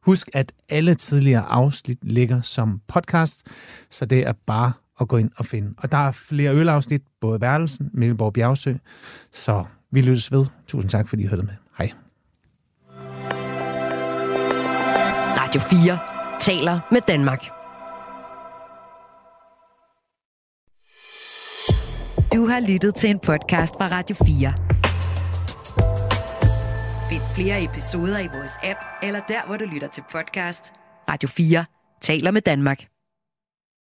Husk, 0.06 0.30
at 0.34 0.52
alle 0.70 0.96
tidligere 0.96 1.42
afsnit 1.42 1.98
ligger 2.02 2.42
som 2.42 2.82
podcast, 2.88 3.44
så 3.90 4.06
det 4.06 4.28
er 4.28 4.34
bare 4.48 4.72
at 5.02 5.08
gå 5.08 5.18
ind 5.18 5.32
og 5.38 5.46
finde. 5.46 5.74
Og 5.78 5.92
der 5.92 5.98
er 5.98 6.12
flere 6.12 6.56
ølafsnit, 6.56 7.02
både 7.22 7.42
Værelsen, 7.42 7.90
Mikkelborg 7.94 8.34
Bjergsø, 8.34 8.74
så 9.32 9.66
vi 9.92 10.02
lyttes 10.02 10.32
ved. 10.32 10.46
Tusind 10.68 10.90
tak, 10.90 11.08
fordi 11.08 11.24
I 11.24 11.28
hørte 11.28 11.44
med. 11.44 11.54
Hej. 11.78 11.92
Radio 15.38 15.62
4 15.62 16.00
taler 16.40 16.80
med 16.92 17.02
Danmark. 17.08 17.44
Du 22.34 22.48
har 22.48 22.60
lyttet 22.68 22.96
til 22.96 23.10
en 23.10 23.20
podcast 23.20 23.74
fra 23.74 23.88
Radio 23.88 24.16
4. 24.26 24.54
Find 27.10 27.22
flere 27.36 27.64
episoder 27.64 28.20
i 28.20 28.28
vores 28.28 28.52
app, 28.64 28.80
eller 29.04 29.22
der, 29.28 29.48
hvor 29.48 29.58
du 29.58 29.66
lytter 29.66 29.88
til 29.88 30.04
podcast. 30.12 30.74
Radio 31.10 31.30
4 31.30 31.66
taler 32.02 32.32
med 32.32 32.42
Danmark. 32.42 32.95